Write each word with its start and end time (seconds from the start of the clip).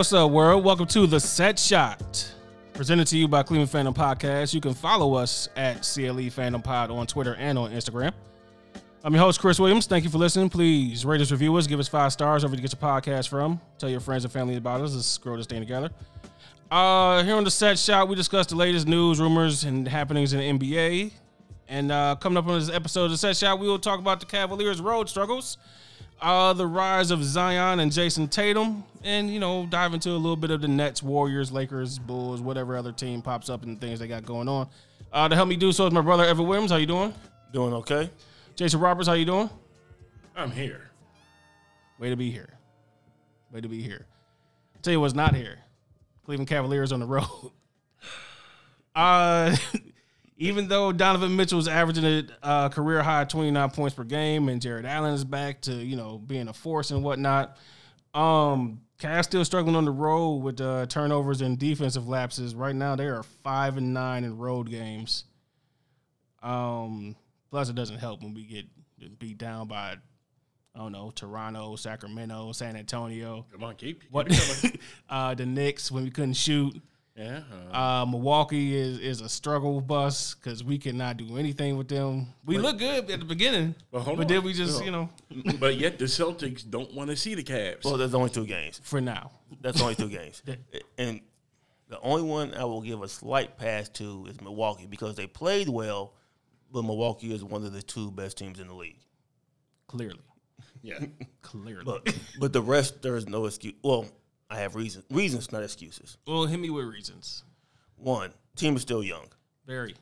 What's 0.00 0.14
up, 0.14 0.30
world? 0.30 0.64
Welcome 0.64 0.86
to 0.86 1.06
the 1.06 1.20
Set 1.20 1.58
Shot, 1.58 2.32
presented 2.72 3.06
to 3.08 3.18
you 3.18 3.28
by 3.28 3.42
Cleveland 3.42 3.70
Phantom 3.70 3.92
Podcast. 3.92 4.54
You 4.54 4.60
can 4.62 4.72
follow 4.72 5.12
us 5.12 5.50
at 5.56 5.82
CLE 5.82 6.30
Phantom 6.30 6.62
Pod 6.62 6.90
on 6.90 7.06
Twitter 7.06 7.34
and 7.34 7.58
on 7.58 7.70
Instagram. 7.70 8.10
I'm 9.04 9.12
your 9.12 9.22
host, 9.22 9.42
Chris 9.42 9.60
Williams. 9.60 9.86
Thank 9.86 10.04
you 10.04 10.08
for 10.08 10.16
listening. 10.16 10.48
Please 10.48 11.04
rate 11.04 11.20
us, 11.20 11.30
review 11.30 11.54
us, 11.56 11.66
give 11.66 11.78
us 11.78 11.86
five 11.86 12.14
stars 12.14 12.44
over 12.44 12.56
to 12.56 12.62
get 12.62 12.72
your 12.72 12.80
podcast 12.80 13.28
from. 13.28 13.60
Tell 13.76 13.90
your 13.90 14.00
friends 14.00 14.24
and 14.24 14.32
family 14.32 14.56
about 14.56 14.80
us. 14.80 14.94
Let's 14.94 15.18
grow 15.18 15.36
this 15.36 15.44
thing 15.44 15.60
together. 15.60 15.90
Uh, 16.70 17.22
here 17.22 17.34
on 17.34 17.44
the 17.44 17.50
Set 17.50 17.78
Shot, 17.78 18.08
we 18.08 18.14
discuss 18.14 18.46
the 18.46 18.56
latest 18.56 18.88
news, 18.88 19.20
rumors, 19.20 19.64
and 19.64 19.86
happenings 19.86 20.32
in 20.32 20.58
the 20.58 20.58
NBA. 20.58 21.12
And 21.68 21.92
uh, 21.92 22.16
coming 22.18 22.38
up 22.38 22.46
on 22.46 22.58
this 22.58 22.70
episode 22.70 23.04
of 23.04 23.10
the 23.10 23.18
Set 23.18 23.36
Shot, 23.36 23.58
we 23.58 23.68
will 23.68 23.78
talk 23.78 24.00
about 24.00 24.20
the 24.20 24.26
Cavaliers' 24.26 24.80
road 24.80 25.10
struggles, 25.10 25.58
uh, 26.20 26.52
the 26.52 26.66
rise 26.66 27.10
of 27.10 27.24
Zion 27.24 27.80
and 27.80 27.90
Jayson 27.90 28.28
Tatum, 28.28 28.84
and 29.02 29.30
you 29.30 29.40
know, 29.40 29.66
dive 29.66 29.94
into 29.94 30.10
a 30.10 30.12
little 30.12 30.36
bit 30.36 30.50
of 30.50 30.60
the 30.60 30.68
Nets, 30.68 31.02
Warriors, 31.02 31.50
Lakers, 31.50 31.98
Bulls, 31.98 32.40
whatever 32.40 32.76
other 32.76 32.92
team 32.92 33.22
pops 33.22 33.48
up 33.48 33.62
and 33.62 33.80
things 33.80 33.98
they 33.98 34.08
got 34.08 34.24
going 34.24 34.48
on. 34.48 34.68
Uh, 35.12 35.28
to 35.28 35.34
help 35.34 35.48
me 35.48 35.56
do 35.56 35.72
so 35.72 35.86
is 35.86 35.92
my 35.92 36.00
brother 36.00 36.24
Evan 36.24 36.46
Williams. 36.46 36.70
How 36.70 36.76
you 36.76 36.86
doing? 36.86 37.12
Doing 37.52 37.74
okay? 37.74 38.10
Jason 38.54 38.80
Roberts, 38.80 39.08
how 39.08 39.14
you 39.14 39.24
doing? 39.24 39.50
I'm 40.36 40.50
here. 40.50 40.90
Way 41.98 42.10
to 42.10 42.16
be 42.16 42.30
here. 42.30 42.54
Way 43.52 43.60
to 43.60 43.68
be 43.68 43.82
here. 43.82 44.06
tell 44.82 44.92
you 44.92 45.00
what's 45.00 45.14
not 45.14 45.34
here. 45.34 45.58
Cleveland 46.24 46.48
Cavaliers 46.48 46.92
on 46.92 47.00
the 47.00 47.06
road. 47.06 47.26
Uh, 48.92 49.56
even 50.40 50.68
though 50.68 50.90
Donovan 50.90 51.36
Mitchell 51.36 51.58
is 51.58 51.68
averaging 51.68 52.04
a 52.04 52.24
uh, 52.42 52.68
career 52.70 53.02
high 53.02 53.24
29 53.24 53.70
points 53.70 53.94
per 53.94 54.04
game 54.04 54.48
and 54.48 54.60
Jarrett 54.60 54.86
Allen 54.86 55.12
is 55.12 55.22
back 55.22 55.60
to, 55.62 55.72
you 55.72 55.96
know, 55.96 56.16
being 56.16 56.48
a 56.48 56.52
force 56.54 56.90
and 56.90 57.04
whatnot, 57.04 57.58
um, 58.14 58.80
Cavs 58.98 59.24
still 59.24 59.44
struggling 59.44 59.76
on 59.76 59.84
the 59.84 59.90
road 59.90 60.36
with 60.36 60.58
uh, 60.62 60.86
turnovers 60.86 61.42
and 61.42 61.58
defensive 61.58 62.08
lapses. 62.08 62.54
Right 62.54 62.74
now, 62.74 62.96
they 62.96 63.04
are 63.04 63.22
five 63.22 63.76
and 63.76 63.92
nine 63.92 64.24
in 64.24 64.38
road 64.38 64.70
games. 64.70 65.24
Um, 66.42 67.16
plus, 67.50 67.68
it 67.68 67.74
doesn't 67.74 67.98
help 67.98 68.22
when 68.22 68.32
we 68.32 68.44
get 68.44 68.64
beat 69.18 69.36
down 69.36 69.68
by 69.68 69.96
I 70.74 70.78
don't 70.78 70.92
know, 70.92 71.10
Toronto, 71.10 71.76
Sacramento, 71.76 72.52
San 72.52 72.76
Antonio. 72.76 73.44
Come 73.52 73.64
on, 73.64 73.74
keep, 73.74 74.02
keep 74.02 74.10
What 74.10 74.30
uh, 75.10 75.34
the 75.34 75.44
Knicks 75.44 75.90
when 75.90 76.04
we 76.04 76.10
couldn't 76.10 76.34
shoot. 76.34 76.80
Yeah. 77.20 77.40
uh, 77.72 78.04
Milwaukee 78.06 78.74
is 78.76 78.98
is 78.98 79.20
a 79.20 79.28
struggle 79.28 79.80
bus 79.80 80.34
because 80.34 80.64
we 80.64 80.78
cannot 80.78 81.16
do 81.18 81.36
anything 81.36 81.76
with 81.76 81.88
them. 81.88 82.28
We 82.44 82.58
look 82.58 82.78
good 82.78 83.10
at 83.10 83.18
the 83.20 83.24
beginning, 83.26 83.74
Well, 83.92 84.02
hold 84.02 84.16
but 84.18 84.22
on. 84.24 84.28
then 84.28 84.42
we 84.42 84.52
just 84.52 84.78
No. 84.80 84.84
you 84.84 84.90
know 84.90 85.10
but 85.60 85.76
yet 85.76 85.98
the 85.98 86.06
Celtics 86.06 86.68
don't 86.68 86.92
want 86.94 87.10
to 87.10 87.16
see 87.16 87.34
the 87.34 87.44
Cavs. 87.44 87.84
Well, 87.84 87.96
there's 87.96 88.14
only 88.14 88.30
two 88.30 88.46
games. 88.46 88.80
for 88.82 89.00
now. 89.00 89.30
That's 89.60 89.80
only 89.82 89.94
two 89.94 90.08
games. 90.08 90.42
And 90.98 91.20
the 91.88 92.00
only 92.00 92.22
one 92.22 92.54
I 92.54 92.64
will 92.64 92.82
give 92.82 93.02
a 93.02 93.08
slight 93.08 93.58
pass 93.58 93.88
to 93.90 94.26
is 94.30 94.40
Milwaukee 94.40 94.86
because 94.86 95.16
they 95.16 95.26
played 95.26 95.68
well, 95.68 96.14
but 96.72 96.82
Milwaukee 96.84 97.32
is 97.34 97.42
one 97.42 97.64
of 97.64 97.72
the 97.72 97.82
two 97.82 98.10
best 98.12 98.38
teams 98.38 98.60
in 98.60 98.68
the 98.68 98.74
league. 98.74 99.00
Clearly, 99.88 100.20
yeah. 100.82 100.98
clearly. 101.42 101.82
But 101.84 102.14
but 102.38 102.52
the 102.52 102.62
rest 102.62 103.02
there 103.02 103.16
is 103.16 103.28
no 103.28 103.46
excuse. 103.46 103.74
Well, 103.82 104.06
I 104.50 104.56
have 104.58 104.74
reasons. 104.74 105.04
Reasons, 105.10 105.52
not 105.52 105.62
excuses. 105.62 106.18
well, 106.26 106.44
hit 106.46 106.58
me 106.58 106.70
with 106.70 106.86
reasons. 106.86 107.44
One, 107.96 108.32
team 108.56 108.76
is 108.76 108.82
still 108.82 109.02
young. 109.02 109.26
Very. 109.66 109.94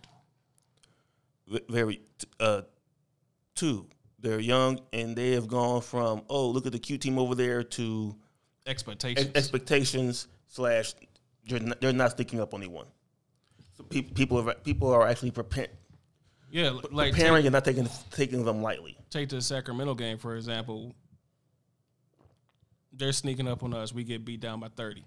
V- 1.49 1.61
Very. 1.69 2.01
Uh, 2.41 2.63
two, 3.55 3.87
they're 4.21 4.41
young 4.41 4.81
and 4.93 5.15
they 5.17 5.33
have 5.33 5.47
gone 5.49 5.81
from 5.81 6.23
oh 6.29 6.49
look 6.49 6.67
at 6.67 6.73
the 6.73 6.79
cute 6.79 7.01
team 7.01 7.19
over 7.19 7.35
there 7.35 7.63
to 7.63 8.15
Expectations. 8.67 9.27
ex- 9.29 9.37
expectations 9.37 10.29
slash 10.47 10.95
they're 11.47 11.61
not, 11.61 11.81
they're 11.81 11.93
not 11.93 12.11
sticking 12.13 12.41
up 12.41 12.53
on 12.55 12.63
anyone. 12.63 12.87
So 13.77 13.85
pe- 13.85 14.03
people 14.03 14.39
are 14.49 14.55
people 14.55 14.89
are 14.93 15.07
actually 15.07 15.31
preparing, 15.31 15.71
yeah, 16.51 16.71
like 16.91 17.13
preparing 17.13 17.37
take, 17.43 17.47
and 17.47 17.53
not 17.53 17.65
taking 17.65 17.89
taking 18.11 18.45
them 18.45 18.63
lightly. 18.63 18.97
take 19.11 19.29
the 19.29 19.41
Sacramento 19.41 19.95
game 19.95 20.19
for 20.19 20.37
example. 20.37 20.95
They're 22.99 23.13
sneaking 23.13 23.49
up 23.49 23.63
on 23.63 23.73
us. 23.73 23.93
We 23.93 24.05
get 24.05 24.25
beat 24.25 24.41
down 24.41 24.61
by 24.61 24.69
thirty. 24.69 25.05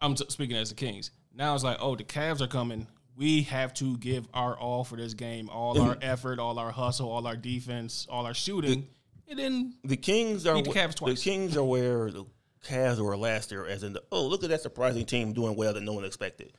I'm 0.00 0.14
t- 0.14 0.26
speaking 0.28 0.56
as 0.56 0.68
the 0.68 0.74
Kings. 0.74 1.10
Now 1.34 1.54
it's 1.54 1.64
like, 1.64 1.78
oh, 1.80 1.96
the 1.96 2.04
Cavs 2.04 2.40
are 2.40 2.46
coming. 2.46 2.86
We 3.16 3.42
have 3.44 3.72
to 3.74 3.96
give 3.98 4.26
our 4.34 4.56
all 4.56 4.84
for 4.84 4.96
this 4.96 5.14
game, 5.14 5.48
all 5.48 5.80
our 5.80 5.96
effort, 6.02 6.38
all 6.38 6.58
our 6.58 6.70
hustle, 6.70 7.10
all 7.10 7.26
our 7.26 7.36
defense, 7.36 8.06
all 8.10 8.26
our 8.26 8.34
shooting, 8.34 8.88
and 9.28 9.38
then 9.38 9.74
The 9.84 9.96
Kings 9.96 10.46
are 10.46 10.60
the 10.60 10.70
Cavs 10.70 11.04
the. 11.04 11.14
Kings 11.14 11.56
are 11.56 11.64
where 11.64 12.10
the 12.10 12.24
Cavs 12.66 12.98
were 12.98 13.16
last 13.16 13.50
year, 13.50 13.66
as 13.66 13.82
in 13.82 13.92
the 13.92 14.02
oh 14.10 14.26
look 14.26 14.42
at 14.42 14.50
that 14.50 14.62
surprising 14.62 15.06
team 15.06 15.32
doing 15.32 15.56
well 15.56 15.72
that 15.74 15.82
no 15.82 15.92
one 15.92 16.04
expected. 16.04 16.52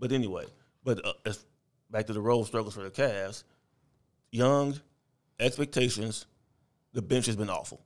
But 0.00 0.12
anyway, 0.12 0.46
but 0.84 1.04
uh, 1.04 1.12
as, 1.26 1.44
back 1.90 2.06
to 2.06 2.12
the 2.12 2.20
road 2.20 2.44
struggles 2.44 2.74
for 2.74 2.82
the 2.82 2.90
Cavs, 2.90 3.44
young 4.30 4.80
expectations. 5.38 6.26
The 6.94 7.02
bench 7.02 7.26
has 7.26 7.36
been 7.36 7.50
awful. 7.50 7.84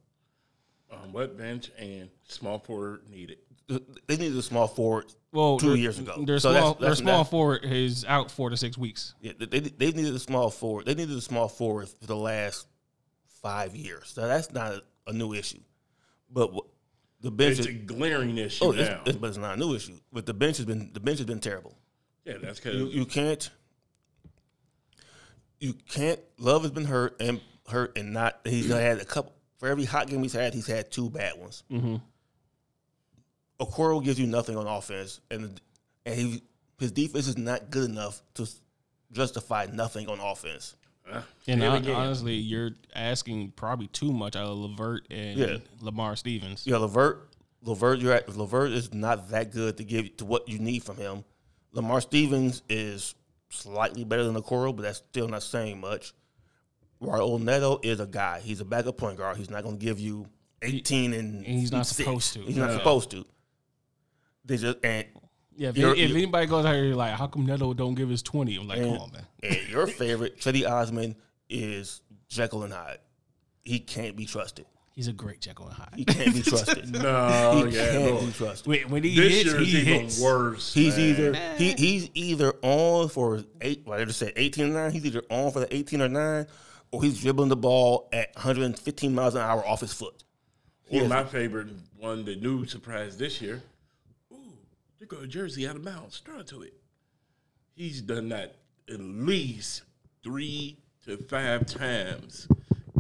Um, 0.93 1.13
what 1.13 1.37
bench 1.39 1.71
and 1.79 2.09
small 2.29 2.59
forward 2.59 3.09
needed. 3.09 3.39
They 3.69 4.17
needed 4.17 4.37
a 4.37 4.43
small 4.43 4.67
forward 4.69 5.07
well, 5.33 5.57
two 5.59 5.77
years 5.77 5.99
ago. 5.99 6.23
Their 6.27 6.39
So 6.39 6.53
small, 6.53 6.75
that's- 6.75 6.81
their 6.81 6.95
small 6.95 7.19
that's- 7.19 7.31
forward 7.31 7.65
is 7.65 8.05
out 8.05 8.31
four 8.31 8.51
to 8.51 8.57
six 8.57 8.77
weeks. 8.77 9.15
Yeah, 9.21 9.33
they, 9.39 9.61
they 9.61 9.93
needed 9.93 10.15
a 10.15 10.19
small 10.19 10.51
forward. 10.51 10.85
They 10.87 10.95
needed 10.95 11.17
a 11.17 11.21
small 11.23 11.49
forward 11.49 11.89
for 11.89 12.07
the 12.07 12.17
last 12.17 12.67
five 13.41 13.75
years. 13.75 14.09
So 14.15 14.27
that's 14.27 14.53
not 14.53 14.73
a, 14.73 14.83
a 15.07 15.13
new 15.13 15.33
issue. 15.33 15.61
But 16.31 16.51
wh- 16.53 16.69
the 17.23 17.31
bench 17.31 17.59
It's 17.59 17.69
is 17.69 17.75
a 17.75 17.79
glaring 17.79 18.37
issue 18.37 18.65
oh, 18.67 18.71
now. 18.73 18.81
it's, 18.83 19.11
it's, 19.11 19.17
but 19.19 19.29
it's 19.29 19.39
not 19.39 19.57
a 19.57 19.61
new 19.61 19.75
issue. 19.75 19.97
But 20.13 20.27
the 20.27 20.35
bench 20.35 20.59
has 20.59 20.67
been 20.67 20.91
the 20.93 21.01
bench 21.01 21.19
has 21.19 21.27
been 21.27 21.41
terrible. 21.41 21.79
yeah, 22.27 22.35
that's 22.43 22.59
because 22.61 22.79
You 22.79 22.87
you 22.89 23.07
can't 23.07 23.49
you 25.61 25.75
can't. 25.89 26.21
Love 26.39 26.63
has 26.63 26.73
been 26.73 26.85
hurt 26.85 27.17
and 27.21 27.41
hurt 27.69 27.97
and 27.97 28.13
not. 28.13 28.41
He's 28.45 28.69
had 28.69 28.99
a 28.99 29.05
couple 29.05 29.33
for 29.63 29.69
every 29.69 29.85
hot 29.85 30.09
game 30.09 30.21
he's 30.25 30.33
had. 30.33 30.53
He's 30.55 30.67
had 30.67 30.91
two 30.91 31.09
bad 31.09 31.39
ones. 31.39 31.63
Mm-hmm. 31.71 31.95
Okoro 33.61 34.03
gives 34.03 34.19
you 34.19 34.27
nothing 34.27 34.57
on 34.57 34.67
offense, 34.67 35.21
and 35.31 35.61
and 36.05 36.15
he, 36.19 36.43
his 36.81 36.91
defense 36.91 37.29
is 37.29 37.39
not 37.39 37.71
good 37.71 37.89
enough 37.89 38.21
to 38.35 38.49
justify 39.13 39.69
nothing 39.73 40.09
on 40.09 40.19
offense. 40.19 40.75
uh, 41.09 41.23
And 41.47 41.61
here 41.61 41.71
hon- 41.71 41.83
again. 41.83 41.95
honestly, 41.95 42.35
you're 42.35 42.73
asking 42.93 43.53
probably 43.53 43.87
too 43.87 44.13
much 44.13 44.35
out 44.35 44.47
of 44.47 44.59
Levert 44.59 45.07
and 45.13 45.39
Yeah. 45.39 45.57
Lamar 45.81 46.17
Stevens. 46.17 46.67
Yeah, 46.67 46.79
Levert, 46.79 47.29
Levert, 47.63 48.01
you're 48.01 48.15
at 48.15 48.37
Levert 48.37 48.73
is 48.73 48.93
not 48.93 49.29
that 49.31 49.53
good 49.53 49.77
to 49.77 49.85
give 49.85 50.17
to 50.17 50.25
what 50.25 50.49
you 50.49 50.59
need 50.59 50.83
from 50.83 50.97
him. 50.97 51.23
Lamar 51.71 52.01
Stevens 52.01 52.63
is 52.69 53.15
slightly 53.51 54.03
better 54.03 54.25
than 54.25 54.35
Okoro, 54.35 54.75
but 54.75 54.83
that's 54.83 54.99
still 55.09 55.29
not 55.29 55.45
saying 55.45 55.79
much. 55.81 56.15
Raul 57.03 57.41
Neto 57.43 57.81
is 57.83 58.01
a 58.01 58.07
guy. 58.07 58.41
He's 58.41 58.61
a 58.61 58.65
backup 58.65 58.97
point 58.97 59.19
guard. 59.19 59.37
He's 59.37 59.51
not 59.51 59.63
going 59.65 59.79
to 59.79 59.85
give 59.85 59.99
you 59.99 60.27
18 60.63 61.13
and 61.15 61.45
he's 61.45 61.73
not 61.73 61.87
six. 61.87 61.97
supposed 61.99 62.33
to. 62.35 62.41
He's 62.41 62.57
not 62.57 62.71
No. 62.71 62.77
supposed 62.79 63.11
to. 63.11 63.25
They 64.45 64.57
just 64.57 64.79
and 64.85 65.07
Yeah, 65.57 65.69
if, 65.71 65.77
You're- 65.77 65.99
if 66.01 66.11
you- 66.11 66.17
anybody 66.17 66.47
goes 66.47 66.65
out 66.65 66.75
here 66.75 66.95
like, 66.95 67.13
how 67.15 67.27
come 67.27 67.45
Neto 67.47 67.75
don't 67.75 67.95
give 67.95 68.09
his 68.09 68.23
twenty? 68.23 68.57
I'm 68.57 68.67
like, 68.69 68.79
and, 68.79 68.93
come 68.93 68.99
on, 69.03 69.13
man. 69.13 69.27
and 69.43 69.69
your 69.69 69.87
favorite 69.87 70.41
Cedi 70.41 70.69
Osman 70.69 71.15
is 71.51 72.01
Jekyll 72.29 72.63
and 72.63 72.73
Hyde. 72.73 72.99
He 73.65 73.79
can't 73.79 74.17
be 74.17 74.25
trusted. 74.25 74.67
He's 74.95 75.09
a 75.09 75.13
great 75.13 75.41
Jekyll 75.41 75.67
and 75.67 75.75
Hyde. 75.75 75.95
He 75.97 76.05
can't 76.05 76.35
be 76.35 76.43
trusted. 76.43 76.91
no, 77.03 77.65
he 77.67 77.77
yeah, 77.77 77.91
can't 77.93 78.05
no. 78.15 78.21
be 78.27 78.33
trusted. 78.33 78.67
when, 78.67 78.81
when 78.91 79.03
he 79.05 79.15
This 79.15 79.33
hits, 79.33 79.45
year 79.53 79.61
is 79.61 79.69
he 79.69 79.79
even 79.81 80.01
hits. 80.03 80.21
worse. 80.21 80.73
He's 80.75 80.97
man. 80.97 81.09
either 81.11 81.35
he, 81.57 81.73
he's 81.73 82.11
either 82.15 82.53
on 82.63 83.09
for 83.09 83.43
eight. 83.61 83.83
Well, 83.87 84.01
I 84.01 84.05
just 84.05 84.19
said 84.19 84.33
eighteen 84.37 84.67
or 84.71 84.75
nine. 84.83 84.93
He's 84.93 85.05
either 85.07 85.23
on 85.31 85.51
for 85.53 85.61
the 85.61 85.75
eighteen 85.75 86.01
or 86.03 86.09
nine, 86.09 86.47
or 86.93 87.03
he's 87.03 87.21
dribbling 87.21 87.49
the 87.49 87.57
ball 87.57 88.09
at 88.13 88.35
115 88.37 89.15
miles 89.15 89.35
an 89.35 89.41
hour 89.41 89.67
off 89.67 89.81
his 89.81 89.93
foot. 89.93 90.23
Or 90.91 91.09
my 91.09 91.25
favorite 91.25 91.69
one, 91.99 92.25
the 92.25 92.37
new 92.37 92.67
surprise 92.67 93.17
this 93.17 93.41
year. 93.41 93.63
Ooh, 94.31 94.37
there 94.99 95.09
go 95.09 95.19
a 95.19 95.27
jersey 95.27 95.67
out 95.67 95.75
of 95.77 95.85
bounds. 95.85 96.19
Throw 96.25 96.43
to 96.43 96.63
it. 96.63 96.75
He's 97.75 98.03
done 98.03 98.29
that 98.29 98.57
at 98.91 99.01
least 99.01 99.83
three 100.23 100.77
to 101.07 101.17
five 101.17 101.65
times 101.67 102.47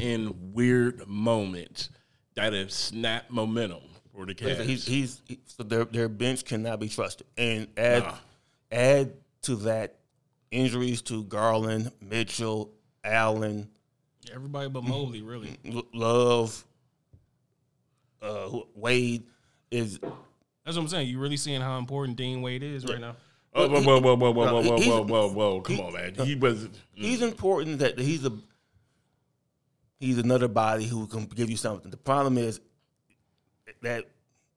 in 0.00 0.34
weird 0.54 1.06
moments 1.06 1.90
that 2.34 2.54
have 2.54 2.72
snapped 2.72 3.30
momentum 3.30 3.82
for 4.14 4.24
the 4.24 4.34
Cavs. 4.34 4.62
He's 4.64 4.86
he's 4.86 5.20
he, 5.28 5.38
so 5.44 5.62
their 5.62 5.84
their 5.84 6.08
bench 6.08 6.46
cannot 6.46 6.80
be 6.80 6.88
trusted. 6.88 7.26
And 7.36 7.68
add 7.76 8.04
Nah. 8.04 8.14
add 8.70 9.12
to 9.42 9.56
that 9.56 9.98
injuries 10.50 11.02
to 11.02 11.24
Garland, 11.24 11.92
Mitchell, 12.00 12.72
Allen, 13.04 13.68
Everybody 14.32 14.69
but 14.69 14.84
Mobley, 14.84 15.22
really. 15.22 15.56
Love, 15.94 16.64
uh, 18.20 18.50
Wade 18.74 19.24
is 19.70 19.98
That's 19.98 20.76
what 20.76 20.78
I'm 20.78 20.88
saying. 20.88 21.08
You 21.08 21.19
really 21.19 21.36
seeing 21.36 21.60
how 21.60 21.78
important 21.78 22.16
Dean 22.16 22.42
Wade 22.42 22.62
is 22.62 22.84
right 22.84 23.00
now. 23.00 23.16
oh, 23.54 23.69
whoa, 23.69 23.80
whoa, 23.80 24.00
whoa, 24.00 24.14
whoa, 24.14 24.32
whoa, 24.32 24.62
whoa, 24.62 24.62
whoa, 24.62 24.78
whoa, 24.78 25.02
whoa, 25.04 25.28
whoa! 25.28 25.60
Come 25.62 25.80
on, 25.80 25.92
man. 25.92 26.14
He 26.14 26.34
was. 26.36 26.69
he's 26.92 27.22
important 27.22 27.80
that 27.80 27.98
he's 27.98 28.24
a 28.24 28.32
he's 29.98 30.19
another 30.19 30.48
body 30.48 30.84
who 30.84 31.06
can 31.06 31.24
give 31.24 31.50
you 31.50 31.56
something. 31.56 31.90
The 31.90 31.96
problem 31.96 32.38
is 32.38 32.60
that 33.82 34.04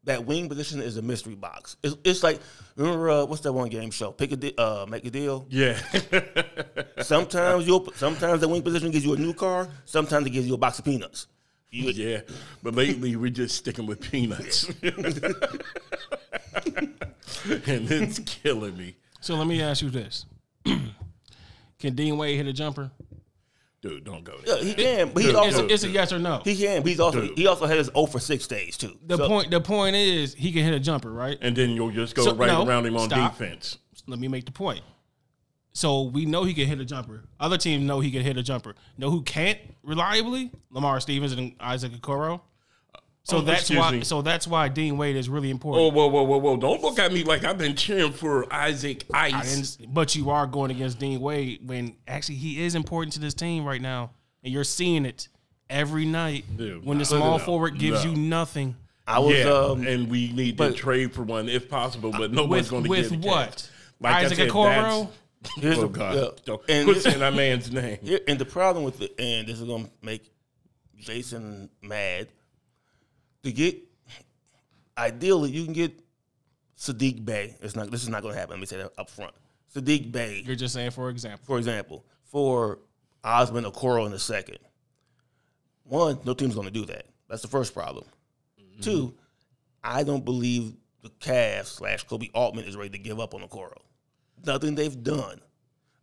that 0.05 0.25
wing 0.25 0.47
position 0.49 0.81
is 0.81 0.97
a 0.97 1.01
mystery 1.01 1.35
box. 1.35 1.77
It's, 1.83 1.95
it's 2.03 2.23
like 2.23 2.39
remember 2.75 3.09
uh, 3.09 3.25
what's 3.25 3.41
that 3.41 3.53
one 3.53 3.69
game 3.69 3.91
show? 3.91 4.11
Pick 4.11 4.31
a 4.31 4.35
de- 4.35 4.57
uh, 4.57 4.85
make 4.87 5.05
a 5.05 5.11
deal. 5.11 5.45
Yeah. 5.49 5.77
Sometimes 7.01 7.67
you 7.67 7.85
sometimes 7.95 8.41
the 8.41 8.47
wing 8.47 8.61
position 8.61 8.91
gives 8.91 9.05
you 9.05 9.13
a 9.13 9.17
new 9.17 9.33
car. 9.33 9.67
Sometimes 9.85 10.25
it 10.27 10.29
gives 10.31 10.47
you 10.47 10.53
a 10.53 10.57
box 10.57 10.79
of 10.79 10.85
peanuts. 10.85 11.27
You, 11.71 11.91
yeah. 11.91 12.21
But 12.63 12.75
lately 12.75 13.15
we're 13.15 13.29
just 13.29 13.55
sticking 13.55 13.85
with 13.85 13.99
peanuts. 13.99 14.69
and 14.83 14.93
it's 17.45 18.19
killing 18.19 18.77
me. 18.77 18.95
So 19.19 19.35
let 19.35 19.47
me 19.47 19.61
ask 19.61 19.81
you 19.81 19.89
this: 19.89 20.25
Can 20.65 21.95
Dean 21.95 22.17
Wade 22.17 22.37
hit 22.37 22.47
a 22.47 22.53
jumper? 22.53 22.91
Dude, 23.87 24.03
don't 24.03 24.23
go 24.23 24.33
Yeah, 24.47 24.55
he 24.57 24.73
can, 24.73 25.09
but 25.09 25.21
he 25.21 25.27
Dude, 25.29 25.35
also 25.35 25.65
It's, 25.65 25.73
it's 25.75 25.83
a 25.83 25.89
yes 25.89 26.11
or 26.11 26.17
no. 26.17 26.41
he 26.43 26.55
can. 26.57 26.81
But 26.81 26.89
he's 26.89 26.99
also 26.99 27.21
Dude. 27.21 27.37
he 27.37 27.45
also 27.45 27.67
has 27.67 27.85
0 27.93 28.07
for 28.07 28.19
six 28.19 28.47
days 28.47 28.77
too. 28.77 28.97
The 29.05 29.17
So- 29.17 29.27
point. 29.27 29.51
The 29.51 29.61
point 29.61 29.95
is 29.95 30.33
he 30.33 30.51
can 30.51 30.63
hit 30.63 30.73
a 30.73 30.79
jumper, 30.79 31.11
right? 31.11 31.37
And 31.39 31.55
then 31.55 31.71
you'll 31.71 31.91
just 31.91 32.15
go 32.15 32.23
So- 32.23 32.33
right 32.35 32.47
no, 32.47 32.65
around 32.65 32.87
him 32.87 32.97
on 32.97 33.09
stop. 33.09 33.37
defense. 33.37 33.77
Let 34.07 34.17
me 34.19 34.27
make 34.27 34.45
the 34.45 34.51
point. 34.51 34.81
So 35.73 36.03
we 36.03 36.25
know 36.25 36.45
he 36.45 36.53
can 36.55 36.65
hit 36.67 36.79
a 36.79 36.85
jumper. 36.85 37.25
Other 37.39 37.57
teams 37.57 37.83
know 37.83 37.99
he 37.99 38.09
can 38.09 38.21
hit 38.23 38.37
a 38.37 38.43
jumper. 38.43 38.73
Know 38.97 39.11
who 39.11 39.21
can't 39.21 39.59
reliably? 39.83 40.49
Lamar 40.71 40.99
Stevens 40.99 41.33
and 41.33 41.53
Isaac 41.59 41.91
Okoro. 41.91 42.41
So 43.27 43.37
Oh, 43.37 43.41
that's 43.41 43.71
why. 43.71 43.91
me. 43.91 44.03
So 44.03 44.21
that's 44.21 44.45
why 44.47 44.67
Dean 44.69 44.97
Wade 44.99 45.15
is 45.15 45.27
really 45.29 45.49
important. 45.49 45.83
Oh, 45.83 45.89
whoa, 45.89 46.05
whoa, 46.07 46.21
whoa, 46.23 46.37
whoa. 46.37 46.57
Don't 46.57 46.81
look 46.83 46.99
at 46.99 47.11
me 47.11 47.23
like 47.23 47.43
I've 47.43 47.57
been 47.57 47.75
cheering 47.75 48.11
for 48.13 48.45
Isaac 48.53 49.03
Ice. 49.13 49.77
didn't- 49.77 49.93
but 49.95 50.15
you 50.15 50.29
are 50.29 50.45
going 50.45 50.69
against 50.69 50.99
Dean 50.99 51.19
Wade 51.19 51.67
when 51.67 51.95
actually 52.07 52.35
he 52.35 52.63
is 52.63 52.75
important 52.75 53.13
to 53.13 53.19
this 53.19 53.33
team 53.33 53.65
right 53.65 53.81
now, 53.81 54.11
and 54.43 54.53
you're 54.53 54.63
seeing 54.63 55.05
it 55.05 55.27
every 55.71 56.05
night 56.05 56.45
Dude, 56.55 56.85
when 56.85 56.99
the 56.99 57.05
small 57.05 57.39
forward 57.39 57.79
gives 57.79 58.05
no. 58.05 58.11
you 58.11 58.15
nothing. 58.17 58.75
I 59.07 59.17
was 59.17 59.35
yeah, 59.37 59.45
um, 59.51 59.85
and 59.87 60.07
we 60.09 60.31
need 60.31 60.55
but- 60.57 60.69
to 60.69 60.73
trade 60.73 61.11
for 61.13 61.23
one 61.23 61.49
if 61.49 61.67
possible, 61.67 62.11
but 62.11 62.31
no 62.31 62.45
one's 62.45 62.69
going 62.69 62.83
to 62.83 62.89
with 62.91 63.09
get 63.09 63.25
a 63.25 63.27
what? 63.27 63.69
Like 63.99 64.25
Isaac 64.25 64.37
said, 64.37 64.49
Okoro. 64.49 65.09
here's 65.57 65.79
Oh 65.79 65.87
God! 65.87 66.15
yeah. 66.15 66.27
Don't 66.45 66.61
and, 66.69 66.87
quit 66.87 67.01
saying 67.01 67.19
that 67.19 67.33
man's 67.33 67.71
name. 67.71 67.97
here- 68.03 68.19
and 68.27 68.37
the 68.37 68.45
problem 68.45 68.83
with 68.83 69.01
it, 69.01 69.15
and 69.17 69.47
this 69.47 69.59
is 69.59 69.67
gonna 69.67 69.89
make 70.03 70.31
Jason 70.99 71.69
mad. 71.81 72.27
To 73.45 73.51
get 73.51 73.77
ideally, 74.97 75.51
you 75.51 75.65
can 75.65 75.73
get 75.73 75.99
Saddiq 76.77 77.23
Bey. 77.23 77.55
It's 77.61 77.75
not. 77.75 77.91
This 77.91 78.01
is 78.01 78.09
not 78.09 78.23
going 78.23 78.33
to 78.33 78.39
happen. 78.39 78.55
Let 78.55 78.59
me 78.59 78.65
say 78.65 78.77
that 78.77 78.91
up 78.97 79.07
front. 79.09 79.33
Saddiq 79.73 80.11
Bey, 80.11 80.41
You're 80.43 80.55
just 80.55 80.73
saying, 80.73 80.91
for 80.91 81.11
example. 81.11 81.45
for 81.45 81.59
example, 81.59 82.05
for 82.23 82.79
Osman 83.23 83.65
Okoro 83.65 84.07
in 84.07 84.11
the 84.11 84.17
second. 84.17 84.57
One, 85.83 86.19
no 86.25 86.33
team's 86.33 86.55
going 86.55 86.65
to 86.65 86.73
do 86.73 86.85
that. 86.85 87.05
That's 87.29 87.43
the 87.43 87.47
first 87.47 87.75
problem. 87.75 88.05
Mm-hmm. 88.59 88.81
Two, 88.81 89.13
I 89.83 90.01
don't 90.03 90.25
believe 90.25 90.73
the 91.03 91.09
Cavs 91.09 91.67
slash 91.67 92.03
Koby 92.07 92.31
Altman 92.33 92.65
is 92.65 92.75
ready 92.75 92.89
to 92.89 92.97
give 92.97 93.19
up 93.19 93.35
on 93.35 93.41
Okoro. 93.41 93.77
Nothing 94.43 94.73
they've 94.73 95.03
done. 95.03 95.39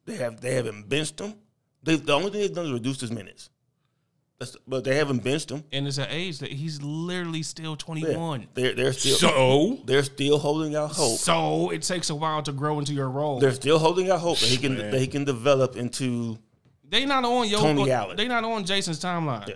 They 0.05 0.15
have 0.15 0.41
they 0.41 0.55
haven't 0.55 0.89
benched 0.89 1.19
him. 1.19 1.35
They 1.83 1.97
the 1.97 2.13
only 2.13 2.31
thing 2.31 2.41
they've 2.41 2.55
done 2.55 2.67
is 2.67 2.73
reduce 2.73 3.01
his 3.01 3.11
minutes. 3.11 3.51
That's, 4.43 4.57
but 4.67 4.83
they 4.83 4.97
haven't 4.97 5.23
benched 5.23 5.51
him. 5.51 5.63
And 5.71 5.87
it's 5.87 5.99
an 5.99 6.09
age 6.11 6.41
that 6.41 6.51
he's 6.51 6.83
literally 6.83 7.45
still 7.45 7.77
21. 7.77 8.49
They're 8.55 8.75
they're 8.75 8.93
still 8.93 9.15
So 9.15 9.79
they're 9.85 10.03
still 10.03 10.37
holding 10.37 10.75
out 10.75 10.91
hope. 10.91 11.19
So 11.19 11.71
it 11.71 11.83
takes 11.83 12.11
a 12.11 12.15
while 12.17 12.43
to 12.43 12.51
grow 12.51 12.81
into 12.81 12.93
your 12.93 13.09
role. 13.09 13.39
They're 13.39 13.53
still 13.53 13.79
holding 13.79 14.11
out 14.11 14.19
hope 14.19 14.41
that 14.41 14.49
he 14.49 14.57
can 14.57 14.77
that 14.79 14.95
he 14.99 15.07
can 15.07 15.25
develop 15.25 15.77
into 15.77 16.39
They 16.89 17.07
not 17.07 17.25
on 17.25 17.49
your 17.49 17.61
Tony 17.61 17.93
Allen. 17.93 18.17
They 18.17 18.27
not 18.27 18.43
on 18.43 18.65
Jason's 18.65 18.99
timeline. 18.99 19.47
Yeah. 19.47 19.55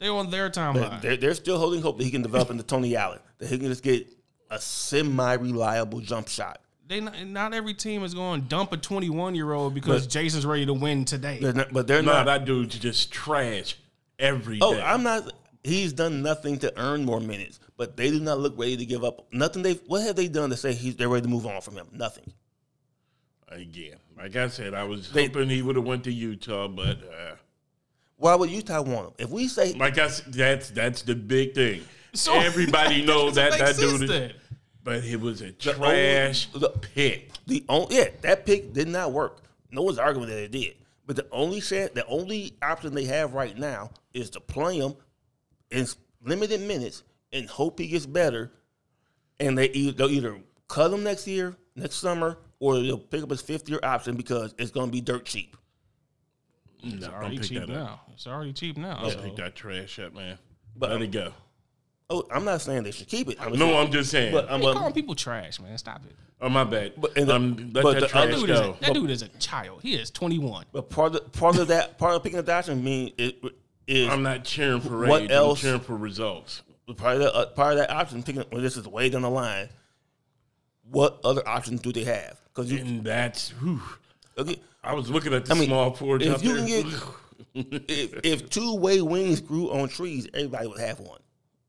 They're 0.00 0.12
on 0.12 0.28
their 0.28 0.50
timeline. 0.50 1.00
They're, 1.00 1.16
they're 1.16 1.34
still 1.34 1.58
holding 1.58 1.80
hope 1.80 1.98
that 1.98 2.04
he 2.04 2.10
can 2.10 2.22
develop 2.22 2.50
into 2.50 2.64
Tony 2.64 2.96
Allen, 2.96 3.20
that 3.38 3.48
he 3.48 3.58
can 3.58 3.68
just 3.68 3.84
get 3.84 4.08
a 4.50 4.60
semi-reliable 4.60 6.00
jump 6.00 6.26
shot. 6.26 6.60
They 6.86 7.00
not, 7.00 7.24
not 7.26 7.54
every 7.54 7.74
team 7.74 8.02
is 8.02 8.12
going 8.12 8.42
to 8.42 8.48
dump 8.48 8.72
a 8.72 8.76
21 8.76 9.36
year 9.36 9.52
old 9.52 9.72
because 9.72 10.02
But- 10.06 10.12
Jason's 10.12 10.44
ready 10.44 10.66
to 10.66 10.74
win 10.74 11.04
today. 11.04 11.38
They're 11.40 11.52
not, 11.52 11.72
but 11.72 11.86
they're 11.86 12.02
no, 12.02 12.12
not. 12.12 12.26
that 12.26 12.44
dude's 12.44 12.76
just 12.76 13.12
trash 13.12 13.76
every 14.18 14.58
day. 14.58 14.64
oh, 14.66 14.80
I'm 14.80 15.02
not. 15.02 15.32
He's 15.62 15.92
done 15.94 16.22
nothing 16.22 16.58
to 16.58 16.72
earn 16.78 17.04
more 17.04 17.20
minutes, 17.20 17.58
but 17.76 17.96
they 17.96 18.10
do 18.10 18.20
not 18.20 18.38
look 18.38 18.58
ready 18.58 18.76
to 18.76 18.84
give 18.84 19.02
up. 19.04 19.26
Nothing. 19.32 19.62
They 19.62 19.74
what 19.86 20.02
have 20.02 20.16
they 20.16 20.28
done 20.28 20.50
to 20.50 20.56
say 20.56 20.72
he's 20.74 20.96
they're 20.96 21.08
ready 21.08 21.22
to 21.22 21.28
move 21.28 21.46
on 21.46 21.60
from 21.62 21.74
him? 21.76 21.86
Nothing. 21.92 22.32
again. 23.48 23.96
Like 24.16 24.36
I 24.36 24.48
said, 24.48 24.74
I 24.74 24.84
was 24.84 25.10
They- 25.10 25.26
hoping 25.26 25.48
he 25.48 25.62
would 25.62 25.76
have 25.76 25.84
went 25.84 26.04
to 26.04 26.12
Utah, 26.12 26.68
but 26.68 26.98
uh, 27.02 27.36
Why 28.16 28.34
would 28.34 28.50
Utah 28.50 28.82
want 28.82 29.08
him? 29.08 29.12
If 29.18 29.30
we 29.30 29.48
say 29.48 29.72
like 29.74 29.98
I 29.98 30.08
said, 30.08 30.32
that's 30.32 30.70
that's 30.70 31.02
the 31.02 31.14
big 31.14 31.54
thing. 31.54 31.82
So- 32.12 32.34
Everybody 32.38 33.02
knows 33.06 33.34
that 33.36 33.52
that 33.58 33.76
dude. 33.76 34.02
Is, 34.02 34.08
then. 34.08 34.32
but 34.82 35.04
it 35.04 35.20
was 35.20 35.40
a 35.42 35.46
only- 35.46 35.56
trash 35.56 36.46
the- 36.52 36.70
pick. 36.70 37.30
the 37.46 37.64
only 37.68 37.96
yeah 37.96 38.08
that 38.22 38.46
pick 38.46 38.72
did 38.72 38.88
not 38.88 39.12
work. 39.12 39.42
No 39.70 39.82
one's 39.82 39.98
arguing 39.98 40.28
that 40.28 40.38
it 40.44 40.50
did. 40.52 40.74
But 41.06 41.16
the 41.16 41.26
only 41.32 41.60
chance, 41.60 41.92
the 41.92 42.06
only 42.06 42.56
option 42.62 42.94
they 42.94 43.04
have 43.04 43.34
right 43.34 43.56
now 43.56 43.90
is 44.14 44.30
to 44.30 44.40
play 44.40 44.78
him 44.78 44.94
in 45.70 45.86
limited 46.22 46.60
minutes 46.62 47.02
and 47.32 47.48
hope 47.48 47.78
he 47.78 47.88
gets 47.88 48.06
better. 48.06 48.52
And 49.40 49.58
they 49.58 49.68
either, 49.70 49.92
they'll 49.92 50.10
either 50.10 50.38
cut 50.68 50.92
him 50.92 51.02
next 51.04 51.26
year, 51.26 51.56
next 51.76 51.96
summer, 51.96 52.38
or 52.60 52.78
they'll 52.80 52.96
pick 52.98 53.22
up 53.22 53.30
his 53.30 53.42
fifth 53.42 53.68
year 53.68 53.80
option 53.82 54.16
because 54.16 54.54
it's 54.58 54.70
going 54.70 54.86
to 54.86 54.92
be 54.92 55.00
dirt 55.00 55.26
cheap. 55.26 55.56
it's 56.82 57.06
No, 57.06 57.12
already 57.12 57.38
cheap 57.38 57.68
now. 57.68 58.00
It's 58.14 58.26
already 58.26 58.52
cheap 58.52 58.76
now. 58.78 59.02
Don't 59.02 59.10
so- 59.12 59.20
pick 59.22 59.36
that 59.36 59.54
trash 59.54 59.98
up, 59.98 60.14
man. 60.14 60.38
But- 60.76 60.90
Let 60.90 61.02
it 61.02 61.10
go. 61.12 61.32
Oh, 62.10 62.24
I'm 62.30 62.44
not 62.44 62.60
saying 62.60 62.82
they 62.82 62.90
should 62.90 63.08
keep 63.08 63.28
it. 63.30 63.38
I'm 63.40 63.52
No, 63.52 63.66
saying- 63.66 63.76
I'm 63.86 63.92
just 63.92 64.10
saying. 64.10 64.32
but 64.32 64.50
I'm 64.50 64.60
Hey, 64.60 64.66
um, 64.68 64.74
calling 64.76 64.92
people 64.92 65.14
trash, 65.14 65.58
man. 65.58 65.76
Stop 65.78 66.02
it. 66.04 66.14
Oh 66.40 66.48
my 66.48 66.64
bad. 66.64 66.92
But- 66.96 67.16
and 67.16 67.28
the- 67.28 67.34
um, 67.34 67.70
let 67.72 67.82
but 67.82 67.92
that 67.94 68.00
the 68.00 68.08
trash 68.08 68.30
That 68.30 68.36
dude, 68.40 68.50
is 68.50 68.60
a, 68.60 68.76
that 68.80 68.94
dude 68.94 69.10
is 69.10 69.22
a 69.22 69.28
child. 69.28 69.80
He 69.82 69.94
is 69.94 70.10
21. 70.10 70.64
but 70.72 70.90
part 70.90 71.14
of 71.14 71.32
part 71.32 71.56
of 71.58 71.68
that 71.68 71.98
part 71.98 72.14
of 72.14 72.22
picking 72.22 72.38
up 72.38 72.46
the 72.46 72.52
option 72.54 72.82
mean 72.84 73.12
it 73.18 73.42
is 73.86 74.08
I'm 74.08 74.22
not 74.22 74.44
cheering 74.44 74.80
for 74.80 75.06
What 75.06 75.22
age. 75.22 75.30
else? 75.30 75.60
I'm 75.60 75.68
cheering 75.68 75.80
for 75.80 75.96
results. 75.96 76.62
part 76.96 77.16
of 77.16 77.22
that 77.22 77.34
uh, 77.34 77.46
part 77.46 77.72
of 77.72 77.78
that 77.78 77.90
option 77.90 78.22
picking 78.22 78.40
up 78.40 78.52
when 78.52 78.62
this 78.62 78.76
is 78.76 78.86
way 78.88 79.08
down 79.10 79.22
the 79.22 79.30
line. 79.30 79.68
What 80.90 81.20
other 81.24 81.46
options 81.48 81.80
do 81.80 81.92
they 81.92 82.04
have? 82.04 82.38
Because 82.54 82.70
you 82.70 82.78
And 82.78 83.02
that's. 83.04 83.50
Whew, 83.50 83.80
okay, 84.38 84.56
I 84.82 84.92
was 84.94 85.10
looking 85.10 85.32
at 85.32 85.46
the 85.46 85.54
I 85.54 85.58
mean, 85.58 85.68
small 85.68 85.92
forwards 85.94 86.24
if 86.26 86.34
out 86.34 86.44
you 86.44 86.54
there. 86.60 86.82
can 86.82 86.90
get- 86.90 87.02
if, 87.88 88.20
if 88.24 88.50
two 88.50 88.74
way 88.76 89.00
wings 89.00 89.40
grew 89.40 89.70
on 89.72 89.88
trees, 89.88 90.28
everybody 90.34 90.66
would 90.66 90.80
have 90.80 91.00
one. 91.00 91.20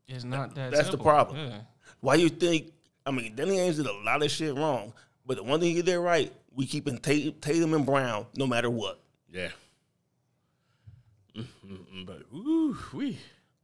It's 0.08 0.24
not 0.24 0.54
that 0.56 0.72
That's 0.72 0.90
the 0.90 0.98
problem. 0.98 1.38
Yeah. 1.38 1.58
Why 2.02 2.16
you 2.16 2.30
think? 2.30 2.72
I 3.06 3.12
mean, 3.12 3.36
Danny 3.36 3.58
Ainge 3.58 3.76
did 3.78 3.86
a 3.86 3.94
lot 4.04 4.24
of 4.24 4.32
shit 4.32 4.56
wrong, 4.56 4.94
but 5.26 5.38
the 5.38 5.44
one 5.44 5.60
thing 5.60 5.76
he 5.76 5.82
did 5.82 5.98
right, 5.98 6.34
we 6.56 6.66
keeping 6.66 6.98
Tatum, 6.98 7.36
Tatum 7.40 7.74
and 7.74 7.86
Brown 7.86 8.26
no 8.36 8.48
matter 8.48 8.70
what. 8.70 9.00
yeah. 9.32 9.50
But 12.06 12.22
ooh, 12.34 12.78
we 12.94 13.18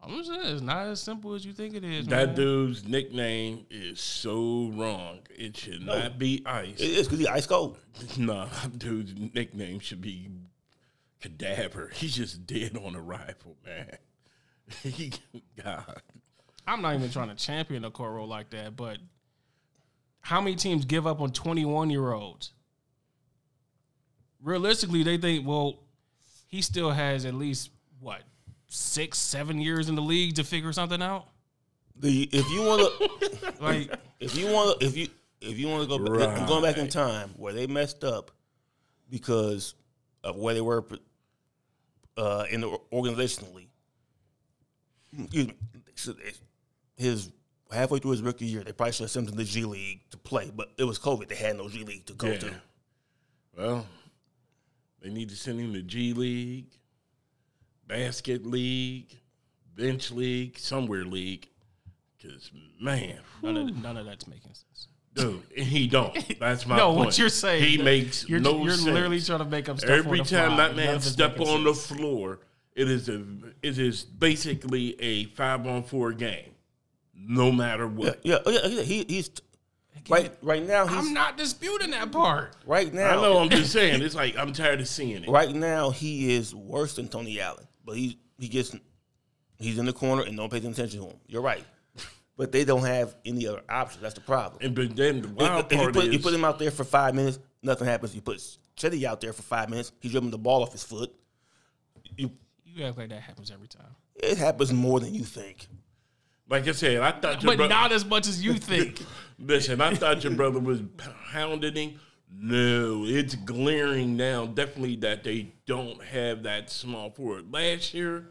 I'm 0.03 0.17
just 0.17 0.29
saying, 0.29 0.41
it's 0.43 0.62
not 0.62 0.88
as 0.88 1.00
simple 1.00 1.36
as 1.36 1.45
you 1.45 1.53
think 1.53 1.75
it 1.75 1.83
is. 1.83 2.07
that 2.07 2.29
man. 2.29 2.36
dude's 2.36 2.88
nickname 2.88 3.65
is 3.69 4.01
so 4.01 4.71
wrong. 4.74 5.19
It 5.29 5.55
should 5.55 5.86
not 5.86 6.17
be 6.17 6.41
Ice. 6.45 6.79
It 6.79 6.89
is 6.89 7.07
because 7.07 7.19
he 7.19 7.27
ice 7.27 7.45
cold. 7.45 7.77
nah, 8.17 8.48
dude's 8.77 9.13
nickname 9.15 9.79
should 9.79 10.01
be 10.01 10.29
Cadaver. 11.21 11.91
He's 11.93 12.15
just 12.15 12.48
dead 12.48 12.77
on 12.77 12.95
arrival, 12.95 13.57
man. 13.65 13.98
He, 14.83 15.12
God, 15.62 16.01
I'm 16.65 16.81
not 16.81 16.95
even 16.95 17.12
trying 17.12 17.27
to 17.27 17.36
champion 17.36 17.81
the 17.81 17.89
a 17.89 17.91
Okoro 17.91 18.25
like 18.25 18.51
that, 18.51 18.77
but 18.77 19.00
how 20.21 20.39
many 20.41 20.55
teams 20.55 20.85
give 20.85 21.05
up 21.05 21.19
on 21.21 21.31
21 21.31 21.89
year 21.89 22.11
olds? 22.11 22.51
Realistically, 24.41 25.03
they 25.03 25.17
think, 25.17 25.47
well, 25.47 25.79
he 26.47 26.61
still 26.61 26.91
has 26.91 27.25
at 27.25 27.33
least 27.33 27.69
what 27.99 28.21
six, 28.67 29.17
seven 29.17 29.59
years 29.59 29.89
in 29.89 29.95
the 29.95 30.01
league 30.01 30.35
to 30.35 30.43
figure 30.43 30.71
something 30.73 31.01
out. 31.01 31.27
The 31.95 32.29
if 32.31 32.49
you 32.49 32.61
want 32.61 32.81
to, 32.81 33.53
Like, 33.61 33.93
if 34.19 34.35
you 34.35 34.47
want 34.47 34.79
to, 34.79 34.85
if 34.85 34.97
you 34.97 35.07
if 35.39 35.57
you 35.57 35.67
want 35.67 35.83
to 35.83 35.97
go, 35.97 36.17
back, 36.17 36.37
I'm 36.37 36.47
going 36.47 36.63
back 36.63 36.77
in 36.77 36.87
time 36.87 37.29
where 37.37 37.53
they 37.53 37.67
messed 37.67 38.03
up 38.03 38.31
because 39.09 39.75
of 40.23 40.35
where 40.35 40.53
they 40.53 40.61
were 40.61 40.83
uh, 42.17 42.45
in 42.49 42.61
the 42.61 42.79
organizationally. 42.91 43.67
Excuse 45.13 46.17
me. 46.17 46.23
His 46.95 47.31
halfway 47.71 47.99
through 47.99 48.11
his 48.11 48.21
rookie 48.21 48.45
year, 48.45 48.63
they 48.63 48.73
probably 48.73 48.93
should 48.93 49.03
have 49.03 49.11
sent 49.11 49.27
him 49.27 49.31
to 49.31 49.37
the 49.37 49.43
G 49.43 49.65
League 49.65 50.01
to 50.11 50.17
play, 50.17 50.51
but 50.53 50.71
it 50.77 50.83
was 50.83 50.99
COVID. 50.99 51.27
They 51.27 51.35
had 51.35 51.57
no 51.57 51.69
G 51.69 51.83
League 51.83 52.05
to 52.07 52.13
go 52.13 52.27
yeah. 52.27 52.37
to. 52.37 52.53
Well, 53.57 53.87
they 55.01 55.09
need 55.09 55.29
to 55.29 55.35
send 55.35 55.59
him 55.59 55.73
to 55.73 55.81
G 55.81 56.13
League, 56.13 56.71
Basket 57.87 58.45
League, 58.45 59.19
Bench 59.75 60.11
League, 60.11 60.57
somewhere 60.57 61.03
league. 61.05 61.47
Cause 62.21 62.51
man, 62.79 63.17
none 63.41 63.57
of, 63.57 63.75
none 63.81 63.97
of 63.97 64.05
that's 64.05 64.27
making 64.27 64.53
sense. 64.53 64.87
dude, 65.15 65.41
he 65.55 65.87
don't. 65.87 66.13
That's 66.39 66.67
my 66.67 66.75
point. 66.77 66.77
No, 66.77 66.93
point. 66.93 67.05
what 67.05 67.17
you're 67.17 67.29
saying, 67.29 67.63
he 67.63 67.81
makes 67.81 68.29
You're, 68.29 68.39
no 68.39 68.63
you're 68.63 68.75
sense. 68.75 68.85
literally 68.85 69.19
trying 69.19 69.39
to 69.39 69.45
make 69.45 69.67
up 69.69 69.79
stuff. 69.79 69.89
Every 69.89 70.19
on 70.19 70.25
the 70.25 70.29
time 70.29 70.55
fly. 70.55 70.67
that 70.67 70.75
man 70.75 71.01
step 71.01 71.37
making 71.37 71.47
on 71.51 71.63
the 71.63 71.73
floor, 71.73 72.41
it 72.75 72.91
is 72.91 73.09
a 73.09 73.23
it 73.63 73.79
is 73.79 74.03
basically 74.03 75.01
a 75.01 75.25
five 75.25 75.65
on 75.65 75.81
four 75.81 76.13
game. 76.13 76.51
No 77.27 77.51
matter 77.51 77.87
what. 77.87 78.19
Yeah, 78.23 78.39
oh, 78.45 78.49
yeah, 78.51 78.65
yeah. 78.67 78.81
He, 78.81 79.05
he's 79.07 79.29
right 80.09 80.31
right 80.41 80.65
now. 80.65 80.87
He's 80.87 80.97
I'm 80.97 81.13
not 81.13 81.37
disputing 81.37 81.91
that 81.91 82.11
part. 82.11 82.55
right 82.65 82.91
now. 82.93 83.09
I 83.09 83.21
know. 83.21 83.37
I'm 83.39 83.49
just 83.49 83.71
saying. 83.71 84.01
It's 84.01 84.15
like 84.15 84.35
I'm 84.37 84.53
tired 84.53 84.79
of 84.81 84.87
seeing 84.87 85.23
it. 85.23 85.29
Right 85.29 85.53
now, 85.53 85.89
he 85.91 86.33
is 86.33 86.53
worse 86.55 86.95
than 86.95 87.07
Tony 87.07 87.39
Allen, 87.39 87.67
but 87.85 87.95
he 87.95 88.17
he 88.39 88.47
gets 88.47 88.75
he's 89.59 89.77
in 89.77 89.85
the 89.85 89.93
corner 89.93 90.23
and 90.23 90.35
no 90.35 90.43
one 90.43 90.49
pays 90.49 90.65
attention 90.65 90.99
to 91.01 91.07
him. 91.07 91.17
You're 91.27 91.41
right, 91.43 91.63
but 92.37 92.51
they 92.51 92.65
don't 92.65 92.83
have 92.85 93.15
any 93.25 93.47
other 93.47 93.61
options. 93.69 94.01
That's 94.01 94.15
the 94.15 94.21
problem. 94.21 94.61
And 94.63 94.73
but 94.75 94.95
then 94.95 95.21
the 95.21 95.27
If- 95.29 95.35
wild 95.35 95.65
if 95.65 95.71
you 95.71 95.77
part 95.77 95.93
put, 95.93 96.05
is 96.05 96.13
you 96.13 96.19
put 96.19 96.33
him 96.33 96.43
out 96.45 96.57
there 96.59 96.71
for 96.71 96.83
five 96.83 97.13
minutes, 97.13 97.39
nothing 97.61 97.87
happens. 97.87 98.15
You 98.15 98.21
put 98.21 98.37
Cedi 98.77 99.03
out 99.03 99.21
there 99.21 99.33
for 99.33 99.43
five 99.43 99.69
minutes, 99.69 99.91
he's 99.99 100.11
dribbling 100.11 100.31
the 100.31 100.37
ball 100.39 100.63
off 100.63 100.71
his 100.71 100.83
foot. 100.83 101.13
You, 102.17 102.31
You 102.65 102.85
act 102.85 102.97
like 102.97 103.09
that 103.09 103.21
happens 103.21 103.51
every 103.51 103.67
time, 103.67 103.95
it 104.15 104.37
happens 104.37 104.73
more 104.73 104.99
than 104.99 105.13
you 105.13 105.23
think. 105.23 105.67
Like 106.51 106.67
I 106.67 106.72
said, 106.74 106.98
I 107.00 107.12
thought 107.12 107.41
your 107.41 107.51
but 107.53 107.58
bro- 107.58 107.67
not 107.67 107.91
as 107.93 108.05
much 108.05 108.27
as 108.27 108.43
you 108.43 108.53
think. 108.55 109.01
Listen, 109.39 109.81
I 109.81 109.96
thought 109.96 110.24
your 110.24 110.34
brother 110.34 110.60
was 110.60 110.81
pounding 111.31 111.74
him. 111.75 112.00
No, 112.34 113.03
it's 113.05 113.36
glaring 113.36 114.15
now. 114.17 114.46
Definitely 114.46 114.98
that 114.98 115.24
they 115.24 115.53
don't 115.65 116.01
have 116.03 116.43
that 116.43 116.70
small 116.70 117.10
forward. 117.10 117.51
Last 117.53 117.93
year, 117.93 118.27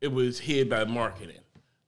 it 0.00 0.08
was 0.12 0.38
hid 0.40 0.68
by 0.68 0.84
Markkanen. 0.84 1.38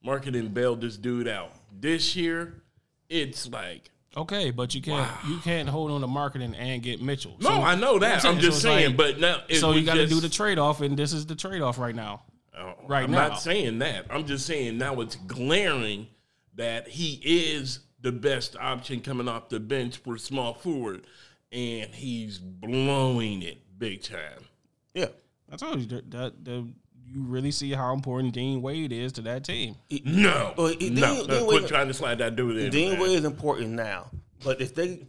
Markkanen 0.05 0.53
bailed 0.53 0.81
this 0.81 0.97
dude 0.97 1.27
out. 1.27 1.51
This 1.79 2.15
year, 2.15 2.61
it's 3.09 3.47
like 3.49 3.89
okay, 4.15 4.51
but 4.51 4.73
you 4.75 4.81
can't 4.81 5.09
you 5.27 5.37
can't 5.39 5.67
hold 5.69 5.91
on 5.91 6.01
to 6.01 6.07
Markkanen 6.07 6.53
and 6.57 6.81
get 6.81 7.01
Mitchell. 7.01 7.35
no, 7.39 7.49
So- 7.49 7.61
I 7.61 7.75
know 7.75 7.99
that. 7.99 8.23
I'm 8.25 8.35
I'm, 8.35 8.41
just 8.41 8.61
so 8.61 8.69
saying, 8.69 8.87
like- 8.89 8.97
but 8.97 9.19
now 9.19 9.41
so 9.53 9.71
you 9.71 9.85
got 9.85 9.95
to 9.95 10.07
do 10.07 10.19
the 10.19 10.29
trade 10.29 10.59
off, 10.59 10.81
and 10.81 10.97
this 10.97 11.13
is 11.13 11.25
the 11.25 11.35
trade 11.35 11.61
off 11.61 11.77
right 11.77 11.95
now. 11.95 12.23
Oh, 12.57 12.73
right 12.87 13.03
I'm 13.05 13.11
now. 13.11 13.29
not 13.29 13.41
saying 13.41 13.79
that. 13.79 14.05
I'm 14.09 14.25
just 14.25 14.45
saying 14.45 14.77
now 14.77 14.99
it's 15.01 15.15
glaring 15.15 16.07
that 16.55 16.87
he 16.87 17.19
is 17.23 17.79
the 18.01 18.11
best 18.11 18.55
option 18.59 18.99
coming 19.01 19.27
off 19.27 19.49
the 19.49 19.59
bench 19.59 19.97
for 19.97 20.17
small 20.17 20.53
forward, 20.53 21.05
and 21.51 21.89
he's 21.93 22.37
blowing 22.37 23.41
it 23.41 23.59
big 23.79 24.03
time. 24.03 24.45
Yeah, 24.93 25.07
I 25.51 25.55
told 25.55 25.79
you 25.79 25.85
that, 25.87 26.11
that, 26.11 26.45
that 26.45 26.73
you 27.07 27.23
really 27.23 27.51
see 27.51 27.71
how 27.71 27.93
important 27.93 28.33
Dean 28.33 28.61
Wade 28.61 28.91
is 28.91 29.11
to 29.13 29.21
that 29.23 29.43
team. 29.43 29.75
No, 30.05 30.53
Well, 30.57 30.67
he- 30.67 30.89
no, 30.89 31.15
Dean- 31.15 31.27
no, 31.27 31.35
Dean 31.37 31.45
quit 31.47 31.61
Wade- 31.61 31.69
trying 31.69 31.87
to 31.87 31.93
slide 31.93 32.19
that 32.19 32.35
dude 32.35 32.57
in. 32.57 32.71
Dean 32.71 32.91
man. 32.93 33.01
Wade 33.01 33.19
is 33.19 33.25
important 33.25 33.69
now, 33.71 34.11
but 34.43 34.61
if 34.61 34.75
they 34.75 35.07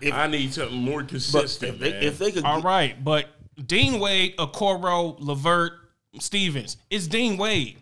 if, 0.00 0.12
I 0.14 0.26
need 0.28 0.52
something 0.54 0.76
more 0.78 1.02
but 1.02 1.10
consistent, 1.10 1.74
if 1.74 1.78
they, 1.80 1.90
man. 1.92 2.02
if 2.02 2.18
they 2.18 2.32
could 2.32 2.44
All 2.44 2.56
get- 2.60 2.64
right, 2.64 3.04
but 3.04 3.26
Dean 3.66 4.00
Wade, 4.00 4.36
Okoro, 4.38 5.16
Levert, 5.20 5.72
Stevens, 6.18 6.76
it's 6.90 7.06
Dean 7.06 7.36
Wade. 7.36 7.78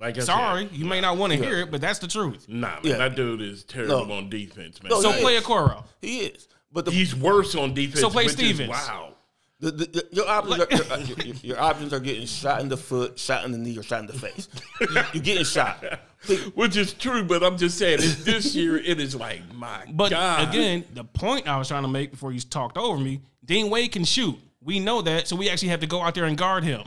like 0.00 0.16
I 0.16 0.20
said, 0.20 0.26
Sorry, 0.26 0.68
you 0.72 0.84
may 0.84 1.00
not 1.00 1.16
want 1.16 1.32
to 1.32 1.38
hear 1.38 1.60
it, 1.60 1.70
but 1.70 1.80
that's 1.80 1.98
the 1.98 2.08
truth. 2.08 2.48
nah, 2.48 2.68
man, 2.68 2.78
Yeah. 2.84 2.96
that 2.98 3.16
dude 3.16 3.40
is 3.40 3.64
terrible 3.64 4.06
No. 4.06 4.14
on 4.14 4.28
defense, 4.30 4.82
man. 4.82 4.90
No, 4.90 5.00
So 5.00 5.12
play 5.20 5.36
is. 5.36 5.44
Okoro. 5.44 5.84
he 6.00 6.20
is, 6.20 6.48
but 6.72 6.84
the, 6.84 6.90
he's 6.90 7.14
worse 7.14 7.54
on 7.54 7.74
defense. 7.74 8.00
So 8.00 8.08
play 8.10 8.24
which 8.24 8.34
is 8.34 8.38
Stevens. 8.38 8.70
Wow. 8.70 9.14
the, 9.60 9.70
the, 9.72 9.84
the- 9.86 10.08
your 10.12 10.28
options 10.28 10.60
are, 10.60 10.66
your, 10.70 10.92
uh, 10.92 10.96
your, 11.24 11.36
your 11.42 11.60
options 11.60 11.92
are 11.92 12.00
getting 12.00 12.26
shot 12.26 12.60
in 12.60 12.68
the 12.68 12.76
foot, 12.76 13.18
shot 13.18 13.44
in 13.44 13.52
the 13.52 13.58
knee, 13.58 13.76
or 13.78 13.82
shot 13.82 14.00
in 14.00 14.06
the 14.06 14.12
face. 14.12 14.48
You, 14.80 14.88
you're 15.14 15.22
getting 15.22 15.44
shot. 15.44 15.84
Which 16.54 16.76
is 16.76 16.92
true, 16.94 17.24
but 17.24 17.42
I'm 17.42 17.58
just 17.58 17.76
saying, 17.78 17.98
it's 18.00 18.22
this 18.24 18.54
year 18.54 18.76
it 18.76 19.00
is 19.00 19.14
like 19.16 19.40
my 19.54 19.84
But 19.92 20.10
God. 20.10 20.48
again, 20.48 20.84
the 20.94 21.02
point 21.04 21.48
I 21.48 21.56
was 21.58 21.66
trying 21.68 21.82
to 21.82 21.88
make 21.88 22.12
before 22.12 22.30
you 22.32 22.38
talked 22.40 22.78
over 22.78 22.96
me, 22.96 23.20
Dean 23.44 23.70
Wade 23.70 23.90
can 23.90 24.04
shoot. 24.04 24.38
We 24.64 24.80
know 24.80 25.02
that, 25.02 25.28
so 25.28 25.36
we 25.36 25.48
actually 25.50 25.68
have 25.68 25.80
to 25.80 25.86
go 25.86 26.00
out 26.02 26.14
there 26.14 26.24
and 26.24 26.36
guard 26.36 26.64
him. 26.64 26.82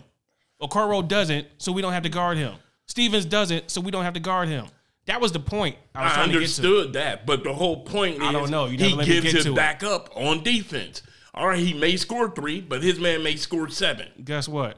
Okoro 0.61 1.05
doesn't, 1.07 1.47
so 1.57 1.71
we 1.71 1.81
don't 1.81 1.93
have 1.93 2.03
to 2.03 2.09
guard 2.09 2.37
him. 2.37 2.55
Stevens 2.85 3.25
doesn't, 3.25 3.69
so 3.69 3.81
we 3.81 3.91
don't 3.91 4.03
have 4.03 4.13
to 4.13 4.19
guard 4.19 4.47
him. 4.47 4.67
That 5.07 5.21
was 5.21 5.31
the 5.31 5.39
point 5.39 5.75
I 5.93 6.03
was 6.03 6.11
I 6.11 6.15
trying 6.15 6.27
to 6.27 6.33
get 6.33 6.37
to. 6.37 6.43
understood 6.43 6.93
that, 6.93 7.25
but 7.25 7.43
the 7.43 7.53
whole 7.53 7.83
point 7.83 8.15
is 8.15 8.21
I 8.21 8.31
don't 8.31 8.49
know. 8.49 8.65
You 8.65 8.77
never 8.77 9.03
he 9.03 9.21
gives 9.21 9.33
it 9.33 9.47
it. 9.47 9.55
back 9.55 9.83
up 9.83 10.09
on 10.15 10.41
defense. 10.43 11.03
All 11.33 11.47
right, 11.47 11.59
he 11.59 11.73
may 11.73 11.97
score 11.97 12.29
three, 12.31 12.61
but 12.61 12.81
his 12.81 12.99
man 12.99 13.21
may 13.21 13.35
score 13.35 13.67
seven. 13.69 14.07
Guess 14.23 14.47
what? 14.47 14.77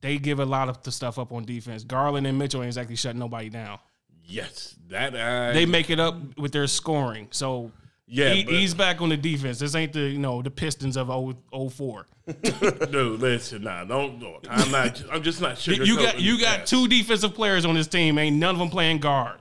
They 0.00 0.16
give 0.18 0.38
a 0.40 0.46
lot 0.46 0.68
of 0.68 0.82
the 0.82 0.92
stuff 0.92 1.18
up 1.18 1.32
on 1.32 1.44
defense. 1.44 1.84
Garland 1.84 2.26
and 2.26 2.38
Mitchell 2.38 2.62
ain't 2.62 2.68
exactly 2.68 2.96
shutting 2.96 3.18
nobody 3.18 3.50
down. 3.50 3.78
Yes, 4.24 4.76
that 4.88 5.14
I, 5.16 5.52
They 5.52 5.66
make 5.66 5.90
it 5.90 5.98
up 6.00 6.38
with 6.38 6.52
their 6.52 6.66
scoring. 6.68 7.26
So 7.32 7.72
Yeah, 8.12 8.32
he, 8.32 8.42
he's 8.42 8.74
back 8.74 9.00
on 9.00 9.08
the 9.08 9.16
defense. 9.16 9.60
This 9.60 9.76
ain't 9.76 9.92
the 9.92 10.00
you 10.00 10.18
know 10.18 10.42
the 10.42 10.50
Pistons 10.50 10.96
of 10.96 11.06
0, 11.06 11.68
04. 11.70 12.06
no. 12.90 13.10
Listen, 13.10 13.62
nah, 13.62 13.84
don't. 13.84 14.18
don't. 14.18 14.44
I'm 14.50 14.70
not. 14.72 15.00
I'm 15.12 15.22
just 15.22 15.40
not 15.40 15.54
sugarcoating. 15.54 15.86
You 15.86 15.96
got 15.96 16.20
you 16.20 16.40
got 16.40 16.66
two 16.66 16.88
defensive 16.88 17.34
players 17.34 17.64
on 17.64 17.76
this 17.76 17.86
team. 17.86 18.18
Ain't 18.18 18.36
none 18.36 18.56
of 18.56 18.58
them 18.58 18.68
playing 18.68 18.98
guard. 18.98 19.38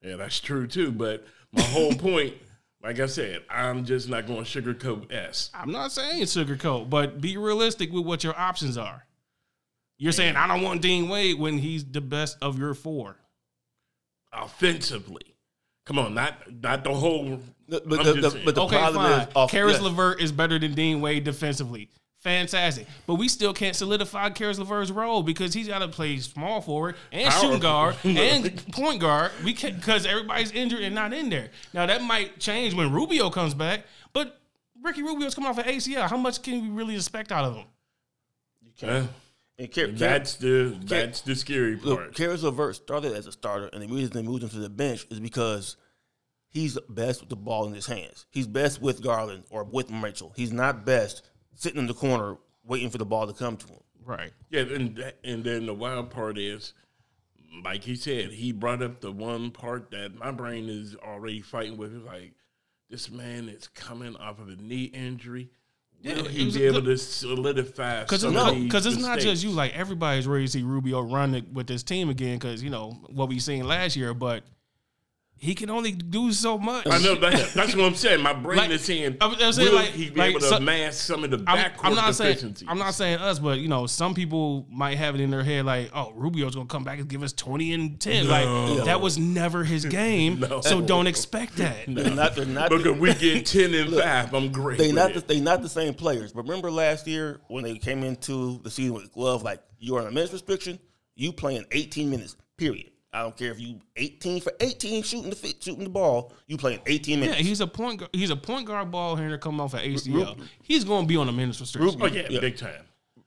Yeah, 0.00 0.16
that's 0.16 0.40
true 0.40 0.66
too. 0.66 0.90
But 0.90 1.26
my 1.52 1.60
whole 1.60 1.92
point, 1.98 2.32
like 2.82 2.98
I 2.98 3.06
said, 3.06 3.42
I'm 3.50 3.84
just 3.84 4.08
not 4.08 4.26
going 4.26 4.44
sugarcoat 4.44 5.12
S. 5.12 5.50
I'm 5.52 5.70
not 5.70 5.92
saying 5.92 6.22
sugarcoat, 6.22 6.88
but 6.88 7.20
be 7.20 7.36
realistic 7.36 7.92
with 7.92 8.06
what 8.06 8.24
your 8.24 8.38
options 8.38 8.78
are. 8.78 9.04
You're 9.98 10.12
saying 10.12 10.36
I 10.36 10.46
don't 10.46 10.62
want 10.62 10.80
Dean 10.80 11.10
Wade 11.10 11.38
when 11.38 11.58
he's 11.58 11.84
the 11.84 12.00
best 12.00 12.38
of 12.40 12.58
your 12.58 12.72
four. 12.72 13.16
offensively. 14.32 15.36
Come 15.84 15.98
on, 15.98 16.14
not 16.14 16.34
not 16.62 16.82
the 16.82 16.94
whole. 16.94 17.40
But, 17.68 17.88
but 17.88 18.04
the, 18.04 18.12
the, 18.14 18.42
but 18.44 18.54
the 18.54 18.62
Okay, 18.62 18.76
problem 18.76 19.02
fine. 19.04 19.20
is, 19.22 19.28
off, 19.34 19.50
Caris 19.50 19.78
yeah, 19.78 19.88
LeVert 19.88 20.20
is 20.20 20.30
better 20.32 20.58
than 20.58 20.74
Dean 20.74 21.00
Wade 21.00 21.24
defensively. 21.24 21.90
Fantastic. 22.20 22.86
But 23.06 23.16
we 23.16 23.28
still 23.28 23.52
can't 23.52 23.76
solidify 23.76 24.30
Caris 24.30 24.58
LeVert's 24.58 24.90
role 24.90 25.22
because 25.22 25.54
he's 25.54 25.68
got 25.68 25.78
to 25.80 25.88
play 25.88 26.18
small 26.18 26.60
forward 26.60 26.96
and 27.12 27.28
Power 27.28 27.40
shooting 27.40 27.60
guard 27.60 27.96
and 28.04 28.72
point 28.72 29.00
guard. 29.00 29.30
We 29.44 29.52
can't 29.54 29.76
because 29.76 30.06
everybody's 30.06 30.50
injured 30.50 30.80
and 30.82 30.94
not 30.94 31.12
in 31.12 31.28
there. 31.28 31.50
Now 31.72 31.86
that 31.86 32.02
might 32.02 32.40
change 32.40 32.74
when 32.74 32.92
Rubio 32.92 33.30
comes 33.30 33.54
back, 33.54 33.84
but 34.12 34.40
Ricky 34.82 35.02
Rubio's 35.02 35.34
coming 35.34 35.50
off 35.50 35.58
an 35.58 35.64
ACL. 35.64 36.08
How 36.08 36.16
much 36.16 36.42
can 36.42 36.62
we 36.62 36.68
really 36.70 36.94
expect 36.96 37.30
out 37.30 37.44
of 37.44 37.56
him? 37.56 37.66
Uh, 38.82 39.06
and 39.58 39.72
Kar- 39.72 39.86
Kar- 39.86 39.92
that's 39.92 40.34
the 40.34 40.76
that's 40.82 41.20
the 41.22 41.34
scary 41.34 41.76
Look, 41.76 41.98
part. 41.98 42.14
Caris 42.14 42.42
LeVert 42.42 42.76
started 42.76 43.12
as 43.14 43.26
a 43.26 43.32
starter, 43.32 43.68
and 43.72 43.82
the 43.82 43.86
reason 43.88 44.12
they 44.12 44.22
moved 44.22 44.42
him 44.42 44.48
to 44.50 44.58
the 44.58 44.68
bench 44.68 45.06
is 45.10 45.20
because 45.20 45.76
he's 46.56 46.78
best 46.88 47.20
with 47.20 47.28
the 47.28 47.36
ball 47.36 47.66
in 47.66 47.74
his 47.74 47.86
hands. 47.86 48.26
He's 48.30 48.46
best 48.46 48.80
with 48.80 49.02
Garland 49.02 49.44
or 49.50 49.64
with 49.64 49.90
Mitchell. 49.90 50.32
He's 50.36 50.52
not 50.52 50.84
best 50.84 51.22
sitting 51.54 51.78
in 51.78 51.86
the 51.86 51.94
corner 51.94 52.36
waiting 52.64 52.90
for 52.90 52.98
the 52.98 53.04
ball 53.04 53.26
to 53.26 53.32
come 53.32 53.56
to 53.56 53.66
him. 53.66 53.80
Right. 54.04 54.32
Yeah, 54.50 54.62
and 54.62 54.96
that- 54.96 55.18
and 55.24 55.44
then 55.44 55.66
the 55.66 55.74
wild 55.74 56.10
part 56.10 56.38
is, 56.38 56.72
like 57.64 57.82
he 57.84 57.94
said, 57.96 58.30
he 58.32 58.52
brought 58.52 58.82
up 58.82 59.00
the 59.00 59.12
one 59.12 59.50
part 59.50 59.90
that 59.90 60.14
my 60.14 60.30
brain 60.30 60.68
is 60.68 60.94
already 60.96 61.40
fighting 61.42 61.76
with. 61.76 61.92
Like 62.04 62.32
this 62.90 63.10
man 63.10 63.48
is 63.48 63.68
coming 63.68 64.16
off 64.16 64.38
of 64.38 64.48
a 64.48 64.56
knee 64.56 64.84
injury. 64.84 65.50
Will 66.04 66.10
Yeah, 66.10 66.24
it 66.24 66.30
he 66.30 66.50
be 66.52 66.64
able 66.64 66.82
to 66.82 66.96
solidify? 66.98 68.02
Because 68.02 68.20
some 68.20 68.32
it's, 68.34 68.40
of 68.40 68.46
not- 68.46 68.54
these 68.54 68.70
'cause 68.72 68.86
it's 68.86 68.98
not 68.98 69.18
just 69.18 69.42
you. 69.42 69.50
Like 69.50 69.72
everybody's 69.74 70.26
ready 70.26 70.44
to 70.44 70.50
see 70.50 70.62
Rubio 70.62 71.00
run 71.00 71.34
it 71.34 71.48
with 71.52 71.66
this 71.66 71.82
team 71.82 72.08
again. 72.10 72.38
Because 72.38 72.62
you 72.62 72.70
know 72.70 72.92
what 73.08 73.28
we 73.28 73.38
seen 73.38 73.66
last 73.66 73.96
year, 73.96 74.14
but 74.14 74.44
he 75.38 75.54
can 75.54 75.68
only 75.68 75.92
do 75.92 76.32
so 76.32 76.56
much. 76.58 76.86
I 76.86 76.98
know 76.98 77.14
that. 77.16 77.52
That's 77.54 77.76
what 77.76 77.84
I'm 77.84 77.94
saying. 77.94 78.22
My 78.22 78.32
brain 78.32 78.56
Like, 78.58 78.70
is 78.70 78.82
saying, 78.84 79.18
I 79.20 79.26
was- 79.26 79.42
I 79.42 79.46
was 79.48 79.56
saying, 79.56 79.68
will 79.68 79.76
like- 79.76 79.90
he 79.90 80.08
be 80.08 80.18
like, 80.18 80.30
able 80.30 80.40
to 80.40 80.46
so- 80.46 80.60
mask 80.60 81.04
some 81.06 81.24
of 81.24 81.30
the 81.30 81.44
I'm, 81.46 81.70
I'm 81.82 81.94
not 81.94 82.14
saying 82.14 82.30
deficiencies? 82.36 82.66
I'm 82.68 82.78
not 82.78 82.94
saying 82.94 83.18
us, 83.18 83.38
but 83.38 83.58
you 83.58 83.68
know, 83.68 83.86
some 83.86 84.14
people 84.14 84.66
might 84.70 84.96
have 84.96 85.14
it 85.14 85.20
in 85.20 85.30
their 85.30 85.44
head 85.44 85.66
like, 85.66 85.90
"Oh, 85.94 86.12
Rubio's 86.16 86.54
gonna 86.54 86.66
come 86.66 86.84
back 86.84 86.98
and 87.00 87.08
give 87.08 87.22
us 87.22 87.32
20 87.34 87.72
and 87.74 88.00
10." 88.00 88.28
Like 88.28 88.84
that 88.86 89.00
was 89.02 89.18
never 89.18 89.62
his 89.62 89.84
game, 89.84 90.40
No. 90.48 90.62
so 90.62 90.80
don't 90.80 91.06
expect 91.06 91.56
that. 91.56 91.84
They're 91.86 92.10
not. 92.14 92.34
They're 92.34 92.46
not. 92.46 92.70
Because 92.70 92.98
we 92.98 93.12
get 93.14 93.44
ten 93.46 93.74
and 93.74 93.92
five, 93.94 94.32
I'm 94.34 94.50
great. 94.50 94.78
they 94.78 94.86
with 94.86 94.94
not. 94.96 95.12
The, 95.14 95.20
they 95.20 95.40
not 95.40 95.60
the 95.62 95.68
same 95.68 95.92
players. 95.92 96.32
But 96.32 96.42
remember 96.44 96.70
last 96.70 97.06
year 97.06 97.40
when 97.48 97.62
they 97.62 97.76
came 97.76 98.02
into 98.02 98.58
the 98.62 98.70
season 98.70 98.94
with 98.94 99.12
glove, 99.12 99.42
like 99.42 99.60
you 99.78 99.96
are 99.96 100.00
on 100.00 100.06
a 100.06 100.10
minutes 100.12 100.32
restriction, 100.32 100.78
you 101.14 101.30
playing 101.32 101.66
18 101.72 102.08
minutes. 102.08 102.36
Period. 102.56 102.90
I 103.16 103.22
don't 103.22 103.36
care 103.36 103.50
if 103.50 103.58
you 103.58 103.80
18 103.96 104.40
for 104.42 104.52
18 104.60 105.02
shooting 105.02 105.30
the 105.30 105.36
fit, 105.36 105.62
shooting 105.62 105.84
the 105.84 105.90
ball. 105.90 106.32
You 106.46 106.56
playing 106.58 106.80
18 106.86 107.20
minutes. 107.20 107.38
Yeah, 107.38 107.44
he's 107.46 107.60
a 107.62 107.66
point. 107.66 108.00
gu- 108.00 108.08
He's 108.12 108.30
a 108.30 108.36
point 108.36 108.66
guard 108.66 108.90
ball 108.90 109.16
handler 109.16 109.38
coming 109.38 109.60
off 109.60 109.72
an 109.74 109.80
ACL. 109.80 110.38
He's 110.62 110.84
going 110.84 111.04
to 111.04 111.08
be 111.08 111.16
on 111.16 111.28
a 111.28 111.32
minutes 111.32 111.60
restriction. 111.60 111.98
oh 112.02 112.06
yeah, 112.06 112.26
Yeah. 112.28 112.40
big 112.40 112.56
time. 112.58 112.82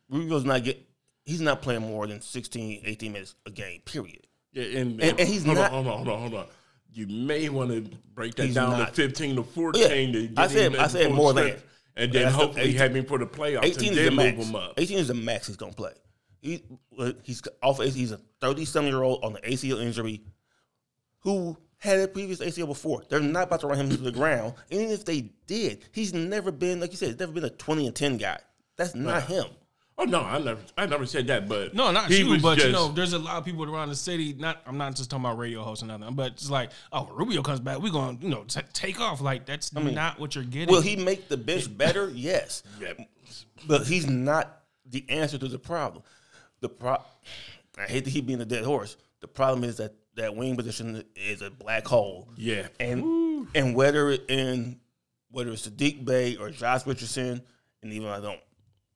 Rubio's 0.10 0.46
not 0.46 0.64
get. 0.64 0.86
He's 1.26 1.42
not 1.42 1.62
playing 1.62 1.82
more 1.82 2.06
than 2.08 2.22
16, 2.22 2.82
18 2.86 3.12
minutes 3.14 3.36
a 3.46 3.52
game. 3.52 3.82
Period. 3.86 4.26
Yeah, 4.54 4.80
and, 4.80 5.02
And- 5.02 5.20
and 5.20 5.28
he's 5.30 5.44
hold 5.44 5.58
not- 5.58 5.72
On, 5.74 5.84
hold 5.86 5.88
on, 5.88 5.98
hold 5.98 6.08
on, 6.10 6.20
hold 6.22 6.34
on. 6.36 6.46
You 6.94 7.08
may 7.08 7.50
want 7.50 7.72
to 7.72 7.82
break 8.14 8.36
that 8.36 8.54
down 8.54 8.78
not. 8.78 8.90
to 8.90 8.94
fifteen 8.94 9.36
to 9.38 9.44
fourteen. 9.44 9.82
Yeah, 10.14 10.20
to 10.22 10.28
get 10.28 10.40
I 10.40 10.48
said- 10.48 10.74
him 10.74 10.80
I 10.80 10.88
said 10.88 11.06
full 11.08 11.16
more 11.16 11.34
than. 11.34 11.46
strength, 11.46 11.66
and 11.96 12.12
then 12.14 12.24
That's 12.24 12.36
the 12.36 12.42
hopefully 12.44 12.66
18 12.66 12.78
have 12.78 12.96
him 12.96 13.06
for 13.06 13.18
the 13.20 13.26
playoffs 13.28 13.64
18 13.66 13.90
and 13.90 13.98
is 13.98 14.06
the 14.06 14.12
move 14.12 14.18
max. 14.38 14.48
him 14.50 14.56
up. 14.56 14.74
18 14.78 14.98
is 15.00 15.08
the 15.08 15.14
max 15.14 15.48
he's 15.48 15.56
gonna 15.56 15.74
play. 15.74 15.94
He 16.42 16.64
he's 17.24 17.42
off. 17.62 17.82
He's 17.82 18.12
a 18.12 18.20
37 18.42 18.88
year 18.88 19.04
old 19.04 19.24
on 19.24 19.34
the 19.34 19.42
ACL 19.42 19.82
injury, 19.82 20.22
who 21.20 21.58
had 21.78 22.00
a 22.00 22.08
previous 22.08 22.40
ACL 22.40 22.68
before. 22.68 23.04
They're 23.10 23.20
not 23.20 23.44
about 23.44 23.62
to 23.62 23.68
run 23.68 23.78
him 23.78 23.90
to 23.90 23.98
the 23.98 24.12
ground. 24.12 24.54
And 24.70 24.82
even 24.82 24.94
if 24.94 25.06
they 25.06 25.32
did, 25.48 25.84
he's 25.92 26.14
never 26.14 26.52
been 26.52 26.80
like 26.80 26.92
you 26.92 26.98
said. 26.98 27.10
He's 27.10 27.20
never 27.20 27.32
been 27.32 27.46
a 27.46 27.50
20 27.50 27.88
and 27.88 27.96
10 27.96 28.18
guy. 28.18 28.40
That's 28.78 28.96
not 28.96 29.24
him. 29.24 29.46
Oh 29.98 30.06
no, 30.06 30.22
I 30.22 30.40
never, 30.40 30.62
I 30.78 30.86
never 30.86 31.06
said 31.06 31.28
that. 31.28 31.50
But 31.50 31.74
No, 31.74 31.92
not 31.92 32.10
he 32.10 32.20
you, 32.20 32.30
was 32.30 32.42
but 32.42 32.58
you 32.58 32.72
know, 32.72 32.88
there's 32.88 33.12
a 33.12 33.20
lot 33.20 33.36
of 33.36 33.44
people 33.44 33.70
around 33.70 33.90
the 33.90 33.96
city. 33.98 34.34
Not, 34.34 34.62
I'm 34.66 34.78
not 34.78 34.96
just 34.96 35.10
talking 35.10 35.26
about 35.26 35.38
radio 35.38 35.62
hosts 35.62 35.82
and 35.82 35.92
nothing, 35.92 36.16
but 36.16 36.32
it's 36.32 36.50
like, 36.50 36.72
oh, 36.94 37.10
Rubio 37.12 37.42
comes 37.42 37.60
back, 37.60 37.80
we're 37.80 37.92
going, 37.92 38.18
to 38.18 38.24
you 38.24 38.30
know, 38.30 38.46
t- 38.46 38.62
take 38.72 39.02
off. 39.02 39.20
Like 39.20 39.46
that's 39.46 39.74
not 39.74 40.18
what 40.18 40.36
you're 40.36 40.46
getting. 40.46 40.74
Will 40.74 40.82
he 40.82 40.96
make 40.96 41.28
the 41.28 41.36
bench 41.36 41.76
better? 41.78 42.10
Yes, 42.12 42.64
yeah, 42.80 42.94
but 43.68 43.88
he's 43.88 44.08
not 44.08 44.62
the 44.86 45.04
answer 45.10 45.38
to 45.38 45.50
the 45.50 45.60
problem. 45.60 46.04
The 46.62 46.70
pro, 46.70 46.98
I 47.78 47.84
hate 47.88 48.06
to 48.06 48.12
keep 48.12 48.26
being 48.26 48.42
a 48.42 48.46
dead 48.46 48.64
horse. 48.66 48.98
The 49.22 49.28
problem 49.28 49.64
is 49.64 49.78
that 49.78 49.94
that 50.16 50.36
wing 50.36 50.56
position 50.56 51.04
is 51.16 51.42
a 51.42 51.50
black 51.50 51.88
hole. 51.88 52.30
yeah, 52.36 52.68
and 52.80 53.48
and 53.56 53.76
whether 53.76 54.10
it 54.10 54.26
in 54.30 54.80
whether 55.32 55.52
it's 55.52 55.68
Saddiq 55.68 56.04
Bey 56.06 56.36
or 56.36 56.50
Josh 56.50 56.86
Richardson, 56.86 57.42
and 57.82 57.94
even 57.94 58.08
I 58.10 58.20
don't, 58.20 58.40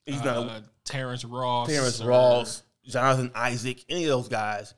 he's 0.05 0.23
not 0.23 0.37
uh, 0.37 0.61
Terrence 0.83 1.23
Ross, 1.23 1.69
Terrence 1.69 2.01
or- 2.01 2.07
Ross, 2.07 2.63
Jonathan 2.85 3.31
Isaac, 3.35 3.85
any 3.89 4.03
of 4.05 4.09
those 4.09 4.27
guys. 4.27 4.73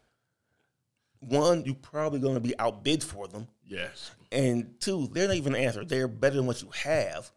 One, 1.20 1.66
you're 1.66 1.76
probably 1.76 2.20
going 2.20 2.36
to 2.36 2.40
be 2.42 2.58
outbid 2.60 3.04
for 3.04 3.28
them, 3.28 3.48
yes. 3.66 4.12
and 4.32 4.76
two, 4.80 5.10
they're 5.12 5.28
not 5.28 5.38
even 5.38 5.54
the 5.54 5.60
answer. 5.60 5.84
They're 5.84 6.08
better 6.08 6.36
than 6.36 6.46
what 6.46 6.62
you 6.62 6.70
have, 6.84 7.32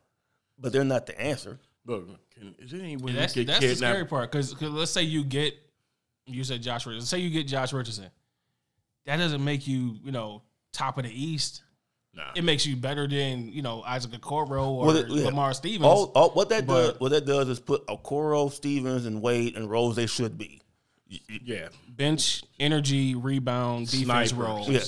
but 0.59 0.73
they're 0.73 0.85
not 0.85 1.07
the 1.07 1.19
answer. 1.19 1.59
Look, 1.89 2.31
can, 2.35 2.55
is 2.59 2.71
there 2.71 2.81
any 2.81 2.97
way 2.97 3.13
That's 3.13 3.35
you 3.35 3.45
that's 3.45 3.61
get 3.61 3.69
the 3.71 3.77
scary 3.77 4.05
part 4.05 4.31
because 4.31 4.61
let's 4.63 4.91
say 4.91 5.03
you 5.03 5.25
get, 5.25 5.55
you 6.27 6.45
said 6.45 6.63
Josh 6.63 6.87
Richardson. 6.87 7.07
Say 7.07 7.19
you 7.19 7.31
get 7.31 7.47
Josh 7.49 7.73
Richardson, 7.73 8.11
that 9.07 9.17
doesn't 9.17 9.43
make 9.43 9.67
you, 9.67 9.97
you 10.05 10.13
know, 10.13 10.43
top 10.73 10.99
of 10.99 11.05
the 11.05 11.11
East. 11.11 11.63
Nah. 12.15 12.25
It 12.37 12.43
makes 12.45 12.67
you 12.67 12.75
better 12.77 13.07
than 13.07 13.49
you 13.53 13.63
know 13.63 13.83
Isaac 13.83 14.11
Okoro 14.13 14.67
or 14.69 14.87
Well, 14.87 14.97
it- 14.97 15.09
yeah. 15.09 15.25
Lamar 15.27 15.55
Stevens. 15.55 15.85
All, 15.87 16.13
all 16.15 16.31
what 16.31 16.49
that 16.51 16.67
But- 16.67 16.93
does, 16.93 17.01
what 17.01 17.11
that 17.13 17.25
does 17.27 17.49
is 17.49 17.61
put 17.61 17.87
Okoro, 17.87 18.53
Stevens, 18.53 19.07
and 19.07 19.23
Wade 19.23 19.57
and 19.57 19.71
Rose 19.71 19.97
they 19.97 20.07
should 20.07 20.37
be. 20.37 20.61
yeah, 21.43 21.69
bench, 21.89 22.43
energy, 22.61 23.15
rebound, 23.15 23.87
defense 23.91 24.31
Snipers. 24.31 24.33
roles. 24.35 24.69
Yeah, 24.69 24.81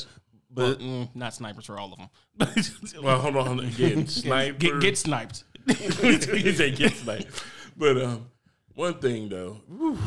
But 0.50 0.78
but 0.78 0.80
mm, 0.80 1.08
not 1.14 1.32
snipers 1.32 1.64
for 1.64 1.78
all 1.78 1.92
of 1.94 1.98
them. 1.98 2.08
Well, 3.02 3.18
hold 3.20 3.36
on 3.36 3.60
again. 3.60 4.06
Sniper. 4.06 4.58
get, 4.58 4.80
get 4.80 4.98
sniped. 4.98 5.44
He 5.66 6.52
said 6.52 6.76
get 6.76 6.92
sniped. 6.94 7.44
But 7.76 8.00
um, 8.02 8.26
one 8.74 8.94
thing 8.94 9.28
though, 9.28 9.60
whew, 9.68 9.98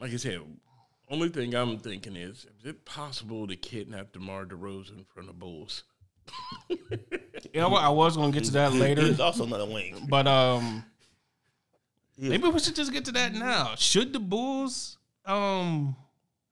like 0.00 0.12
I 0.12 0.16
said, 0.16 0.40
only 1.10 1.28
thing 1.28 1.54
I'm 1.54 1.78
thinking 1.78 2.16
is, 2.16 2.46
is 2.58 2.64
it 2.66 2.84
possible 2.84 3.46
to 3.48 3.56
kidnap 3.56 4.12
DeMar 4.12 4.46
DeRozan 4.46 5.04
from 5.14 5.26
the 5.26 5.32
Bulls? 5.32 5.84
You 6.68 7.60
know 7.60 7.68
what? 7.70 7.82
I 7.82 7.88
was 7.88 8.16
going 8.16 8.30
to 8.32 8.38
get 8.38 8.44
to 8.46 8.52
that 8.52 8.72
later, 8.72 9.02
he's 9.02 9.18
also 9.18 9.44
not 9.46 9.60
a 9.60 9.64
wing. 9.64 10.06
but 10.08 10.28
um, 10.28 10.84
Yeah. 12.16 12.28
maybe 12.30 12.48
we 12.48 12.58
should 12.60 12.76
just 12.76 12.92
get 12.92 13.04
to 13.06 13.12
that 13.12 13.32
now. 13.34 13.74
Should 13.76 14.12
the 14.12 14.20
Bulls, 14.20 14.98
um, 15.26 15.96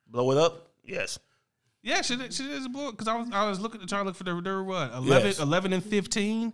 Blow 0.09 0.31
it 0.33 0.39
up, 0.39 0.71
yes. 0.85 1.19
yeah, 1.83 2.01
should 2.03 2.21
it, 2.23 2.33
should 2.35 2.47
it 2.47 2.53
is 2.53 2.67
Bulls? 2.69 2.93
Because 2.93 3.07
I 3.07 3.15
was 3.17 3.29
I 3.33 3.49
was 3.49 3.61
looking 3.61 3.81
to 3.81 3.87
try 3.87 3.99
to 3.99 4.05
look 4.05 4.17
for 4.17 4.25
their, 4.25 4.41
their 4.41 4.63
what 4.65 4.93
11, 4.93 5.27
Yes. 5.27 5.39
11 5.39 5.73
and 5.73 5.85
fifteen. 5.85 6.53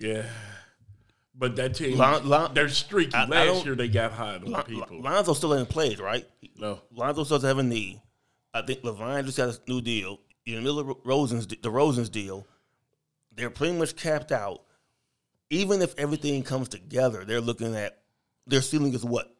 Yeah. 0.00 0.24
But 1.34 1.56
that 1.56 1.74
team, 1.74 1.96
Lon- 1.96 2.28
Lon- 2.28 2.52
they're 2.54 2.68
streaky. 2.68 3.14
I- 3.14 3.22
I 3.24 3.26
Last 3.26 3.46
don't- 3.46 3.66
year 3.66 3.74
they 3.74 3.88
got 3.88 4.12
hot 4.12 4.42
on 4.44 4.50
Lon- 4.50 4.64
people. 4.64 5.00
Lonzo 5.00 5.32
still 5.34 5.54
ain't 5.54 5.68
played, 5.68 5.98
right? 6.00 6.28
no, 6.56 6.80
Lonzo 6.92 7.24
still 7.24 7.36
doesn't 7.38 7.48
have 7.48 7.58
a 7.58 7.62
knee. 7.62 8.00
I 8.52 8.62
think 8.62 8.82
LaVine 8.82 9.24
just 9.24 9.36
got 9.38 9.48
a 9.48 9.58
new 9.70 9.80
deal. 9.80 10.20
In 10.44 10.56
the 10.56 10.60
middle 10.60 10.80
of 10.80 10.96
Rosen's 11.04 11.46
the 11.46 11.70
Rosen's 11.70 12.08
deal, 12.08 12.46
they're 13.32 13.50
pretty 13.50 13.78
much 13.78 13.94
capped 13.96 14.32
out. 14.32 14.62
Even 15.50 15.80
if 15.82 15.94
everything 15.98 16.42
comes 16.42 16.68
together, 16.68 17.24
they're 17.24 17.40
looking 17.40 17.74
at 17.76 18.02
their 18.46 18.60
ceiling 18.62 18.92
is 18.94 19.04
what 19.04 19.34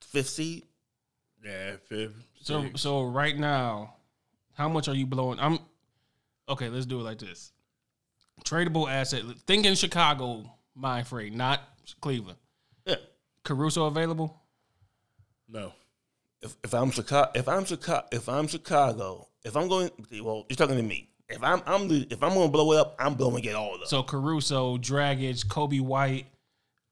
fifth 0.00 0.28
seed. 0.28 0.66
yeah, 1.44 1.76
fifth. 1.88 2.14
So 2.42 2.70
so 2.76 3.02
right 3.04 3.36
now, 3.36 3.94
how 4.54 4.68
much 4.68 4.88
are 4.88 4.94
you 4.94 5.06
blowing? 5.06 5.38
I'm 5.40 5.58
okay. 6.48 6.68
Let's 6.68 6.86
do 6.86 7.00
it 7.00 7.02
like 7.02 7.18
this. 7.18 7.52
Tradable 8.44 8.90
asset. 8.90 9.22
Thinking 9.46 9.74
Chicago 9.74 10.50
mind 10.74 11.06
free, 11.06 11.30
not 11.30 11.60
Cleveland. 12.00 12.38
Yeah. 12.86 12.96
Caruso 13.44 13.86
available. 13.86 14.40
no. 15.48 15.72
If, 16.42 16.56
if 16.64 16.72
I'm 16.72 16.90
Chicago, 16.90 17.30
if 17.34 17.46
I'm 17.48 17.66
Chicago, 17.66 18.06
if 18.12 18.26
I'm 18.26 18.46
Chicago, 18.46 19.28
if 19.44 19.54
I'm 19.56 19.68
going, 19.68 19.90
well, 20.22 20.46
you're 20.48 20.56
talking 20.56 20.76
to 20.76 20.82
me. 20.82 21.10
If 21.28 21.42
I'm, 21.44 21.62
I'm 21.66 21.86
the, 21.86 22.06
if 22.10 22.22
I'm 22.22 22.32
going 22.32 22.46
to 22.48 22.50
blow 22.50 22.72
it 22.72 22.78
up, 22.78 22.96
I'm 22.98 23.14
blowing 23.14 23.44
it 23.44 23.54
all 23.54 23.74
up. 23.74 23.86
So 23.86 24.02
Caruso, 24.02 24.78
Dragic, 24.78 25.46
Coby 25.46 25.82
White, 25.82 26.26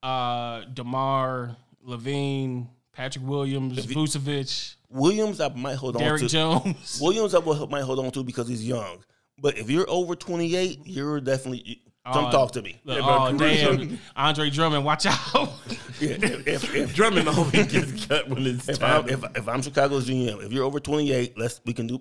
uh, 0.02 0.64
Demar, 0.74 1.56
LaVine, 1.87 2.66
Patrick 2.92 3.26
Williams, 3.26 3.87
Vucevic, 3.87 4.74
Williams, 4.90 5.40
I 5.40 5.48
might 5.48 5.76
hold 5.76 5.96
on 5.96 6.02
Derrick 6.02 6.20
to. 6.20 6.28
Jones. 6.28 6.98
Williams, 7.00 7.34
I 7.34 7.40
might 7.40 7.82
hold 7.82 7.98
on 8.00 8.11
to 8.12 8.22
because 8.22 8.48
he's 8.48 8.66
young. 8.66 9.02
But 9.40 9.59
if 9.59 9.70
you're 9.70 9.88
over 9.88 10.14
28, 10.16 10.81
you're 10.85 11.20
definitely 11.20 11.62
you- 11.64 11.77
come 12.12 12.24
Uh, 12.27 12.31
talk 12.33 12.53
to 12.53 12.62
me. 12.62 12.81
Look, 12.85 12.98
Yeah, 12.98 13.05
oh 13.07 13.37
damn, 13.37 13.98
Andre 14.16 14.51
Drummond, 14.51 14.85
watch 14.85 15.07
out! 15.07 15.53
Yeah, 16.01 16.11
if, 16.11 16.46
if, 16.46 16.74
if, 16.77 16.94
Drummond 16.98 17.29
always 17.29 17.66
gets 17.66 18.07
cut 18.07 18.29
when 18.29 18.46
it's 18.46 18.68
if 18.68 18.79
time. 18.79 19.03
I'm 19.03 19.09
if, 19.09 19.24
if 19.37 19.48
I'm 19.48 19.61
Chicago's 19.62 20.09
GM, 20.09 20.44
if 20.44 20.53
you're 20.53 20.62
over 20.64 20.79
28, 20.79 21.37
let's 21.37 21.61
we 21.66 21.72
can 21.72 21.88
do 21.88 22.01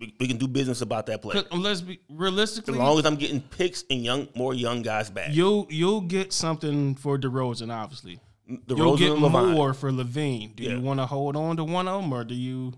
we, 0.00 0.12
we 0.18 0.26
can 0.26 0.36
do 0.36 0.48
business 0.48 0.80
about 0.82 1.06
that 1.06 1.22
play. 1.22 1.40
Let's 1.52 1.80
be 1.80 2.00
realistically, 2.10 2.74
As 2.74 2.78
long 2.80 2.98
as 2.98 3.06
I'm 3.06 3.14
getting 3.14 3.40
picks 3.40 3.84
and 3.88 4.02
young 4.04 4.26
more 4.34 4.52
young 4.52 4.82
guys 4.82 5.10
back. 5.10 5.28
You'll 5.32 5.66
you'll 5.70 6.00
get 6.00 6.32
something 6.32 6.96
for 6.96 7.16
DeRozan, 7.18 7.72
obviously. 7.72 8.18
the 8.66 8.74
You'll 8.76 8.96
get 8.96 9.12
and 9.12 9.20
more 9.20 9.72
for 9.74 9.92
LaVine. 9.92 10.56
Do 10.56 10.64
Yeah. 10.64 10.72
you 10.72 10.80
want 10.80 10.98
to 11.00 11.06
hold 11.06 11.36
on 11.36 11.56
to 11.58 11.64
one 11.64 11.86
of 11.88 12.02
them, 12.02 12.12
or 12.12 12.24
do 12.24 12.34
you 12.34 12.72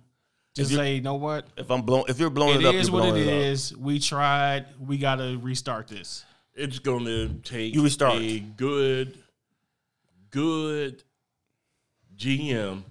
just 0.59 0.71
you're- 0.73 0.85
say, 0.85 0.95
you 0.97 1.01
know 1.01 1.15
what? 1.15 1.47
If 1.57 1.71
I'm 1.71 1.83
blown, 1.83 2.05
if 2.09 2.19
you're 2.21 2.31
blowing 2.31 2.57
It 2.57 2.63
it, 2.65 2.67
up, 2.67 2.75
is 2.75 2.89
you're 2.89 2.95
what 3.01 3.09
it 3.09 3.13
blowing 3.13 3.29
up. 3.29 3.73
We 3.79 3.99
tried. 3.99 4.67
We 4.79 4.99
got 4.99 5.17
to 5.17 5.39
restart 5.43 5.89
this. 5.89 6.25
it's 6.55 6.79
going 6.79 7.05
to 7.07 7.29
take 7.45 7.75
You 7.75 7.83
restart. 7.85 8.17
a 8.17 8.41
good, 8.41 9.17
good 10.31 11.03
GM 12.17 12.83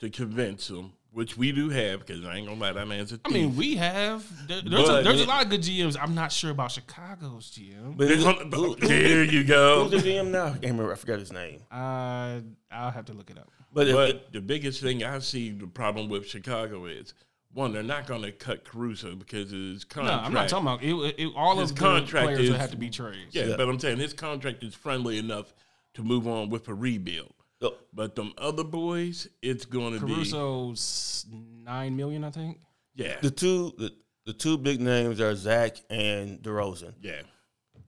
to 0.00 0.10
convince 0.10 0.68
them, 0.68 0.92
which 1.16 1.34
we 1.38 1.50
do 1.50 1.70
have 1.70 2.00
because 2.00 2.26
I 2.26 2.36
ain't 2.36 2.46
gonna 2.46 2.60
lie, 2.60 2.72
that 2.72 2.86
man's 2.86 3.10
a 3.10 3.16
thief. 3.16 3.22
I 3.24 3.30
mean, 3.30 3.56
we 3.56 3.76
have. 3.76 4.22
There, 4.46 4.60
there's 4.60 4.86
a, 4.86 4.92
But- 4.92 5.04
there's 5.04 5.22
a 5.22 5.24
lot 5.24 5.42
of 5.44 5.48
good 5.48 5.62
GMs. 5.62 5.96
I'm 5.98 6.14
not 6.14 6.30
sure 6.30 6.50
about 6.50 6.72
Chicago's 6.72 7.50
GM. 7.50 7.96
But 7.96 8.08
gonna- 8.20 8.54
who- 8.54 8.74
who- 8.74 8.86
there 8.86 9.24
you 9.24 9.42
go. 9.42 9.88
Who's 9.88 10.02
the 10.02 10.10
GM 10.10 10.30
now? 10.30 10.48
I 10.48 10.50
can't 10.50 10.62
remember. 10.64 10.92
I 10.92 10.96
forgot 10.96 11.18
his 11.18 11.32
name. 11.32 11.60
Uh, 11.72 12.40
I'll 12.70 12.90
have 12.90 13.06
to 13.06 13.14
look 13.14 13.30
it 13.30 13.38
up. 13.38 13.50
But, 13.72 13.88
if, 13.88 13.94
But 13.96 14.32
the 14.34 14.42
biggest 14.42 14.82
thing 14.82 15.02
I 15.04 15.18
see 15.20 15.52
the 15.52 15.66
problem 15.66 16.10
with 16.10 16.28
Chicago 16.28 16.84
is 16.84 17.14
one, 17.54 17.72
they're 17.72 17.82
not 17.82 18.06
going 18.06 18.20
to 18.20 18.30
cut 18.32 18.64
Caruso 18.66 19.14
because 19.16 19.52
his 19.52 19.84
contract. 19.84 20.12
No, 20.12 20.22
contract. 20.24 20.52
I'm 20.52 20.64
not 20.64 20.80
talking 20.82 20.98
about 20.98 21.08
it. 21.08 21.14
it 21.18 21.32
all 21.34 21.58
His 21.60 21.70
of 21.70 21.76
the 21.76 21.80
contract 21.82 22.26
players 22.26 22.40
is- 22.40 22.50
would 22.50 22.60
have 22.60 22.72
to 22.72 22.76
be 22.76 22.90
traded. 22.90 23.28
Yeah, 23.30 23.46
Yeah. 23.46 23.56
but 23.56 23.70
I'm 23.70 23.80
saying 23.80 23.96
his 24.00 24.12
contract 24.12 24.62
is 24.62 24.74
friendly 24.74 25.16
enough 25.16 25.54
to 25.94 26.02
move 26.02 26.26
on 26.28 26.50
with 26.50 26.68
a 26.68 26.74
rebuild. 26.74 27.32
Oh, 27.62 27.74
But 27.92 28.14
them 28.14 28.32
other 28.38 28.64
boys, 28.64 29.28
it's 29.42 29.64
going 29.64 29.98
to 29.98 30.06
be 30.06 30.14
Caruso's 30.14 31.26
nine 31.30 31.96
million, 31.96 32.24
I 32.24 32.30
think. 32.30 32.58
yeah, 32.94 33.16
the 33.22 33.30
two 33.30 33.72
the, 33.78 33.92
the 34.24 34.32
two 34.32 34.58
big 34.58 34.80
names 34.80 35.20
are 35.20 35.34
Zach 35.34 35.76
and 35.90 36.40
DeRozan. 36.42 36.94
yeah. 37.00 37.22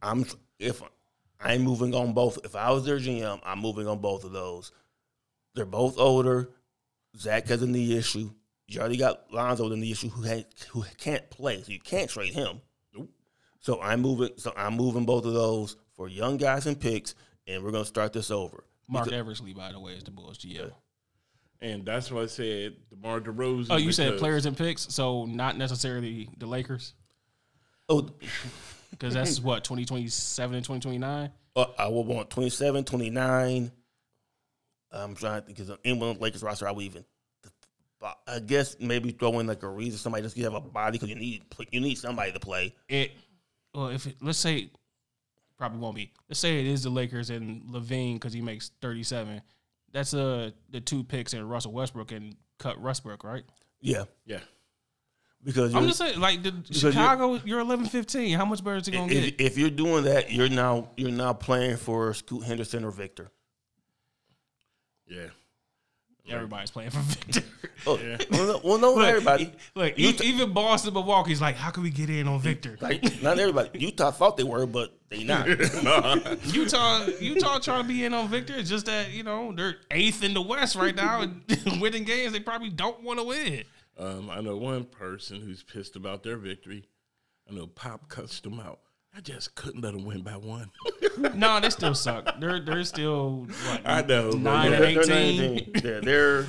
I'm 0.01 0.25
if 0.59 0.81
I'm 1.41 1.63
moving 1.63 1.95
on 1.95 2.13
both. 2.13 2.39
If 2.45 2.55
I 2.55 2.71
was 2.71 2.85
their 2.85 2.99
GM, 2.99 3.41
I'm 3.45 3.59
moving 3.59 3.87
on 3.89 3.99
both 3.99 4.25
of 4.25 4.33
those. 4.33 4.71
They're 5.55 5.65
both 5.65 5.99
older. 5.99 6.51
Zach 7.17 7.47
has 7.49 7.63
a 7.63 7.67
knee 7.67 7.97
issue. 7.97 8.31
You 8.69 8.81
already 8.81 8.97
got 8.97 9.33
Lonzo 9.33 9.65
with 9.65 9.73
a 9.73 9.77
knee 9.77 9.91
issue 9.93 10.09
who 10.11 10.23
had, 10.23 10.45
who 10.71 10.85
can't 10.99 11.29
play, 11.31 11.63
so 11.63 11.73
you 11.73 11.81
can't 11.81 12.09
trade 12.11 12.35
him. 12.35 12.61
Nope. 12.95 13.09
So 13.61 13.81
I'm 13.81 14.01
moving. 14.01 14.31
So 14.37 14.53
I'm 14.57 14.75
moving 14.75 15.05
both 15.05 15.25
of 15.25 15.33
those 15.33 15.77
for 15.97 16.07
young 16.09 16.37
guys 16.37 16.67
and 16.67 16.79
picks, 16.79 17.15
and 17.47 17.65
we're 17.65 17.73
gonna 17.73 17.85
start 17.85 18.13
this 18.13 18.31
over. 18.31 18.63
Marc 18.89 19.13
Eversley, 19.13 19.53
by 19.53 19.73
the 19.73 19.81
way, 19.81 19.93
is 19.93 20.05
the 20.05 20.11
Bulls 20.11 20.39
GM. 20.39 20.73
And 21.61 21.85
that's 21.85 22.11
why 22.11 22.23
I 22.23 22.27
said 22.27 22.77
DeMar 22.91 23.21
DeRozan. 23.21 23.67
Oh, 23.71 23.77
you 23.77 23.93
said 23.93 24.19
players 24.19 24.47
and 24.47 24.57
picks, 24.57 24.93
so 24.95 25.25
not 25.25 25.57
necessarily 25.57 26.29
the 26.39 26.47
Lakers, 26.47 26.95
Oh, 27.89 28.09
because 28.91 29.15
that's 29.15 29.41
what 29.41 29.65
2027 29.65 30.55
and 30.57 30.65
2029. 30.65 31.31
uh, 31.57 31.65
I 31.79 31.89
will 31.89 32.05
want 32.05 32.31
27, 32.31 32.85
29. 32.85 33.73
I'm 34.91 35.15
trying 35.15 35.41
to 35.41 35.47
think 35.47 35.59
because 35.59 35.77
anyone 35.85 36.11
on 36.11 36.15
the 36.17 36.23
Lakers 36.23 36.43
roster, 36.43 36.69
I 36.69 36.73
would 36.73 36.85
even. 36.85 37.05
I 38.29 38.39
guess 38.39 38.77
maybe 38.79 39.11
throw 39.11 39.41
in 39.41 39.49
like 39.49 39.65
a 39.65 39.69
reason 39.69 39.99
somebody 39.99 40.23
just 40.23 40.37
you 40.37 40.45
have 40.45 40.55
a 40.55 40.61
body 40.61 40.93
because 40.93 41.09
you 41.09 41.17
need 41.17 41.43
you 41.73 41.81
need 41.81 41.97
somebody 41.97 42.31
to 42.31 42.39
play. 42.39 42.73
It 42.89 43.11
well, 43.75 43.89
if 43.89 44.07
it, 44.07 44.15
let's 44.21 44.39
say 44.39 44.71
probably 45.59 45.79
won't 45.81 45.97
be. 45.97 46.13
Let's 46.29 46.41
say 46.41 46.61
it 46.61 46.67
is 46.67 46.83
the 46.85 46.91
Lakers 46.91 47.31
and 47.31 47.63
LaVine 47.65 48.15
because 48.15 48.33
he 48.33 48.41
makes 48.41 48.71
37. 48.81 49.43
That's 49.93 50.15
uh 50.15 50.51
the 50.71 50.81
two 50.81 51.03
picks 51.05 51.33
and 51.35 51.49
Russell 51.51 51.73
Westbrook 51.73 52.13
and 52.13 52.35
cut 52.59 52.81
Westbrook, 52.81 53.25
right? 53.25 53.45
Yeah, 53.81 54.05
Yeah. 54.27 54.41
because 55.45 55.75
I'm 55.75 55.87
just 55.87 55.99
saying, 55.99 56.19
like 56.21 56.43
the 56.43 56.51
you're- 56.51 56.93
Chicago, 56.93 57.35
you're 57.45 57.61
11, 57.61 57.87
15. 57.87 58.37
How 58.37 58.45
much 58.45 58.63
better 58.65 58.77
is 58.79 58.87
he 58.87 58.93
gonna 58.93 59.13
if, 59.13 59.37
get? 59.37 59.41
if 59.41 59.57
you're 59.59 59.71
doing 59.71 60.05
that, 60.05 60.33
you're 60.33 60.49
now 60.49 60.91
you're 60.97 61.11
now 61.11 61.33
playing 61.33 61.77
for 61.77 62.13
Scoot 62.15 62.45
Henderson 62.45 62.85
or 62.85 62.91
Victor. 62.91 63.31
Yeah. 65.07 65.29
Everybody's 66.31 66.71
playing 66.71 66.91
for 66.91 67.01
Victor. 67.01 67.43
Oh, 67.87 67.97
well, 68.31 68.47
no, 68.47 68.61
well, 68.65 68.79
no, 68.79 68.95
Look, 68.95 69.09
everybody. 69.09 69.53
Look, 69.75 69.97
Utah- 69.97 70.25
even 70.25 70.53
Boston, 70.53 70.93
Milwaukee's 70.95 71.41
like, 71.41 71.55
how 71.55 71.71
can 71.71 71.85
we 71.85 71.91
get 71.91 72.11
in 72.11 72.27
on 72.27 72.41
Victor? 72.41 72.77
Like 72.81 73.23
not 73.23 73.39
everybody. 73.39 73.71
Utah 73.79 74.11
thought 74.11 74.37
they 74.37 74.43
were, 74.43 74.67
but 74.67 74.99
they 75.09 75.23
not. 75.23 75.47
Utah, 76.47 77.07
Utah 77.21 77.61
trying 77.61 77.83
to 77.83 77.89
be 77.89 78.05
in 78.05 78.13
on 78.13 78.29
Victor. 78.29 78.55
It's 78.57 78.69
just 78.69 78.87
that 78.87 79.13
you 79.13 79.23
know 79.23 79.53
they're 79.53 79.77
eighth 79.93 80.25
in 80.25 80.35
the 80.35 80.43
West 80.43 80.75
right 80.75 80.95
now, 80.95 81.23
and 81.23 81.43
winning 81.81 82.05
games 82.05 82.33
they 82.33 82.41
probably 82.41 82.71
don't 82.71 83.03
want 83.03 83.21
to 83.21 83.25
win. 83.25 83.63
Um, 83.97 84.29
I 84.29 84.41
know 84.41 84.57
one 84.57 84.85
person 84.85 85.41
who's 85.41 85.63
pissed 85.63 85.95
about 85.97 86.25
their 86.25 86.37
victory. 86.37 86.89
I 87.49 87.55
know 87.55 87.69
Pop 87.69 88.09
cussed 88.09 88.43
them 88.43 88.61
out. 88.61 88.81
I 89.17 89.21
just 89.21 89.55
couldn't 89.55 89.81
let 89.83 89.95
them 89.95 90.05
win 90.05 90.23
by 90.23 90.37
one. 90.37 90.71
No, 91.35 91.59
they 91.59 91.69
still 91.71 91.97
suck. 91.97 92.39
They're 92.39 92.61
they're 92.61 92.85
still 92.85 93.49
what, 93.67 93.81
I 93.85 94.03
know, 94.03 94.31
but 94.31 94.39
nine 94.41 94.71
yeah, 94.71 94.77
and 94.77 94.85
They're, 94.85 95.05
they're, 95.05 95.43
eighteen. 95.51 95.73
they're, 95.75 96.01
they're 96.01 96.47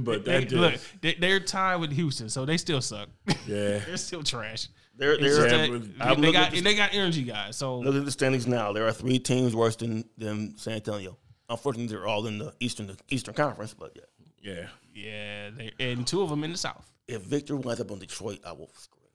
but 0.00 0.24
They, 0.24 0.44
that 0.44 0.52
look, 0.52 0.74
they, 1.00 1.14
they're 1.14 1.40
tied 1.40 1.76
with 1.80 1.90
Houston, 1.90 2.28
so 2.28 2.44
they 2.44 2.58
still 2.58 2.80
suck. 2.80 3.08
yeah. 3.26 3.34
they're 3.86 3.96
still 3.96 4.22
trash. 4.22 4.68
they're 4.96 5.14
It's 5.14 5.36
they're. 5.36 5.48
Yeah, 5.66 5.78
that 5.78 5.92
I'm 6.00 6.20
they 6.20 6.30
got 6.30 6.52
the- 6.52 6.60
they 6.60 6.76
got 6.76 6.94
energy 6.94 7.24
guys. 7.24 7.56
So 7.56 7.80
Look 7.80 7.96
at 7.96 8.04
the 8.04 8.12
standings 8.12 8.46
now. 8.46 8.72
There 8.72 8.86
are 8.86 8.92
three 8.92 9.18
teams 9.18 9.56
worse 9.56 9.74
than, 9.74 10.04
than 10.16 10.56
San 10.56 10.74
Antonio. 10.74 11.18
Unfortunately, 11.50 11.88
they're 11.92 12.06
all 12.06 12.24
in 12.28 12.38
the 12.38 12.54
Eastern 12.60 12.96
Eastern 13.08 13.34
Conference. 13.34 13.74
But 13.74 13.96
yeah, 13.96 14.52
Yeah. 14.54 14.66
yeah, 14.94 15.50
they, 15.50 15.72
and 15.80 16.06
two 16.06 16.22
of 16.22 16.30
them 16.30 16.44
in 16.44 16.52
the 16.52 16.58
South. 16.58 16.88
if 17.08 17.22
Victor 17.22 17.56
winds 17.56 17.80
up 17.80 17.90
on 17.90 17.98
Detroit, 17.98 18.38
I 18.46 18.52
will 18.52 18.70
scream. 18.76 19.08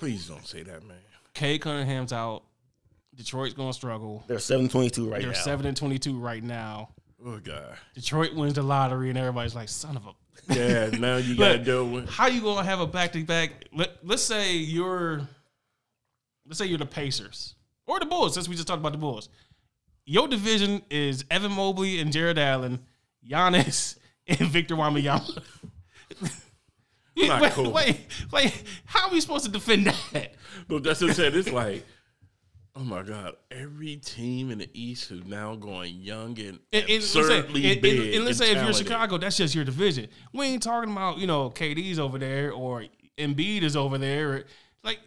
Please 0.00 0.26
don't 0.26 0.44
say 0.44 0.64
that, 0.64 0.82
man. 0.88 0.96
Cade 1.34 1.60
Cunningham's 1.62 2.12
out. 2.12 2.44
Detroit's 3.14 3.54
gonna 3.54 3.72
struggle. 3.72 4.24
They're 4.26 4.38
seven 4.38 4.68
twenty 4.68 4.90
two 4.90 5.08
right 5.10 5.20
now. 5.20 5.26
They're 5.26 5.34
now. 5.36 5.42
seven 5.42 5.66
and 5.66 5.76
twenty-two 5.76 6.18
right 6.18 6.42
now. 6.42 6.90
Oh 7.24 7.38
God. 7.38 7.76
Detroit 7.94 8.34
wins 8.34 8.54
the 8.54 8.62
lottery, 8.62 9.10
and 9.10 9.18
everybody's 9.18 9.54
like, 9.54 9.68
"Son 9.68 9.96
of 9.96 10.06
a." 10.06 10.10
Yeah. 10.54 10.86
Now 10.98 11.16
you 11.16 11.36
got 11.36 11.48
to 11.48 11.54
Look, 11.56 11.64
deal 11.64 11.88
with. 11.88 12.08
How 12.08 12.26
you 12.28 12.40
gonna 12.40 12.64
have 12.64 12.80
a 12.80 12.86
back 12.86 13.12
to 13.12 13.22
back? 13.24 13.50
Let 13.74 13.90
Let's 14.02 14.22
say 14.22 14.54
you're, 14.56 15.28
let's 16.46 16.58
say 16.58 16.66
you're 16.66 16.78
the 16.78 16.86
Pacers 16.86 17.54
or 17.86 18.00
the 18.00 18.06
Bulls. 18.06 18.34
Since 18.34 18.48
we 18.48 18.54
just 18.56 18.66
talked 18.66 18.80
about 18.80 18.92
the 18.92 18.98
Bulls, 18.98 19.28
your 20.06 20.28
division 20.28 20.82
is 20.90 21.24
Evan 21.30 21.52
Mobley 21.52 22.00
and 22.00 22.10
Jarrett 22.10 22.38
Allen, 22.38 22.80
Giannis 23.28 23.98
and 24.26 24.38
Victor 24.38 24.76
Wembanyama. 24.76 25.42
Not 27.28 27.42
wait, 27.42 27.52
cool. 27.52 27.72
wait, 27.72 28.00
wait. 28.32 28.62
How 28.84 29.08
are 29.08 29.12
we 29.12 29.20
supposed 29.20 29.44
to 29.44 29.50
defend 29.50 29.86
that? 29.86 30.34
But 30.68 30.82
that's 30.82 31.00
what 31.00 31.10
I 31.10 31.14
said. 31.14 31.34
It's 31.36 31.50
like, 31.52 31.84
oh 32.76 32.84
my 32.84 33.02
God, 33.02 33.34
every 33.50 33.96
team 33.96 34.50
in 34.50 34.58
the 34.58 34.70
East 34.74 35.10
is 35.10 35.24
now 35.24 35.54
going 35.56 35.94
young 35.96 36.38
and, 36.38 36.58
And, 36.72 36.82
and 36.84 36.88
let's 36.88 37.06
say, 37.10 37.20
absurdly 37.20 37.62
and- 37.64 37.72
and- 37.72 37.82
big. 37.82 38.14
and 38.14 38.24
let's 38.24 38.40
and 38.40 38.48
say 38.48 38.56
if 38.56 38.64
you're. 38.64 38.72
Chicago, 38.72 39.18
that's 39.18 39.36
just 39.36 39.54
your 39.54 39.64
division. 39.64 40.08
We 40.32 40.46
ain't 40.46 40.62
talking 40.62 40.92
about 40.92 41.18
you 41.18 41.26
know 41.26 41.50
KD's 41.50 41.98
over 41.98 42.18
there 42.18 42.52
or 42.52 42.84
Embiid 43.18 43.62
is 43.62 43.76
over 43.76 43.98
there, 43.98 44.44
like, 44.82 44.98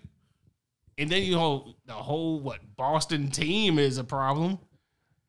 and 0.98 1.10
then 1.10 1.24
you 1.24 1.32
know 1.36 1.74
the 1.86 1.94
whole 1.94 2.40
what 2.40 2.60
Boston 2.76 3.32
team 3.32 3.80
is 3.80 3.98
a 3.98 4.04
problem. 4.04 4.60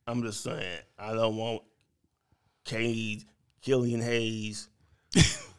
I'm 0.07 0.23
just 0.23 0.43
saying, 0.43 0.81
I 0.99 1.15
don't 1.15 1.37
want 1.37 1.63
Cade, 2.67 3.25
Killian 3.63 4.03
Hayes, 4.03 4.69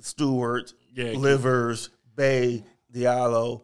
Stewart, 0.00 0.72
Yeah. 0.94 1.12
Livers, 1.12 1.90
Bey, 2.16 2.64
Diallo, 2.92 3.62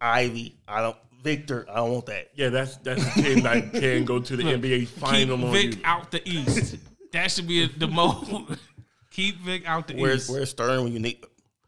Ivey. 0.00 0.56
I 0.68 0.82
don't 0.82 0.96
Victor. 1.22 1.64
I 1.70 1.76
don't 1.76 1.92
want 1.92 2.06
that. 2.06 2.28
Yeah, 2.34 2.50
that's 2.50 2.76
that's 2.78 3.02
a 3.16 3.22
team 3.22 3.42
that 3.44 3.72
can 3.72 4.04
go 4.04 4.20
to 4.20 4.36
the 4.36 4.42
NBA 4.42 4.86
final 4.88 5.36
Keep 5.38 5.46
on 5.46 5.52
Vic 5.52 5.74
you. 5.76 5.80
out 5.84 6.10
the 6.10 6.28
East. 6.28 6.76
that 7.12 7.30
should 7.30 7.48
be 7.48 7.66
the 7.66 7.88
most. 7.88 8.30
Keep 9.10 9.40
Vic 9.40 9.62
out 9.66 9.86
the 9.88 9.94
Where's 9.94 10.22
East. 10.24 10.30
where's 10.30 10.50
Stern 10.50 10.84
when 10.84 10.92
you 10.92 10.98
need? 10.98 11.24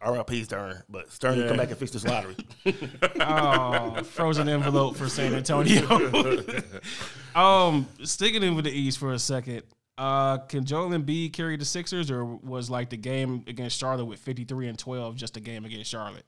RIP 0.06 0.30
Stern, 0.44 0.82
but 0.90 1.10
Stern 1.10 1.38
can 1.38 1.48
come 1.48 1.56
back 1.56 1.68
and 1.70 1.78
fix 1.78 1.90
this 1.90 2.04
lottery. 2.04 2.36
Oh, 3.20 4.02
frozen 4.04 4.48
envelope 4.48 4.94
for 4.96 5.08
San 5.08 5.34
Antonio. 5.34 5.82
um, 7.34 7.88
sticking 8.04 8.42
in 8.42 8.54
with 8.54 8.66
the 8.66 8.70
East 8.70 8.98
for 8.98 9.12
a 9.14 9.18
second. 9.18 9.62
Uh, 9.98 10.38
can 10.38 10.64
Joel 10.64 10.90
Embiid 10.90 11.32
carry 11.32 11.56
the 11.56 11.64
Sixers, 11.64 12.10
or 12.10 12.24
was 12.24 12.68
like 12.68 12.90
the 12.90 12.96
game 12.98 13.44
against 13.46 13.78
Charlotte 13.78 14.04
with 14.04 14.18
fifty 14.18 14.44
three 14.44 14.68
and 14.68 14.78
twelve 14.78 15.16
just 15.16 15.36
a 15.36 15.40
game 15.40 15.64
against 15.64 15.90
Charlotte? 15.90 16.26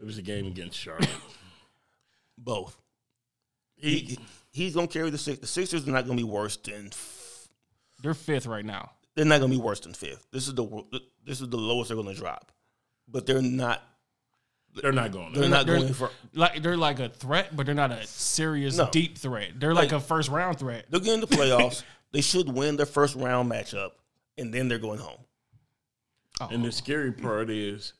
It 0.00 0.04
was 0.04 0.18
a 0.18 0.22
game 0.22 0.46
against 0.46 0.76
Charlotte. 0.78 1.08
Both. 2.38 2.76
He, 3.76 3.98
He, 4.00 4.18
he's 4.52 4.74
gonna 4.74 4.88
carry 4.88 5.10
the 5.10 5.18
six. 5.18 5.38
The 5.38 5.46
Sixers 5.46 5.86
are 5.86 5.90
not 5.92 6.06
gonna 6.06 6.16
be 6.16 6.24
worse 6.24 6.56
than. 6.56 6.90
They're 8.02 8.14
fifth 8.14 8.46
right 8.46 8.64
now. 8.64 8.90
They're 9.14 9.24
not 9.24 9.40
gonna 9.40 9.52
be 9.52 9.58
worse 9.60 9.80
than 9.80 9.94
fifth. 9.94 10.26
This 10.32 10.48
is 10.48 10.54
the 10.54 10.84
this 11.24 11.40
is 11.40 11.48
the 11.48 11.56
lowest 11.56 11.88
they're 11.88 11.96
gonna 11.96 12.14
drop, 12.14 12.50
but 13.08 13.26
they're 13.26 13.40
not. 13.42 13.82
they're 14.82 14.90
not 14.92 15.12
going. 15.12 15.32
They're 15.32 15.42
There. 15.42 15.50
not 15.50 15.66
they're- 15.66 15.78
going 15.78 15.94
for. 15.94 16.10
Like 16.34 16.62
they're 16.62 16.76
like 16.76 16.98
a 16.98 17.08
threat, 17.10 17.54
but 17.54 17.64
they're 17.66 17.74
not 17.76 17.92
a 17.92 18.04
serious 18.08 18.76
No. 18.76 18.88
deep 18.90 19.16
threat. 19.18 19.52
They're 19.60 19.72
like, 19.74 19.92
Like- 19.92 20.02
a 20.02 20.04
first 20.04 20.28
round 20.30 20.58
threat. 20.58 20.86
They'll 20.90 21.00
get 21.00 21.14
in 21.14 21.20
the 21.20 21.28
playoffs. 21.28 21.84
they 22.14 22.20
should 22.20 22.48
win 22.48 22.76
their 22.76 22.86
first 22.86 23.16
round 23.16 23.50
matchup, 23.50 23.90
and 24.38 24.54
then 24.54 24.68
they're 24.68 24.78
going 24.78 25.00
home. 25.00 25.18
Oh. 26.40 26.48
And 26.50 26.64
the 26.64 26.70
scary 26.72 27.12
part 27.12 27.50
is, 27.50 27.92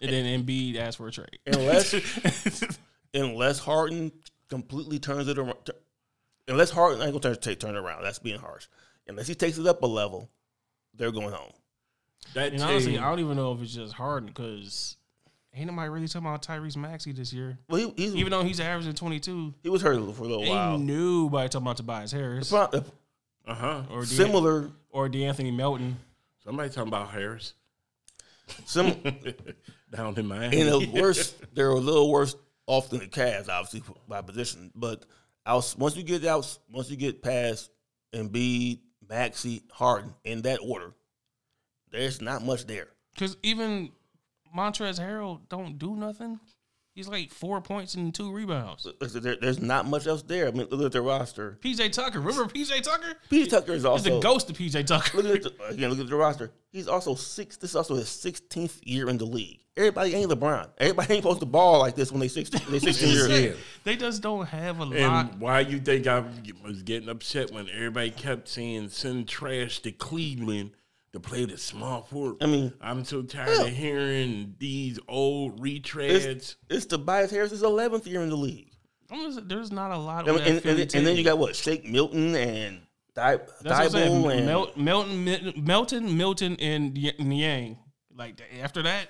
And 0.00 0.10
then 0.10 0.24
Embiid 0.24 0.76
asked 0.76 0.96
for 0.96 1.08
a 1.08 1.12
trade. 1.12 1.38
Unless 1.46 2.64
unless 3.14 3.58
Harden 3.58 4.10
completely 4.48 4.98
turns 4.98 5.28
it 5.28 5.38
around. 5.38 5.70
Unless 6.48 6.70
Harden 6.70 7.02
ain't 7.02 7.20
gonna 7.22 7.36
turn, 7.36 7.56
turn 7.56 7.76
it 7.76 7.78
around. 7.78 8.02
That's 8.02 8.18
being 8.18 8.40
harsh. 8.40 8.66
Unless 9.06 9.28
he 9.28 9.34
takes 9.34 9.58
it 9.58 9.66
up 9.66 9.82
a 9.82 9.86
level, 9.86 10.30
they're 10.94 11.12
going 11.12 11.32
home. 11.32 11.52
that 12.34 12.52
And 12.52 12.58
team, 12.58 12.68
honestly, 12.68 12.98
I 12.98 13.08
don't 13.08 13.20
even 13.20 13.36
know 13.36 13.52
if 13.52 13.62
it's 13.62 13.74
just 13.74 13.92
Harden 13.92 14.28
because 14.28 14.96
ain't 15.54 15.66
nobody 15.70 15.88
really 15.90 16.08
talking 16.08 16.26
about 16.26 16.42
Tyrese 16.42 16.76
Maxey 16.76 17.12
this 17.12 17.32
year. 17.32 17.58
Well, 17.68 17.80
he, 17.80 18.02
he's, 18.02 18.14
Even 18.14 18.30
though 18.30 18.42
he's 18.42 18.60
averaging 18.60 18.94
22, 18.94 19.54
he 19.62 19.68
was 19.68 19.82
hurt 19.82 19.94
for 20.14 20.24
a 20.24 20.26
little 20.26 20.48
while. 20.48 20.78
nobody 20.78 21.48
talking 21.48 21.66
about 21.66 21.76
Tobias 21.78 22.12
Harris 22.12 22.50
Pro- 22.50 22.62
uh, 22.62 22.82
uh 23.46 23.54
huh. 23.54 23.82
or 23.90 24.00
De- 24.00 24.06
similar, 24.06 24.70
or 24.90 25.08
De'Anthony 25.08 25.54
Melton. 25.54 25.96
Somebody 26.44 26.70
talking 26.70 26.88
about 26.88 27.10
Harris 27.10 27.54
sim, 28.64 28.96
down 29.94 30.16
in 30.16 30.26
Miami. 30.26 30.60
in 30.60 30.68
a 30.68 30.78
worse. 31.00 31.34
They're 31.54 31.70
a 31.70 31.74
little 31.74 32.10
worse 32.10 32.34
off 32.66 32.90
than 32.90 33.00
the 33.00 33.06
Cavs, 33.06 33.48
obviously 33.48 33.82
by 34.08 34.22
position. 34.22 34.70
But 34.74 35.04
out, 35.44 35.74
once 35.78 35.96
you 35.96 36.02
get 36.02 36.24
out, 36.24 36.58
once 36.70 36.90
you 36.90 36.96
get 36.96 37.22
past 37.22 37.70
Embiid, 38.14 38.80
Maxey, 39.08 39.62
Harden 39.70 40.14
in 40.24 40.42
that 40.42 40.60
order, 40.62 40.92
there's 41.90 42.20
not 42.20 42.44
much 42.44 42.66
there. 42.66 42.88
Because 43.14 43.36
even 43.42 43.92
Montrezl 44.56 45.00
Harrell 45.00 45.40
don't 45.48 45.78
do 45.78 45.96
nothing. 45.96 46.38
He's 46.96 47.08
like 47.08 47.30
four 47.30 47.60
points 47.60 47.94
and 47.94 48.12
two 48.14 48.32
rebounds. 48.32 48.86
Listen, 49.02 49.22
there- 49.22 49.36
there's 49.38 49.60
not 49.60 49.86
much 49.86 50.06
else 50.06 50.22
there. 50.22 50.48
I 50.48 50.50
mean, 50.50 50.66
look 50.70 50.86
at 50.86 50.92
the 50.92 51.02
roster. 51.02 51.58
PJ 51.62 51.92
Tucker, 51.92 52.20
remember 52.20 52.46
PJ 52.52 52.80
Tucker? 52.82 53.16
PJ 53.30 53.50
Tucker 53.50 53.72
is 53.72 53.82
He's 53.82 53.84
also 53.84 54.14
the 54.16 54.20
ghost 54.20 54.48
of 54.48 54.56
PJ 54.56 54.86
Tucker. 54.86 55.18
Look 55.20 55.36
at 55.36 55.42
the, 55.42 55.64
again. 55.68 55.90
Look 55.90 56.00
at 56.00 56.08
the 56.08 56.16
roster. 56.16 56.52
He's 56.72 56.88
also 56.88 57.14
six. 57.14 57.58
This 57.58 57.70
is 57.70 57.76
also 57.76 57.96
his 57.96 58.08
sixteenth 58.08 58.80
year 58.82 59.10
in 59.10 59.18
the 59.18 59.26
league. 59.26 59.60
Everybody 59.76 60.14
ain't 60.14 60.30
LeBron. 60.30 60.70
Everybody 60.78 61.14
ain't 61.14 61.22
supposed 61.22 61.40
to 61.40 61.46
ball 61.46 61.80
like 61.80 61.94
this 61.94 62.10
when 62.10 62.20
they 62.20 62.28
sixteen. 62.28 62.62
They 62.70 62.78
sixteen 62.78 63.10
years. 63.12 63.28
Yeah. 63.28 63.52
They 63.84 63.94
just 63.96 64.22
don't 64.22 64.46
have 64.46 64.78
a 64.80 64.84
lot. 64.84 64.94
And 65.32 65.38
why 65.40 65.60
you 65.60 65.78
think 65.78 66.06
I 66.06 66.24
was 66.64 66.82
getting 66.82 67.10
upset 67.10 67.52
when 67.52 67.68
everybody 67.68 68.10
kept 68.10 68.48
saying 68.48 68.88
send 68.88 69.28
trash 69.28 69.80
to 69.80 69.92
Cleveland 69.92 70.70
to 71.20 71.28
play 71.28 71.44
the 71.44 71.56
small 71.58 72.02
forward? 72.02 72.36
I 72.42 72.46
mean, 72.46 72.72
I'm 72.80 73.04
so 73.04 73.22
tired 73.22 73.48
Yeah. 73.58 73.64
of 73.64 73.68
hearing 73.68 74.54
these 74.58 74.98
old 75.08 75.60
retreads. 75.60 76.24
it's, 76.24 76.56
it's 76.68 76.86
Tobias 76.86 77.30
Harris's 77.30 77.62
eleventh 77.62 78.06
year 78.06 78.22
in 78.22 78.28
the 78.30 78.36
league. 78.36 78.70
Just- 79.10 79.48
there's 79.48 79.72
not 79.72 79.90
a 79.92 79.96
lot 79.98 80.28
I 80.28 80.32
of 80.32 80.36
mean, 80.36 80.56
and, 80.56 80.66
and, 80.66 80.94
and 80.94 81.06
then 81.06 81.16
you 81.16 81.24
got 81.24 81.38
what? 81.38 81.54
Shake 81.56 81.86
Milton 81.88 82.34
and 82.34 82.80
Di- 83.14 83.38
That's 83.62 83.94
what 83.94 84.02
Thybulle 84.02 84.36
and 84.36 84.46
Mel- 84.46 84.72
Melton, 84.76 85.24
Mil- 85.24 85.52
Melton, 85.56 86.16
Milton, 86.16 86.56
and 86.60 86.96
Y- 86.96 87.12
Niang. 87.18 87.78
Like 88.14 88.40
after 88.62 88.82
that, 88.82 89.06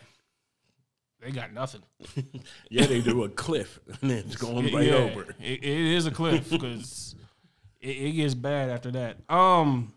they 1.20 1.30
got 1.32 1.52
nothing. 1.52 1.82
yeah, 2.70 2.86
they 2.86 3.00
do 3.00 3.24
a 3.24 3.28
cliff 3.28 3.80
and 4.00 4.10
then 4.10 4.18
it's 4.18 4.36
going 4.36 4.72
right 4.72 4.86
yeah, 4.86 4.94
over. 4.94 5.22
It, 5.40 5.64
it 5.64 5.64
is 5.64 6.06
a 6.06 6.10
cliff 6.10 6.50
because 6.50 7.16
it, 7.80 7.88
it 7.88 8.12
gets 8.12 8.34
bad 8.34 8.68
after 8.70 8.90
that. 8.92 9.16
Um, 9.28 9.92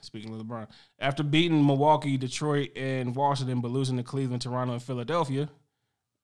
speaking 0.00 0.32
of 0.34 0.40
LeBron, 0.40 0.68
after 0.98 1.22
beating 1.22 1.64
Milwaukee, 1.64 2.16
Detroit, 2.16 2.70
and 2.76 3.14
Washington, 3.14 3.60
but 3.60 3.70
losing 3.70 3.96
to 3.96 4.02
Cleveland, 4.02 4.42
Toronto, 4.42 4.74
and 4.74 4.82
Philadelphia, 4.82 5.48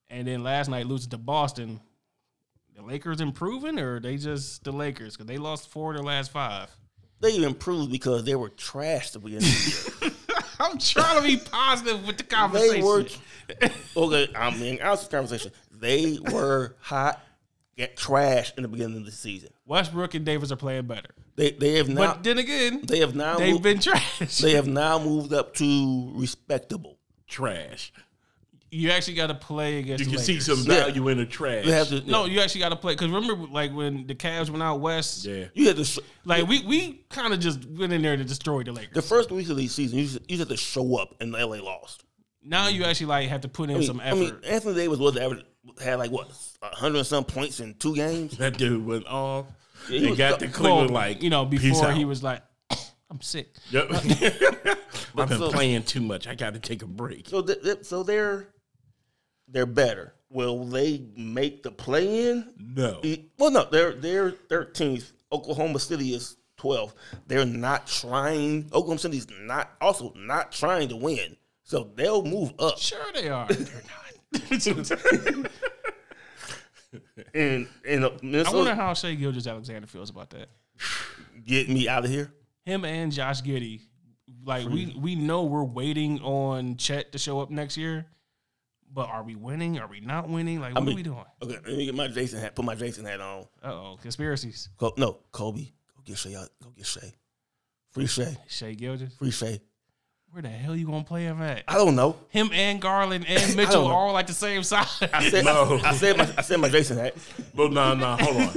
and 0.09 0.27
then 0.27 0.43
last 0.43 0.69
night 0.69 0.87
losing 0.87 1.11
to 1.11 1.19
Boston, 1.19 1.81
the 2.75 2.83
Lakers 2.83 3.21
improving 3.21 3.79
or 3.79 4.01
they 4.01 4.17
just 4.17 4.65
the 4.65 4.73
Lakers 4.73 5.17
because 5.17 5.27
they 5.27 5.39
lost 5.39 5.69
four 5.69 5.93
of 5.93 5.97
their 5.97 6.05
last 6.05 6.33
five. 6.33 6.69
they 7.21 7.37
improved 7.43 7.91
because 7.91 8.25
they 8.25 8.35
were 8.35 8.49
trash 8.49 9.11
to 9.11 9.19
begin 9.19 9.41
year. 9.43 10.11
I'm 10.61 10.79
trying 10.79 11.21
to 11.21 11.27
be 11.27 11.37
positive 11.37 12.07
with 12.07 12.17
the 12.17 12.25
conversation. 12.25 12.75
they 12.77 12.83
were 12.83 13.05
okay. 13.97 14.29
I 14.35 14.57
mean, 14.57 14.79
out 14.81 14.99
of 14.99 15.05
the 15.05 15.17
conversation, 15.17 15.53
they 15.71 16.19
were 16.33 16.77
hot 16.81 17.21
get 17.77 17.97
trashed 17.97 18.57
in 18.57 18.63
the 18.63 18.69
beginning 18.69 18.99
of 18.99 19.05
the 19.05 19.13
season. 19.13 19.51
Westbrook 19.67 20.15
and 20.15 20.25
Davis 20.25 20.53
are 20.53 20.57
playing 20.57 20.87
better. 20.87 21.11
They 21.37 21.51
they 21.53 21.75
have 21.79 21.89
now 21.89 22.15
But 22.15 22.23
then 22.25 22.39
again, 22.39 22.83
they 22.87 22.99
have 23.01 23.15
now 23.15 23.39
they've 23.39 23.53
moved, 23.53 23.63
been 23.65 23.81
trash. 23.81 24.39
they 24.39 24.53
have 24.53 24.67
now 24.69 24.99
moved 24.99 25.33
up 25.33 25.55
to 25.55 26.13
respectable. 26.15 26.99
Trash. 27.27 27.93
you 28.71 28.91
actually 28.91 29.15
got 29.15 29.29
to 29.29 29.35
play 29.35 29.79
against 29.79 30.01
You 30.05 30.11
the 30.11 30.17
can 30.17 30.25
see 30.25 30.41
some 30.41 30.59
value 30.65 31.09
in 31.09 31.19
the 31.19 31.27
trash. 31.27 31.65
They 31.65 31.73
have 31.73 31.89
to 31.89 32.01
No, 32.09 32.27
you 32.27 32.41
actually 32.41 32.61
got 32.61 32.69
to 32.71 32.77
play 32.77 32.95
because 32.95 33.09
remember, 33.11 33.35
like 33.51 33.73
when 33.73 34.07
the 34.07 34.15
Cavs 34.15 34.51
went 34.51 34.63
out 34.63 34.81
west, 34.81 35.25
yeah. 35.25 35.47
You 35.55 35.69
had 35.69 35.77
to 35.77 35.85
sh- 35.85 35.99
like 36.25 36.47
we 36.47 36.65
we 36.67 37.05
kind 37.09 37.33
of 37.33 37.41
just 37.41 37.65
went 37.69 37.93
in 37.93 38.03
there 38.03 38.17
to 38.17 38.25
destroy 38.25 38.63
the 38.63 38.73
Lakers. 38.73 38.95
the 38.95 39.03
first 39.03 39.31
week 39.31 39.49
of 39.49 39.57
the 39.57 39.67
season. 39.69 39.99
You 39.99 40.05
just, 40.05 40.19
you 40.31 40.37
just 40.37 40.49
had 40.51 40.57
to 40.57 40.63
show 40.63 40.97
up, 40.99 41.15
and 41.21 41.33
LA 41.33 41.57
lost. 41.63 42.05
now 42.43 42.69
you 42.69 42.85
actually 42.85 43.07
like 43.07 43.29
have 43.29 43.41
to 43.41 43.49
put 43.49 43.71
in 43.71 43.77
I 43.77 43.79
mean, 43.79 43.87
some 43.89 44.01
I 44.01 44.05
effort. 44.07 44.19
mean, 44.19 44.35
Anthony 44.47 44.75
Davis 44.75 44.99
was 44.99 45.17
average 45.17 45.45
had 45.83 45.97
like 45.99 46.11
what 46.11 46.31
hundred 46.63 46.99
and 46.99 47.07
some 47.07 47.25
points 47.25 47.61
in 47.61 47.75
two 47.75 47.95
games. 47.95 48.37
That 48.39 48.57
dude 48.59 48.85
went 48.85 49.07
off. 49.07 49.47
Yeah, 49.89 49.91
he 49.91 49.99
and 49.99 50.11
was 50.11 50.19
got 50.19 50.41
go- 50.41 50.47
the 50.47 50.53
Cleveland 50.53 50.91
Well, 50.91 50.95
like 51.01 51.23
you 51.23 51.31
know, 51.31 51.45
peace 51.47 51.63
before 51.63 51.93
he 51.93 52.05
was 52.05 52.23
like, 52.23 52.43
I'm 53.11 53.21
sick. 53.21 53.49
Yep. 53.71 53.91
I've 55.17 55.29
been 55.29 55.39
so- 55.39 55.51
playing 55.51 55.83
too 55.85 56.01
much. 56.01 56.27
I 56.27 56.35
got 56.35 56.55
to 56.55 56.61
take 56.61 56.83
a 56.83 56.87
break. 56.87 57.29
So 57.29 57.43
th- 57.43 57.63
th- 57.63 57.85
so 57.85 58.03
they're 58.03 58.49
they're 59.49 59.67
better. 59.67 60.15
Will 60.31 60.65
they 60.65 61.05
make 61.17 61.63
the 61.63 61.71
play 61.71 62.31
in? 62.31 62.53
No. 62.59 63.01
Well, 63.39 63.51
no, 63.51 63.65
they're 63.71 63.93
they're 63.93 64.31
thirteenth. 64.33 65.13
Oklahoma 65.31 65.79
City 65.79 66.15
is 66.15 66.37
twelve. 66.57 66.95
They're 67.27 67.45
not 67.45 67.87
trying. 67.87 68.65
Oklahoma 68.73 68.99
City's 68.99 69.27
not 69.43 69.71
also 69.81 70.13
not 70.17 70.51
trying 70.51 70.89
to 70.89 70.97
win. 70.97 71.37
So 71.63 71.91
they'll 71.95 72.25
move 72.25 72.53
up. 72.59 72.79
Sure 72.79 73.13
they 73.15 73.29
are. 73.29 73.49
And 77.35 77.67
and 77.87 78.05
I 78.05 78.11
Minnesota 78.23 78.57
wonder 78.57 78.75
how 78.75 78.95
Shai 78.95 79.15
Gilgeous-Alexander 79.15 79.87
feels 79.89 80.11
about 80.11 80.31
that. 80.31 80.49
get 81.45 81.69
me 81.69 81.89
out 81.89 82.05
of 82.05 82.11
here. 82.11 82.33
Him 82.65 82.85
and 82.85 83.11
Josh 83.11 83.43
Giddey, 83.43 83.81
like 84.45 84.69
we 84.69 84.97
we 84.99 85.17
know 85.17 85.43
we're 85.45 85.65
waiting 85.65 86.21
on 86.21 86.77
Chet 86.77 87.13
to 87.13 87.19
show 87.19 87.41
up 87.41 87.51
next 87.51 87.77
year, 87.77 88.07
but 88.93 89.09
are 89.09 89.25
we 89.25 89.35
winning? 89.35 89.79
Are 89.81 89.89
we 89.89 90.01
not 90.01 90.29
winning? 90.29 90.61
Like 90.61 90.75
what 90.75 90.85
mean- 90.85 90.95
are 90.95 90.97
we 90.97 91.03
doing? 91.03 91.25
Okay, 91.43 91.59
let 91.67 91.77
me 91.77 91.87
get 91.87 91.95
my 91.97 92.07
Jason 92.09 92.41
hat. 92.41 92.55
Put 92.55 92.65
my 92.65 92.77
Jason 92.77 93.05
hat 93.05 93.21
on. 93.21 93.47
Uh 93.63 93.67
oh, 93.73 93.99
conspiracies. 94.01 94.69
Col- 94.79 94.95
no, 94.97 95.19
Koby, 95.33 95.73
go 95.97 96.03
get 96.05 96.17
Shay 96.19 96.37
out. 96.37 96.49
Go 96.63 96.71
get 96.77 96.87
Shay. 96.87 97.13
Free 97.91 98.07
Shay. 98.07 98.37
Shai 98.49 98.75
Gilgeous, 98.75 99.15
Free 99.17 99.31
Shay. 99.33 99.61
Where 100.35 100.43
the 100.43 100.49
hell 100.49 100.75
you 100.75 100.85
gonna 100.87 101.05
play 101.05 101.23
him 101.23 101.41
at? 101.41 101.63
I 101.69 101.75
don't 101.75 101.95
know. 101.95 102.17
Him 102.29 102.51
and 102.53 102.81
Garland 102.83 103.25
and 103.29 103.55
Mitchell 103.57 103.87
are 103.87 103.93
all 103.93 104.13
like 104.13 104.27
the 104.27 104.33
same 104.35 104.65
size. 104.65 105.01
I 105.13 105.29
said, 105.31 105.45
No. 105.45 105.79
I, 105.85 105.91
I 105.91 105.95
said 105.95 106.17
my 106.19 106.29
I 106.37 106.43
said 106.43 106.59
my 106.59 106.69
Jason 106.69 106.99
hat. 106.99 107.15
But 107.55 107.73
no, 107.73 107.95
no, 107.95 108.17
hold 108.19 108.37
on. 108.37 108.53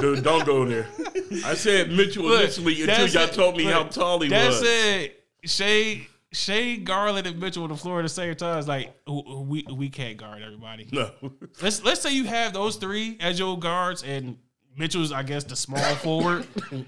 Dude, 0.00 0.22
don't 0.22 0.44
go 0.44 0.66
there. 0.66 0.86
I 1.46 1.54
said 1.54 1.90
Mitchell 1.90 2.24
Look, 2.24 2.42
initially 2.42 2.82
until 2.82 3.06
y'all 3.08 3.22
it. 3.24 3.32
told 3.32 3.56
me 3.56 3.64
Look, 3.64 3.72
how 3.72 3.82
tall 3.84 4.20
he 4.20 4.26
was. 4.26 4.30
That's 4.30 4.60
was. 4.60 4.68
it. 4.68 5.24
Shay 5.44 6.06
Shay 6.30 6.76
Garland 6.76 7.26
and 7.26 7.40
Mitchell 7.40 7.62
on 7.62 7.70
the 7.70 7.76
floor 7.76 8.00
at 8.00 8.02
the 8.02 8.08
same 8.10 8.34
time. 8.34 8.58
It's 8.58 8.68
like 8.68 8.92
we 9.06 9.64
we 9.72 9.88
can't 9.88 10.18
guard 10.18 10.42
everybody. 10.42 10.88
No. 10.92 11.10
Let's 11.62 11.82
let's 11.82 12.02
say 12.02 12.12
you 12.14 12.24
have 12.24 12.52
those 12.52 12.76
three 12.76 13.16
as 13.20 13.38
your 13.38 13.58
guards, 13.58 14.02
and 14.02 14.36
Mitchell's 14.76 15.10
I 15.10 15.22
guess 15.22 15.44
the 15.44 15.56
small 15.56 15.78
forward 15.96 16.46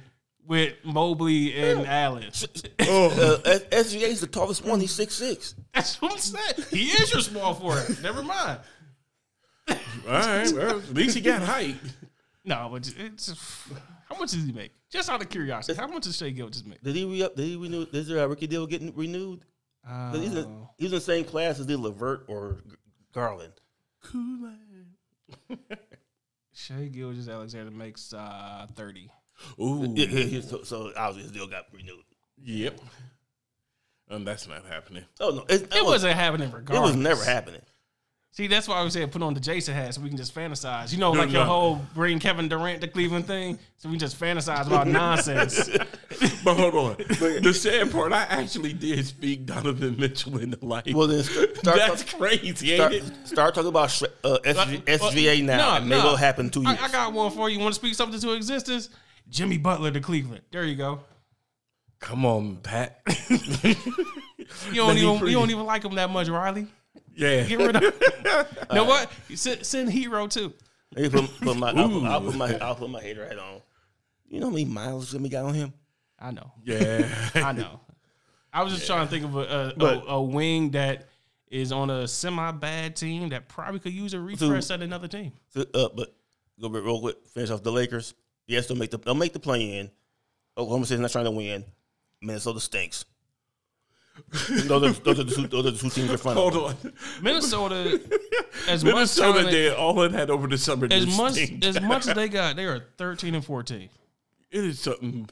with 0.50 0.74
Mobley 0.84 1.54
and 1.54 1.86
Allen. 1.86 2.24
Uh, 2.24 3.38
SGA 3.70 4.08
is 4.08 4.20
the 4.20 4.26
tallest 4.26 4.64
one. 4.64 4.80
He's 4.80 4.90
six 4.90 5.14
six. 5.14 5.54
That's 5.72 6.02
what 6.02 6.12
I'm 6.12 6.18
saying. 6.18 6.66
He 6.70 6.86
is 6.86 7.12
your 7.12 7.22
small 7.22 7.54
forward. 7.54 8.02
Never 8.02 8.20
mind. 8.22 8.58
All 9.68 9.76
right. 10.08 10.52
Well, 10.52 10.78
at 10.78 10.92
least 10.92 11.14
he 11.14 11.20
got 11.20 11.42
height. 11.42 11.76
No, 12.44 12.68
but 12.72 12.92
it's 12.98 13.32
how 14.08 14.18
much 14.18 14.32
does 14.32 14.44
he 14.44 14.50
make? 14.50 14.72
Just 14.90 15.08
out 15.08 15.22
of 15.22 15.28
curiosity, 15.28 15.78
how 15.78 15.86
much 15.86 16.02
does 16.02 16.16
Shai 16.16 16.30
Gilgeous 16.30 16.64
make? 16.64 16.82
Did 16.82 16.96
he 16.96 17.04
re 17.04 17.22
up? 17.22 17.36
Did 17.36 17.46
he 17.46 17.56
renew? 17.56 17.86
Is 17.92 18.08
there 18.08 18.18
a 18.18 18.26
rookie 18.26 18.48
deal 18.48 18.66
getting 18.66 18.92
renewed? 18.96 19.44
He's, 20.12 20.34
in, 20.34 20.44
Uh, 20.44 20.66
he's 20.78 20.90
in 20.90 20.96
the 20.96 21.00
same 21.00 21.24
class 21.24 21.60
as 21.60 21.66
the 21.66 21.76
Levert 21.76 22.24
or 22.28 22.58
Garland. 23.12 23.52
Cool. 24.02 24.20
Man. 24.20 25.58
Shai 26.52 26.86
Gilgeous-Alexander 26.86 27.70
makes 27.70 28.12
uh, 28.12 28.66
thirty. 28.74 29.10
Ooh. 29.60 29.92
Yeah, 29.94 30.06
yeah, 30.06 30.24
yeah, 30.24 30.40
so, 30.40 30.62
so 30.62 30.92
obviously 30.96 31.22
his 31.24 31.32
deal 31.32 31.46
got 31.46 31.66
renewed. 31.72 32.04
Yep. 32.42 32.80
And 34.08 34.26
that's 34.26 34.48
not 34.48 34.64
happening. 34.66 35.04
Oh 35.20 35.30
no, 35.30 35.44
it, 35.48 35.72
It 35.74 35.84
wasn't 35.84 36.14
happening 36.14 36.50
It 36.52 36.70
was 36.80 36.96
never 36.96 37.22
happening. 37.24 37.60
See, 38.32 38.46
that's 38.46 38.68
why 38.68 38.76
I 38.76 38.82
was 38.84 38.92
saying 38.92 39.08
put 39.10 39.22
on 39.22 39.34
the 39.34 39.40
Jason 39.40 39.74
hat 39.74 39.92
so 39.94 40.00
we 40.00 40.08
can 40.08 40.16
just 40.16 40.32
fantasize. 40.34 40.92
You 40.92 40.98
know, 40.98 41.12
No, 41.12 41.18
like 41.20 41.30
your 41.32 41.42
no. 41.42 41.50
whole 41.50 41.80
bring 41.94 42.20
Kevin 42.20 42.48
Durant 42.48 42.80
to 42.80 42.86
Cleveland 42.86 43.26
thing. 43.26 43.58
So 43.76 43.88
we 43.88 43.96
just 43.98 44.18
fantasize 44.18 44.66
about 44.68 44.86
nonsense. 44.88 45.68
But 46.44 46.56
hold 46.56 46.74
on. 46.74 46.96
the 47.42 47.52
sad 47.54 47.90
part, 47.92 48.12
I 48.12 48.22
actually 48.22 48.72
did 48.72 49.04
speak 49.06 49.46
Donovan 49.46 49.96
Mitchell 49.98 50.38
in 50.38 50.50
the 50.50 50.64
life. 50.64 50.84
Well, 50.94 51.06
then 51.06 51.22
start, 51.22 51.54
that's 51.62 52.04
talk- 52.04 52.18
crazy, 52.20 52.72
ain't 52.72 52.78
start, 52.80 52.92
it? 52.94 53.04
start 53.24 53.54
talking 53.54 53.68
about 53.68 53.90
sh- 53.90 54.02
uh, 54.24 54.38
SG, 54.44 54.82
SGA 54.84 55.44
now. 55.44 55.56
No, 55.56 55.76
and 55.76 55.88
maybe 55.88 56.00
no. 56.00 56.06
it'll 56.06 56.16
happen 56.16 56.46
in 56.46 56.50
two 56.50 56.62
years. 56.62 56.78
I, 56.80 56.86
I 56.86 56.90
got 56.90 57.12
one 57.12 57.30
for 57.30 57.48
you. 57.50 57.56
You 57.56 57.62
want 57.62 57.74
to 57.74 57.78
speak 57.80 57.94
something 57.94 58.18
to 58.20 58.32
existence? 58.32 58.88
Jimmy 59.30 59.56
Butler 59.58 59.90
to 59.92 60.00
Cleveland. 60.00 60.42
There 60.50 60.64
you 60.64 60.74
go. 60.76 61.00
Come 62.00 62.24
on, 62.26 62.56
Pat. 62.56 63.00
You 64.72 64.76
don't 64.82 64.96
even 64.98 65.18
free. 65.18 65.30
you 65.30 65.38
don't 65.38 65.50
even 65.50 65.64
like 65.64 65.84
him 65.84 65.94
that 65.94 66.10
much, 66.10 66.28
Riley. 66.28 66.66
yeah. 67.14 67.44
Get 67.44 67.58
rid 67.58 67.76
of. 67.76 67.82
him. 67.84 67.92
you 67.94 68.44
know 68.74 68.84
what? 68.84 69.10
Send, 69.34 69.64
send 69.64 69.88
Herro 69.90 70.28
too. 70.28 70.52
Maybe 70.94 71.08
put, 71.08 71.40
put 71.40 71.56
my, 71.56 71.68
I'll, 71.70 71.88
put, 71.88 72.04
I'll 72.04 72.20
put 72.20 72.34
my 72.36 72.58
I'll 72.58 72.74
put 72.74 72.90
my 72.90 73.00
hater 73.00 73.24
hat 73.28 73.38
on. 73.38 73.60
You 74.28 74.40
know 74.40 74.46
how 74.46 74.50
many 74.52 74.64
miles 74.64 75.12
Jimmy 75.12 75.28
got 75.28 75.44
on 75.44 75.54
him? 75.54 75.72
I 76.18 76.32
know. 76.32 76.50
Yeah. 76.64 77.06
I 77.36 77.52
know. 77.52 77.80
I 78.52 78.64
was 78.64 78.74
just 78.74 78.86
trying 78.86 79.06
to 79.06 79.10
think 79.10 79.24
of 79.24 79.36
a 79.36 79.40
a, 79.40 79.74
But- 79.76 80.04
a 80.08 80.10
a 80.14 80.22
wing 80.22 80.70
that 80.72 81.06
is 81.48 81.70
on 81.70 81.90
a 81.90 82.08
semi 82.08 82.50
bad 82.52 82.96
team 82.96 83.28
that 83.28 83.48
probably 83.48 83.78
could 83.78 83.92
use 83.92 84.14
a 84.14 84.20
refresh 84.20 84.70
at 84.70 84.82
another 84.82 85.06
team. 85.08 85.32
So, 85.50 85.64
uh, 85.74 85.88
but 85.94 86.12
go 86.60 86.68
real 86.68 87.00
quick. 87.00 87.24
Finish 87.28 87.50
off 87.50 87.62
the 87.62 87.72
Lakers. 87.72 88.14
Yes, 88.50 88.66
they'll 88.66 88.76
make 88.76 88.90
the 88.90 88.98
they'll 88.98 89.14
make 89.14 89.32
the 89.32 89.38
play 89.38 89.78
in. 89.78 89.90
Oklahoma 90.58 90.84
City's 90.86 91.00
not 91.00 91.12
trying 91.12 91.26
to 91.26 91.30
win. 91.30 91.64
Minnesota 92.20 92.58
stinks. 92.60 93.04
those, 94.48 94.70
are, 94.82 94.90
those, 94.90 95.20
are 95.20 95.24
the 95.24 95.32
two, 95.34 95.46
those 95.46 95.66
are 95.66 95.70
the 95.70 95.78
two 95.78 95.88
teams 95.88 96.10
in 96.10 96.16
front 96.18 96.36
of 96.36 96.52
Hold 96.52 96.70
on. 96.84 96.92
Minnesota, 97.22 98.00
as 98.68 98.84
much 98.84 98.92
Minnesota 98.92 99.32
talent, 99.38 99.50
did 99.50 99.72
all 99.74 100.02
it 100.02 100.12
had 100.12 100.28
over 100.30 100.48
the 100.48 100.58
summer. 100.58 100.88
as 100.90 101.16
much 101.16 101.34
stink. 101.34 101.64
as 101.64 101.80
much 101.80 102.08
as 102.08 102.14
they 102.14 102.28
got, 102.40 102.56
they 102.56 102.64
are 102.66 102.84
thirteen 102.98 103.36
and 103.36 103.44
fourteen. 103.44 103.88
it 104.50 104.64
is 104.64 104.80
something. 104.80 105.28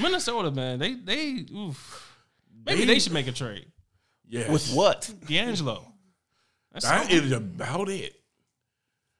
Minnesota, 0.00 0.52
man, 0.52 0.78
they 0.78 0.94
they 0.94 1.44
oof. 1.52 2.16
maybe 2.64 2.84
they, 2.84 3.00
should 3.00 3.12
make 3.12 3.26
a 3.26 3.32
trade. 3.32 3.66
Yeah. 4.28 4.50
With 4.50 4.72
what? 4.72 5.12
D'Angelo, 5.26 5.92
that's 6.72 6.86
That 6.86 7.08
something. 7.08 7.24
is 7.24 7.32
about 7.32 7.88
it. 7.88 8.14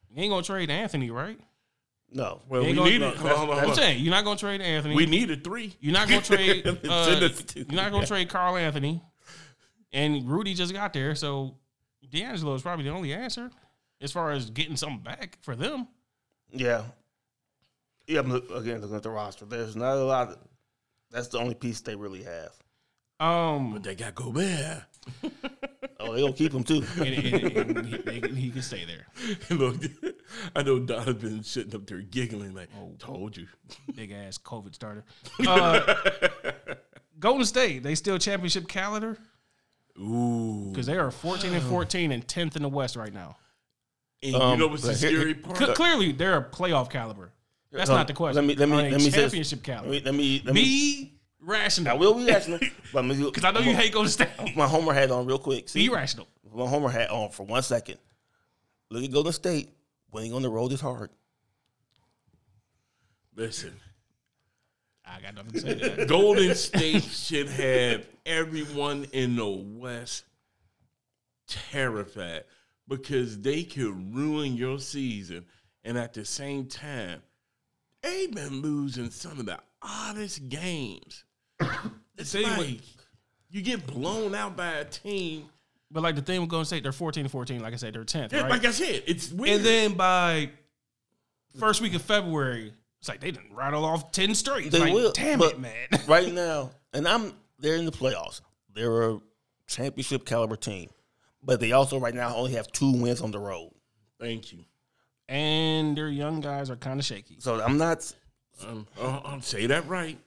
you 0.09 0.23
ain't 0.23 0.31
gonna 0.31 0.43
trade 0.45 0.71
Anthony, 0.71 1.11
right? 1.11 1.39
No. 2.15 2.41
Well, 2.49 2.61
You 2.63 2.67
we 2.67 2.69
ain't 2.71 2.77
gonna- 2.79 2.91
needed. 2.91 3.01
no, 3.01 3.15
hold 3.15 3.23
on, 3.31 3.37
hold 3.37 3.51
on, 3.59 3.69
I'm 3.71 3.75
saying 3.75 4.03
you're 4.05 4.11
not 4.11 4.25
gonna 4.25 4.39
trade 4.39 4.61
Anthony. 4.61 4.95
We 4.95 5.07
needed 5.07 5.43
three. 5.45 5.75
You're 5.81 5.95
not 5.95 6.09
gonna 6.09 6.21
trade. 6.23 6.67
Uh, 6.89 7.05
Send 7.07 7.23
us 7.25 7.43
two. 7.43 7.61
you're 7.61 7.81
not 7.83 7.91
gonna 7.91 8.07
trade 8.07 8.29
Karl-Anthony, 8.29 9.03
and 9.93 10.29
Rudy 10.29 10.55
just 10.55 10.73
got 10.73 10.93
there, 10.93 11.15
so 11.15 11.57
D'Angelo 12.11 12.55
is 12.55 12.63
probably 12.63 12.85
the 12.85 12.91
only 12.91 13.13
answer 13.15 13.51
as 14.01 14.13
far 14.13 14.31
as 14.33 14.51
getting 14.51 14.77
something 14.77 14.99
back 15.03 15.39
for 15.43 15.57
them. 15.57 15.89
Yeah. 16.53 16.83
Yeah, 18.07 18.21
I'm 18.21 18.31
look, 18.31 18.51
again 18.51 18.81
looking 18.81 18.97
at 18.97 19.03
the 19.03 19.11
roster. 19.11 19.45
There's 19.47 19.77
not 19.77 19.97
a 19.97 20.05
lot. 20.05 20.29
Of, 20.31 20.39
that's 21.11 21.29
the 21.29 21.39
only 21.39 21.55
piece 21.55 21.81
they 21.81 21.95
really 21.95 22.25
have. 22.25 22.51
Um, 23.21 23.73
But 23.75 23.85
they 23.85 23.95
got 23.95 24.15
Gobert. 24.15 24.83
Oh, 26.01 26.15
they 26.15 26.21
gonna 26.21 26.33
keep 26.33 26.53
him 26.53 26.65
too. 26.65 26.83
and, 26.99 27.07
and- 27.07 27.77
and 27.79 27.87
he, 27.87 27.97
they 27.99 28.21
can- 28.21 28.37
he 28.37 28.51
can 28.51 28.63
stay 28.63 28.85
there. 28.85 29.07
Look, 29.57 29.77
I 30.57 30.63
know 30.63 30.79
Donovan's 30.81 31.49
sitting 31.49 31.75
up 31.75 31.87
there 31.87 31.99
giggling 32.01 32.55
like, 32.55 32.69
Oh. 32.79 32.93
"Told 32.99 33.37
you." 33.37 33.47
Big 33.95 34.11
ass 34.11 34.37
COVID 34.39 34.75
starter. 34.75 35.05
Uh, 35.47 35.95
Golden 37.21 37.45
State, 37.47 37.83
they 37.85 37.95
still 37.95 38.19
championship 38.19 38.67
calendar 38.67 39.17
Ooh. 40.01 40.71
because 40.71 40.87
they 40.87 40.97
are 40.99 41.11
14 41.11 41.53
and 41.55 41.63
14 41.63 42.11
and 42.11 42.27
10th 42.27 42.57
in 42.57 42.63
the 42.63 42.69
West 42.69 42.97
right 42.97 43.13
now. 43.15 43.37
And 44.25 44.35
Um, 44.35 44.53
you 44.53 44.57
know 44.59 44.67
what's 44.69 44.83
the 44.83 44.95
scary 44.95 45.35
part? 45.35 45.57
C- 45.59 45.67
clearly, 45.75 46.13
they're 46.13 46.37
a 46.39 46.45
playoff 46.45 46.91
caliber. 46.91 47.33
That's 47.71 47.91
Um, 47.91 47.97
not 47.97 48.07
the 48.09 48.13
question. 48.13 48.45
Let 48.45 48.49
me 48.49 48.55
let 48.57 48.69
me 48.69 48.77
let 48.77 48.93
me 48.93 48.99
say 48.99 49.05
this. 49.11 49.15
championship 49.15 49.59
Let 49.61 49.65
caliber. 49.65 49.91
me 49.93 50.03
let 50.05 50.15
me. 50.15 50.43
Let 50.45 50.55
me 50.55 50.63
Be 50.63 51.13
rational. 51.43 51.93
I 51.93 51.95
will 51.97 52.15
be 52.15 52.27
rational, 52.27 52.59
but 52.93 53.03
because 53.03 53.19
Because 53.25 53.45
I 53.45 53.51
know 53.51 53.61
you 53.61 53.75
hate 53.75 53.93
Golden 53.93 54.11
State. 54.11 54.29
my 54.57 54.67
homer 54.67 54.93
hat 54.95 55.11
on 55.11 55.27
real 55.27 55.39
quick. 55.39 55.69
See, 55.69 55.87
Be 55.89 55.95
rational. 55.95 56.29
my 56.55 56.67
homer 56.67 56.89
hat 56.91 57.11
on 57.11 57.31
for 57.31 57.45
one 57.45 57.63
second. 57.63 57.99
Look 58.91 59.05
at 59.05 59.11
Golden 59.13 59.33
State. 59.33 59.71
Winning 60.13 60.35
on 60.35 60.43
the 60.43 60.51
road 60.51 60.73
is 60.73 60.81
hard. 60.81 61.11
Listen, 63.35 63.73
I 65.07 65.21
got 65.23 65.35
nothing 65.35 65.53
to 65.53 65.61
say 65.61 65.75
to 65.75 65.89
that. 65.97 66.09
Golden 66.09 66.55
State 66.55 67.03
should 67.05 67.49
have 67.49 68.07
everyone 68.27 69.07
in 69.13 69.37
the 69.37 69.49
West 69.49 70.25
terrified 71.47 72.45
because 72.89 73.41
they 73.41 73.63
could 73.63 74.15
ruin 74.15 74.55
your 74.55 74.79
season 74.79 75.47
and 75.85 75.97
at 75.97 76.13
the 76.13 76.25
same 76.25 76.67
time, 76.67 77.23
they've 78.03 78.31
been 78.33 78.61
losing 78.61 79.11
some 79.11 79.41
of 79.41 79.47
the 79.47 79.59
oddest 79.81 80.49
games. 80.51 81.25
It's 82.19 82.33
Tell 82.33 82.43
you 82.43 82.47
what- 82.49 82.59
like 82.67 82.81
you 83.51 83.63
get 83.63 83.87
blown 83.87 84.35
out 84.35 84.57
by 84.57 84.69
a 84.73 84.85
team. 84.85 85.49
But 85.91 86.03
like 86.03 86.15
the 86.17 86.23
thing 86.23 86.41
with 86.41 86.49
Golden 86.49 86.65
State, 86.65 86.83
they're 86.83 86.93
14 86.93 87.25
and 87.25 87.31
14. 87.31 87.61
Like 87.61 87.75
I 87.75 87.77
said, 87.77 87.93
they're 87.95 88.05
10th, 88.05 88.33
Yeah, 88.33 88.43
right? 88.43 88.51
Like 88.51 88.65
I 88.65 88.71
said, 88.71 89.03
it's 89.07 89.31
weird. 89.31 89.57
and 89.57 89.65
then 89.65 89.93
by 89.95 90.49
first 91.59 91.81
week 91.83 91.95
of 91.95 92.01
February, 92.03 92.73
it's 93.01 93.09
like 93.09 93.21
they 93.21 93.31
didn't 93.31 93.55
rattle 93.55 93.85
off 93.85 94.11
10 94.13 94.35
straight. 94.35 94.67
It's 94.67 94.75
They 94.75 94.81
like, 94.81 94.95
will, 94.95 95.13
damn 95.13 95.39
but 95.39 95.53
it, 95.53 95.61
man. 95.61 95.89
right 96.09 96.33
now, 96.33 96.71
and 96.95 97.07
I'm 97.07 97.35
they're 97.59 97.77
in 97.77 97.85
the 97.85 97.93
playoffs. 97.93 98.41
They're 98.75 99.11
a 99.11 99.21
championship 99.67 100.25
caliber 100.25 100.57
team, 100.57 100.89
but 101.43 101.61
they 101.61 101.73
also 101.73 101.99
right 101.99 102.15
now 102.15 102.35
only 102.37 102.53
have 102.53 102.73
two 102.73 102.93
wins 102.93 103.21
on 103.21 103.31
the 103.33 103.39
road. 103.39 103.73
Thank 104.19 104.53
you. 104.53 104.65
and 105.29 105.97
their 105.97 106.09
young 106.09 106.41
guys 106.41 106.71
are 106.71 106.77
kind 106.77 106.99
of 107.01 107.05
shaky. 107.07 107.37
So 107.41 107.61
I'm 107.61 107.77
not 107.79 108.11
Um, 108.67 108.87
uh, 108.99 109.21
I'll 109.25 109.41
say 109.43 109.67
that 109.67 109.87
right. 109.89 110.19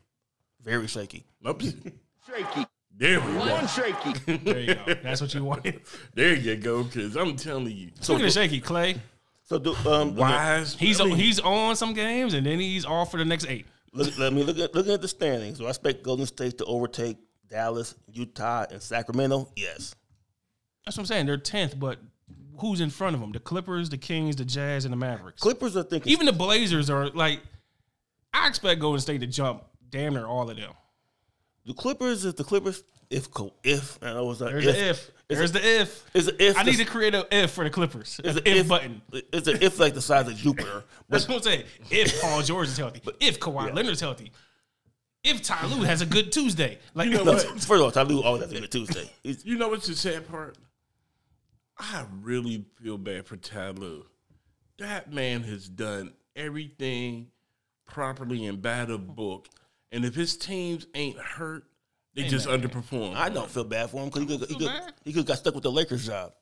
Very 0.65 0.87
shaky. 0.87 1.23
Oops. 1.47 1.63
Shaky. 2.27 2.65
There 2.97 3.19
we 3.19 3.33
go. 3.33 3.39
One 3.39 3.67
shaky. 3.67 4.37
There 4.43 4.59
you 4.59 4.75
go. 4.75 4.93
That's 5.03 5.21
what 5.21 5.33
you 5.33 5.43
wanted. 5.43 5.81
There 6.15 6.33
you 6.33 6.55
go. 6.55 6.83
Because 6.83 7.15
I'm 7.15 7.35
telling 7.35 7.67
you, 7.67 7.91
Speaking 8.01 8.25
of 8.25 8.31
shaky, 8.31 8.59
Clay, 8.61 8.95
So 9.43 9.59
do 9.59 9.75
um 9.87 10.15
wise. 10.15 10.73
he's 10.75 10.99
I 10.99 11.05
mean, 11.05 11.17
he's 11.17 11.39
on 11.39 11.75
some 11.75 11.93
games 11.93 12.33
and 12.33 12.45
then 12.45 12.59
he's 12.59 12.83
off 12.83 13.11
for 13.11 13.17
the 13.17 13.25
next 13.25 13.45
eight. 13.47 13.67
Look, 13.93 14.17
let 14.17 14.33
me 14.33 14.43
look 14.43 14.57
at 14.57 14.73
looking 14.73 14.93
at 14.93 15.01
the 15.01 15.07
standings. 15.07 15.59
Do 15.59 15.67
I 15.67 15.69
expect 15.69 16.03
Golden 16.03 16.25
State 16.25 16.57
to 16.57 16.65
overtake 16.65 17.17
Dallas, 17.47 17.93
Utah, 18.11 18.65
and 18.71 18.81
Sacramento? 18.81 19.51
Yes. 19.55 19.93
That's 20.83 20.97
what 20.97 21.03
I'm 21.03 21.05
saying. 21.05 21.25
They're 21.27 21.37
10th, 21.37 21.79
but 21.79 21.99
who's 22.59 22.81
in 22.81 22.89
front 22.89 23.15
of 23.15 23.21
them? 23.21 23.31
The 23.31 23.39
Clippers, 23.39 23.89
the 23.89 23.97
Kings, 23.97 24.35
the 24.35 24.45
Jazz, 24.45 24.85
and 24.85 24.91
the 24.91 24.97
Mavericks. 24.97 25.41
Clippers 25.41 25.77
are 25.77 25.83
thinking 25.83 26.11
Even 26.11 26.25
the 26.25 26.33
Blazers 26.33 26.89
are 26.89 27.09
like, 27.09 27.41
I 28.33 28.47
expect 28.47 28.81
Golden 28.81 28.99
State 28.99 29.21
to 29.21 29.27
jump 29.27 29.63
damn 29.95 30.13
near 30.13 30.25
all 30.25 30.49
of 30.49 30.57
them. 30.57 30.71
the 31.65 31.73
Clippers 31.73 32.25
if 32.25 32.35
the 32.35 32.43
Clippers 32.43 32.83
if 33.09 33.31
co- 33.31 33.53
if 33.63 33.97
and 34.01 34.17
I 34.17 34.21
was 34.21 34.41
like 34.41 34.51
There's 34.51 34.65
the 34.65 34.89
if. 34.89 35.11
Is 35.27 35.37
There's 35.37 35.49
it- 35.51 35.53
the 35.53 35.81
if. 35.81 36.05
is 36.13 36.27
it 36.27 36.35
if 36.39 36.57
I 36.57 36.63
need 36.63 36.75
to 36.77 36.85
create 36.85 37.15
an 37.15 37.23
if 37.31 37.51
for 37.51 37.63
the 37.63 37.69
Clippers. 37.69 38.19
is 38.23 38.35
An 38.37 38.43
it 38.45 38.57
if, 38.57 38.67
button. 38.67 39.01
It's 39.11 39.47
an 39.47 39.57
if 39.61 39.79
like 39.79 39.93
the 39.93 40.01
size 40.01 40.27
of 40.27 40.35
Jupiter. 40.35 40.83
That's 41.09 41.25
But 41.25 41.33
what 41.33 41.37
I'm 41.37 41.43
saying. 41.43 41.63
If 41.89 42.21
Paul 42.21 42.41
George 42.41 42.67
is 42.67 42.77
healthy, 42.77 43.01
if 43.19 43.39
Kawhi 43.39 43.73
Leonard's 43.73 44.01
healthy, 44.01 44.31
if 45.23 45.41
Ty 45.41 45.65
Lue 45.67 45.83
has 45.83 46.01
a 46.01 46.05
good 46.05 46.31
Tuesday, 46.31 46.77
like 46.93 47.07
You 47.09 47.17
know 47.17 47.23
no, 47.23 47.33
what? 47.33 47.41
first 47.53 47.71
of 47.71 47.81
all, 47.81 47.91
Ty 47.91 48.03
Lue 48.03 48.21
always 48.21 48.43
has 48.43 48.51
a 48.51 48.59
good 48.59 48.71
Tuesday. 48.71 49.09
He's, 49.23 49.43
You 49.45 49.57
know 49.57 49.69
what's 49.69 49.87
the 49.87 49.95
sad 49.95 50.27
part? 50.27 50.57
I 51.79 52.05
really 52.21 52.65
feel 52.81 52.97
bad 52.97 53.25
for 53.25 53.35
Ty 53.37 53.71
Lue. 53.71 54.05
That 54.77 55.11
man 55.11 55.43
has 55.43 55.67
done 55.67 56.13
everything 56.35 57.27
properly 57.87 58.45
and 58.45 58.61
by 58.61 58.85
the 58.85 58.97
book. 58.97 59.47
And 59.91 60.03
if 60.03 60.15
his 60.15 60.37
teams 60.37 60.87
ain't 60.93 61.17
hurt, 61.17 61.63
they 62.13 62.23
just 62.23 62.47
underperform. 62.47 63.15
I 63.15 63.29
don't 63.29 63.49
feel 63.49 63.63
bad 63.63 63.89
for 63.89 64.01
him 64.01 64.09
because 64.09 64.21
he 64.21 64.37
could 64.37 64.49
he 64.49 64.55
could, 64.55 64.71
he 65.03 65.13
could 65.13 65.25
got 65.25 65.37
stuck 65.37 65.53
with 65.53 65.63
the 65.63 65.71
Lakers 65.71 66.07
job. 66.07 66.33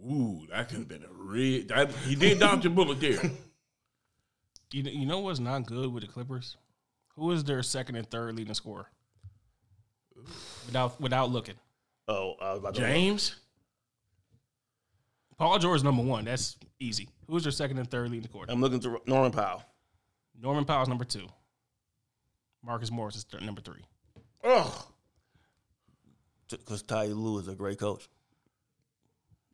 Ooh, 0.00 0.46
that 0.50 0.68
could 0.68 0.78
have 0.78 0.88
been 0.88 1.04
a 1.04 1.12
real. 1.12 1.66
That, 1.68 1.90
he 2.06 2.14
did 2.14 2.38
dodge 2.38 2.66
a 2.66 2.70
bullet 2.70 3.00
there. 3.00 3.12
you 4.72 4.82
know, 4.82 4.90
you 4.90 5.06
know 5.06 5.20
what's 5.20 5.40
not 5.40 5.66
good 5.66 5.92
with 5.92 6.02
the 6.02 6.08
Clippers? 6.08 6.56
Who 7.14 7.30
is 7.32 7.44
their 7.44 7.62
second 7.62 7.96
and 7.96 8.10
third 8.10 8.34
leading 8.36 8.54
scorer? 8.54 8.86
Without 10.66 11.00
without 11.00 11.30
looking, 11.30 11.54
Oh, 12.08 12.34
I 12.40 12.50
was 12.50 12.58
about 12.60 12.74
James, 12.74 13.36
Paul 15.36 15.58
George 15.58 15.78
is 15.78 15.84
number 15.84 16.02
one. 16.02 16.24
That's 16.24 16.56
easy. 16.80 17.08
Who's 17.28 17.42
their 17.42 17.52
second 17.52 17.78
and 17.78 17.90
third 17.90 18.10
leading 18.10 18.28
scorer? 18.28 18.46
I'm 18.48 18.60
looking 18.60 18.80
through 18.80 19.00
Norman 19.06 19.32
Powell. 19.32 19.62
Norman 20.40 20.64
Powell's 20.64 20.88
number 20.88 21.04
two. 21.04 21.26
Marcus 22.66 22.90
Morris 22.90 23.16
is 23.16 23.24
th- 23.24 23.42
number 23.42 23.60
three. 23.62 23.84
oh, 24.44 24.88
Because 26.50 26.82
Ty 26.82 27.06
Lue 27.06 27.38
is 27.38 27.48
a 27.48 27.54
great 27.54 27.78
coach. 27.78 28.08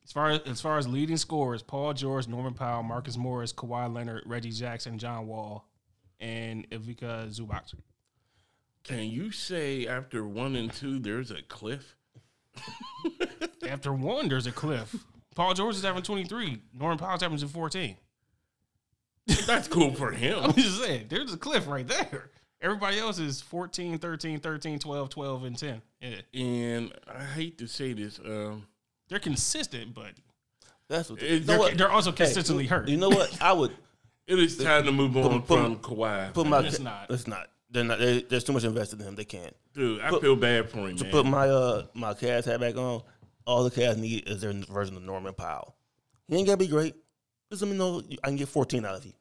As 0.05 0.11
far 0.12 0.31
as, 0.31 0.40
as 0.46 0.61
far 0.61 0.79
as 0.79 0.88
leading 0.88 1.16
scorers, 1.16 1.62
Paul 1.62 1.92
George, 1.92 2.27
Norman 2.27 2.55
Powell, 2.55 2.83
Marcus 2.83 3.16
Morris, 3.16 3.53
Kawhi 3.53 3.92
Leonard, 3.92 4.22
Reggie 4.27 4.51
Jackson, 4.51 4.98
John 4.98 5.27
Wall, 5.29 5.68
and 6.18 6.66
Ivica 6.72 7.27
Zubac. 7.31 7.72
can 8.83 9.05
you 9.05 9.31
say 9.31 9.87
after 9.87 10.27
one 10.27 10.57
and 10.57 10.72
two 10.72 10.98
there's 10.98 11.31
a 11.31 11.42
cliff? 11.42 11.94
After 13.68 13.92
one, 13.94 14.29
there's 14.29 14.46
a 14.46 14.53
cliff. 14.53 14.94
Paul 15.35 15.55
George 15.55 15.77
is 15.77 15.85
averaging 15.85 16.05
23. 16.27 16.61
Norman 16.79 16.98
Powell's 16.98 17.22
averaging 17.22 17.48
14. 17.48 17.96
That's 19.46 19.68
cool 19.68 19.94
for 19.94 20.11
him. 20.11 20.38
I'm 20.42 20.53
just 20.53 20.83
saying, 20.83 21.07
there's 21.09 21.33
a 21.33 21.38
cliff 21.38 21.66
right 21.68 21.87
there. 21.87 22.31
Everybody 22.62 22.98
else 23.01 23.18
is 23.18 23.40
14, 23.42 23.98
13, 23.98 24.38
13, 24.38 24.79
12, 24.79 25.11
12, 25.11 25.44
and 25.44 25.59
10. 25.59 25.83
Yeah. 26.01 26.40
And 26.40 26.92
I 27.12 27.25
hate 27.25 27.59
to 27.59 27.66
say 27.66 27.92
this, 27.92 28.18
um, 28.25 28.66
They're 29.09 29.18
consistent, 29.18 29.92
but 29.94 30.12
That's 30.88 31.11
what. 31.11 31.20
It- 31.22 31.31
you 31.31 31.40
know 31.40 31.44
they're, 31.46 31.59
what? 31.59 31.79
they're 31.79 31.90
also 31.90 32.11
Hey, 32.12 32.18
consistently 32.18 32.66
hurt. 32.66 32.88
You 32.88 32.96
know 32.96 33.09
what? 33.09 33.37
I 33.42 33.53
would 33.53 33.72
it 34.29 34.38
is 34.38 34.57
time 34.57 34.85
to 34.85 34.92
move 34.92 35.16
on 35.16 35.42
put- 35.42 35.59
from 35.59 35.77
Kawhi. 35.79 36.33
put 36.33 36.46
my. 36.46 36.61
It's 36.61 36.79
not. 36.79 37.07
It's 37.11 37.27
not. 37.27 37.48
They're 37.70 37.85
not. 37.85 37.98
They, 37.98 38.22
there's 38.22 38.44
too 38.44 38.53
much 38.53 38.64
invested 38.64 39.01
in 39.01 39.09
him. 39.09 39.14
They 39.16 39.25
can't. 39.25 39.55
Dude, 39.75 40.01
I 40.01 40.11
put- 40.11 40.22
feel 40.22 40.37
bad 40.37 40.70
for 40.70 40.88
him, 40.88 40.96
To 40.98 41.03
man. 41.05 41.12
put 41.12 41.27
my 41.27 41.48
uh 41.48 41.87
my 41.94 42.14
Cavs 42.14 42.44
hat 42.44 42.61
back 42.61 42.77
on, 42.77 43.03
all 43.44 43.64
the 43.64 43.70
Cavs 43.70 43.96
need 43.96 44.29
is 44.29 44.40
their 44.40 44.53
version 44.53 44.96
of 44.96 45.03
Norman 45.03 45.35
Powell. 45.35 45.75
He 46.29 46.37
ain't 46.37 46.46
gotta 46.46 46.59
be 46.59 46.68
great. 46.68 46.94
Just 47.51 47.62
let 47.62 47.70
me 47.72 47.77
know 47.77 48.03
I 48.22 48.29
can 48.29 48.37
get 48.37 48.48
14 48.48 48.85
out 48.85 48.94
of 48.96 49.05
you. 49.05 49.12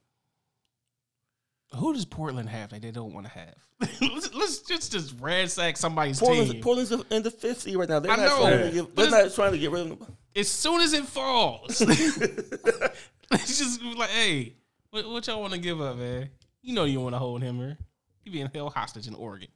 Who 1.76 1.94
does 1.94 2.06
Portland 2.06 2.50
have 2.50 2.72
that 2.72 2.82
they 2.82 2.92
don't 2.92 3.14
want 3.14 3.28
to 3.28 3.32
have? 3.32 3.56
let's, 4.02 4.34
let's 4.34 4.60
just 4.60 4.92
just 4.92 5.16
ransack 5.20 5.78
somebody's 5.78 6.20
Portland's, 6.20 6.52
team. 6.52 6.62
Portland's 6.62 6.92
in 6.92 7.24
the 7.24 7.32
fifth 7.32 7.62
seed 7.62 7.76
right 7.78 7.88
now. 7.88 8.00
They're 8.00 8.12
I 8.12 8.18
not 8.18 8.26
know, 8.26 8.40
trying 8.40 8.60
to 8.60 8.72
get. 8.72 8.96
They're 8.96 9.10
not 9.10 9.34
trying 9.34 9.52
to 9.54 9.58
get 9.58 9.72
rid 9.72 9.82
of 9.84 10.00
them. 10.00 10.16
as 10.36 10.50
soon 10.50 10.82
as 10.82 10.94
it 10.94 11.06
falls, 11.06 11.82
it's 11.82 13.58
just 13.58 13.82
like, 13.82 14.10
hey, 14.10 14.56
what, 14.92 15.10
what 15.10 15.28
y'all 15.28 15.42
want 15.42 15.54
to 15.54 15.60
give 15.60 15.82
up, 15.82 15.98
man? 15.98 16.30
You 16.62 16.76
know 16.76 16.84
you 16.84 17.00
want 17.00 17.16
to 17.16 17.20
hold 17.20 17.42
him 17.42 17.58
here. 17.58 17.78
He 18.24 18.30
being 18.30 18.50
held 18.54 18.74
hostage 18.74 19.08
in 19.08 19.16
Oregon. 19.16 19.48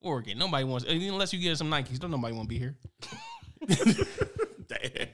Oregon. 0.00 0.38
Nobody 0.38 0.64
wants 0.64 0.86
unless 0.88 1.32
you 1.32 1.40
get 1.40 1.56
some 1.56 1.70
Nikes. 1.70 1.98
Don't 1.98 2.10
nobody 2.10 2.34
want 2.34 2.48
to 2.48 2.54
be 2.54 2.58
here. 2.58 2.76
Damn. 4.68 5.08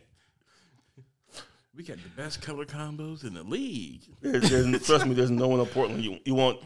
We 1.77 1.83
got 1.83 1.97
the 2.03 2.09
best 2.11 2.41
color 2.41 2.65
combos 2.65 3.25
in 3.25 3.35
the 3.35 3.43
league. 3.43 4.03
There's, 4.21 4.49
there's, 4.51 4.87
trust 4.87 5.07
me, 5.07 5.15
there's 5.15 5.31
no 5.31 5.49
one 5.49 5.61
in 5.61 5.67
Portland. 5.67 6.05
You 6.05 6.19
you 6.25 6.35
want 6.35 6.61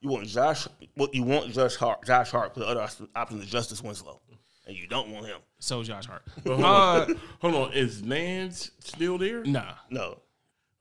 you 0.00 0.08
want 0.08 0.26
Josh. 0.26 0.66
What 0.94 1.14
you 1.14 1.22
want 1.22 1.52
Josh 1.52 1.74
Hart. 1.76 2.04
Josh 2.06 2.30
Hart. 2.30 2.54
But 2.54 2.60
the 2.60 2.66
other 2.68 2.88
option 3.14 3.40
is 3.42 3.46
Justice 3.50 3.82
Winslow, 3.82 4.20
and 4.66 4.74
you 4.76 4.86
don't 4.86 5.10
want 5.10 5.26
him. 5.26 5.38
So 5.58 5.82
Josh 5.82 6.06
Hart. 6.06 6.22
Hold 6.46 6.60
Uh, 6.62 6.66
on. 6.66 7.20
Hold 7.40 7.54
on. 7.54 7.72
Is 7.74 8.02
Nance 8.02 8.70
still 8.80 9.18
there? 9.18 9.44
nah, 9.44 9.74
No, 9.90 10.20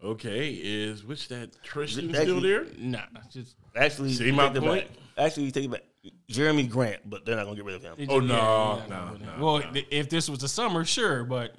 Okay. 0.03 0.51
Is 0.51 1.03
what's 1.03 1.27
that? 1.27 1.49
Tristan 1.63 2.09
Actually- 2.11 2.23
still 2.25 2.41
there? 2.41 2.65
nah. 2.77 3.01
Just 3.31 3.55
actually, 3.75 4.13
See 4.13 4.31
my 4.31 4.47
take 4.49 4.61
point? 4.61 4.87
back. 4.87 4.97
Actually, 5.25 5.45
you 5.47 5.51
take 5.51 5.65
it 5.65 5.71
back. 5.71 5.83
Jerami 6.31 6.69
Grant, 6.69 7.01
but 7.09 7.25
they're 7.25 7.35
not 7.35 7.43
gonna 7.45 7.55
get 7.57 7.65
rid 7.65 7.75
of 7.75 7.81
him. 7.83 8.07
Oh, 8.09 8.19
no, 8.19 8.35
yeah, 8.35 8.85
no, 8.87 9.17
no, 9.17 9.43
Well, 9.43 9.59
no. 9.73 9.81
if 9.91 10.09
this 10.09 10.29
was 10.29 10.39
the 10.39 10.47
summer, 10.47 10.85
sure, 10.85 11.25
but 11.25 11.53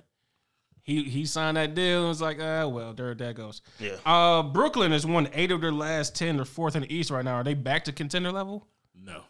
he 0.89 1.03
he 1.05 1.27
signed 1.27 1.59
that 1.59 1.75
deal 1.75 1.99
and 2.01 2.09
was 2.09 2.23
like, 2.23 2.39
ah, 2.41 2.67
well, 2.67 2.95
there 2.95 3.15
that 3.15 3.35
goes. 3.35 3.61
Yeah. 3.79 3.97
Uh, 4.07 4.43
Brooklyn 4.43 4.91
has 4.93 5.05
won 5.05 5.29
eight 5.35 5.51
of 5.53 5.61
their 5.61 5.71
last 5.71 6.17
ten. 6.17 6.37
They're 6.37 6.47
fourth 6.47 6.77
in 6.77 6.83
the 6.83 6.93
East 6.93 7.11
right 7.11 7.23
now. 7.25 7.35
Are 7.35 7.45
they 7.45 7.53
back 7.53 7.85
to 7.85 7.93
contender 7.93 8.33
level? 8.33 8.67
No. 8.99 9.21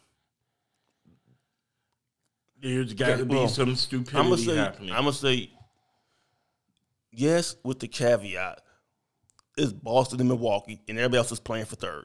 There's 2.60 2.94
got 2.94 3.18
to 3.18 3.24
be 3.24 3.34
well, 3.34 3.48
some 3.48 3.70
I'm 3.70 3.76
stupidity 3.76 4.22
gonna 4.22 4.36
say. 4.38 4.56
happening. 4.56 4.90
I'm 4.92 5.00
gonna 5.02 5.12
say. 5.12 5.50
Yes, 7.10 7.56
with 7.64 7.80
the 7.80 7.88
caveat, 7.88 8.60
it's 9.56 9.72
Boston 9.72 10.20
and 10.20 10.28
Milwaukee, 10.28 10.80
and 10.88 10.96
everybody 10.98 11.18
else 11.18 11.32
is 11.32 11.40
playing 11.40 11.64
for 11.64 11.74
third. 11.74 12.04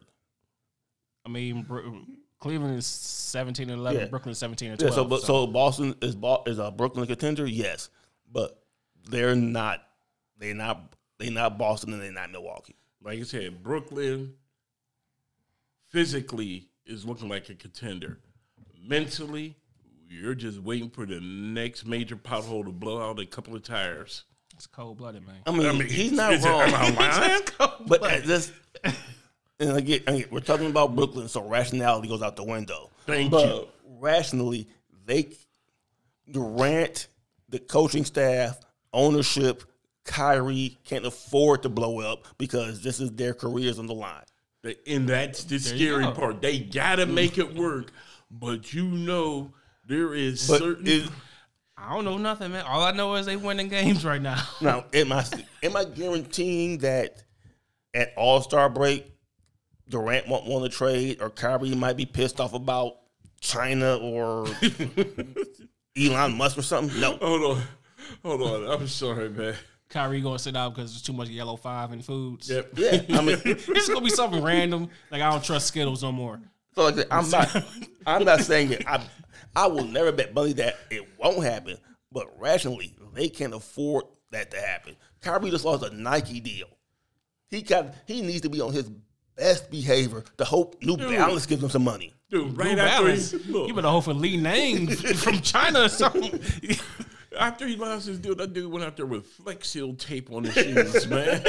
I 1.25 1.29
mean, 1.29 1.61
Bro- 1.61 2.01
Cleveland 2.39 2.77
is 2.79 2.87
seventeen 2.87 3.69
and 3.69 3.79
eleven. 3.79 4.01
Yeah. 4.01 4.07
Brooklyn 4.07 4.31
is 4.31 4.39
seventeen 4.39 4.71
and 4.71 4.81
Yeah, 4.81 4.87
twelve. 4.89 4.95
so 4.95 5.09
but 5.09 5.21
so 5.21 5.45
Boston 5.45 5.93
is 6.01 6.15
is 6.47 6.57
a 6.59 6.71
Brooklyn 6.71 7.05
contender? 7.05 7.45
Yes, 7.45 7.89
but 8.31 8.62
they're 9.09 9.35
not. 9.35 9.83
They're 10.37 10.53
not. 10.55 10.93
They're 11.19 11.31
not 11.31 11.57
Boston 11.57 11.93
and 11.93 12.01
they're 12.01 12.11
not 12.11 12.31
Milwaukee. 12.31 12.75
like 13.03 13.19
I 13.19 13.23
said, 13.23 13.63
Brooklyn 13.63 14.33
physically 15.89 16.67
is 16.85 17.05
looking 17.05 17.29
like 17.29 17.49
a 17.49 17.55
contender. 17.55 18.17
Mentally, 18.85 19.55
you're 20.09 20.35
just 20.35 20.59
waiting 20.59 20.89
for 20.89 21.05
the 21.05 21.19
next 21.21 21.85
major 21.85 22.15
pothole 22.15 22.65
to 22.65 22.71
blow 22.71 23.01
out 23.01 23.19
a 23.19 23.25
couple 23.25 23.55
of 23.55 23.63
tires. 23.63 24.25
it's 24.55 24.67
cold 24.67 24.97
blooded, 24.97 25.25
man. 25.25 25.37
I 25.45 25.51
mean, 25.51 25.65
I 25.67 25.71
mean, 25.71 25.87
he's 25.87 26.11
not 26.11 26.33
is 26.33 26.43
it- 26.43 26.49
wrong. 26.49 26.61
am 26.63 26.75
I 26.97 27.17
lying? 27.19 27.41
but 27.87 28.03
at 28.11 28.23
this, 28.25 28.51
and 29.59 29.77
again, 29.77 30.01
again, 30.07 30.25
we're 30.31 30.39
talking 30.41 30.67
about 30.69 30.95
Brooklyn, 30.95 31.27
so 31.27 31.47
rationality 31.47 32.07
goes 32.07 32.21
out 32.21 32.35
the 32.35 32.43
window. 32.43 32.89
Thank 33.05 33.31
but 33.31 33.45
you. 33.47 33.67
rationally, 33.99 34.67
they 35.05 35.29
Durant, 36.29 37.07
the 37.49 37.59
coaching 37.59 38.03
staff, 38.05 38.59
ownership 38.93 39.63
Kyrie 40.05 40.77
can't 40.85 41.05
afford 41.05 41.63
to 41.63 41.69
blow 41.69 41.99
up 41.99 42.27
because 42.37 42.81
this 42.83 42.99
is 42.99 43.11
their 43.11 43.33
careers 43.33 43.79
on 43.79 43.87
the 43.87 43.93
line. 43.93 44.23
And 44.87 45.07
that's 45.09 45.43
the 45.43 45.55
you 45.55 45.59
scary 45.59 46.05
part. 46.13 46.41
They 46.41 46.59
gotta 46.59 47.05
make 47.05 47.37
it 47.37 47.55
work, 47.55 47.91
but 48.31 48.73
you 48.73 48.85
know 48.85 49.53
there 49.85 50.13
is 50.13 50.47
But 50.47 50.59
certain. 50.59 50.87
is, 50.87 51.09
I 51.77 51.93
don't 51.93 52.05
know 52.05 52.17
nothing, 52.17 52.51
man. 52.53 52.65
All 52.65 52.81
I 52.81 52.91
know 52.91 53.15
is 53.15 53.25
they 53.25 53.35
winning 53.35 53.67
games 53.67 54.05
right 54.05 54.21
now. 54.21 54.41
now, 54.61 54.85
am 54.93 55.11
I 55.11 55.25
am 55.63 55.75
I 55.75 55.83
guaranteeing 55.83 56.77
that 56.79 57.23
at 57.93 58.13
All 58.15 58.41
Star 58.41 58.69
break, 58.69 59.05
Durant 59.89 60.27
won't 60.29 60.45
want 60.45 60.63
to 60.63 60.75
trade, 60.75 61.21
or 61.21 61.29
Kyrie 61.29 61.75
might 61.75 61.97
be 61.97 62.05
pissed 62.05 62.39
off 62.39 62.53
about 62.53 62.93
China 63.41 63.97
or 63.97 64.47
Elon 65.99 66.37
Musk 66.37 66.57
or 66.57 66.61
something? 66.61 66.99
No. 67.01 67.17
hold 67.17 67.57
on, 67.57 67.63
hold 68.23 68.41
on. 68.41 68.69
I'm 68.69 68.87
sorry, 68.87 69.29
man. 69.29 69.55
Kyrie 69.89 70.21
gonna 70.21 70.39
sit 70.39 70.55
out 70.55 70.73
because 70.73 70.91
there's 70.91 71.01
too 71.03 71.13
much 71.13 71.29
yellow 71.29 71.55
five 71.55 71.91
in 71.91 72.01
foods. 72.01 72.49
Yep. 72.49 72.69
Yeah, 72.77 73.01
I 73.17 73.21
mean, 73.21 73.37
It's 73.45 73.87
gonna 73.87 74.01
be 74.01 74.09
something 74.09 74.43
random. 74.43 74.89
Like 75.11 75.21
I 75.21 75.29
don't 75.29 75.43
trust 75.43 75.67
Skittles 75.67 76.01
no 76.01 76.11
more. 76.11 76.39
so 76.73 76.85
like 76.85 76.95
I 76.95 76.97
said, 76.97 77.07
I'm 77.11 77.29
not, 77.29 77.65
I'm 78.07 78.23
not 78.25 78.39
saying 78.41 78.71
it. 78.71 78.83
I, 78.87 79.05
I 79.55 79.67
will 79.67 79.85
never 79.85 80.11
bet 80.11 80.33
money 80.33 80.53
that 80.53 80.77
it 80.89 81.07
won't 81.19 81.43
happen, 81.43 81.77
but 82.11 82.27
rationally, 82.39 82.95
they 83.13 83.29
can't 83.29 83.53
afford 83.53 84.05
that 84.31 84.49
to 84.51 84.59
happen. 84.59 84.95
Kyrie 85.21 85.51
just 85.51 85.63
lost 85.63 85.83
a 85.83 85.95
Nike 85.95 86.39
deal. 86.39 86.67
He 87.51 87.61
got, 87.61 87.93
he 88.07 88.21
needs 88.23 88.41
to 88.41 88.49
be 88.49 88.61
on 88.61 88.73
his 88.73 88.89
best 89.35 89.69
behavior 89.69 90.23
to 90.39 90.43
hope 90.43 90.75
New 90.81 90.97
Balance 90.97 91.45
gives 91.45 91.61
him 91.61 91.69
some 91.69 91.83
money. 91.83 92.13
Dude, 92.31 92.57
right 92.57 92.73
Blue 92.73 92.81
after 92.83 93.03
Balance. 93.03 93.31
he, 93.31 93.67
You 93.67 93.73
better 93.75 93.89
hope 93.89 94.05
for 94.05 94.13
Li-Ning 94.15 94.87
from 95.17 95.39
China 95.41 95.83
or 95.83 95.89
something. 95.89 96.39
after 97.39 97.67
he 97.67 97.75
lost 97.75 98.07
his 98.07 98.19
deal, 98.19 98.35
that 98.35 98.53
dude 98.53 98.71
went 98.71 98.85
out 98.85 98.95
there 98.97 99.05
with 99.05 99.25
Flex 99.25 99.69
Seal 99.69 99.93
tape 99.95 100.31
on 100.31 100.43
his 100.45 100.53
shoes, 100.53 101.07
man. 101.07 101.43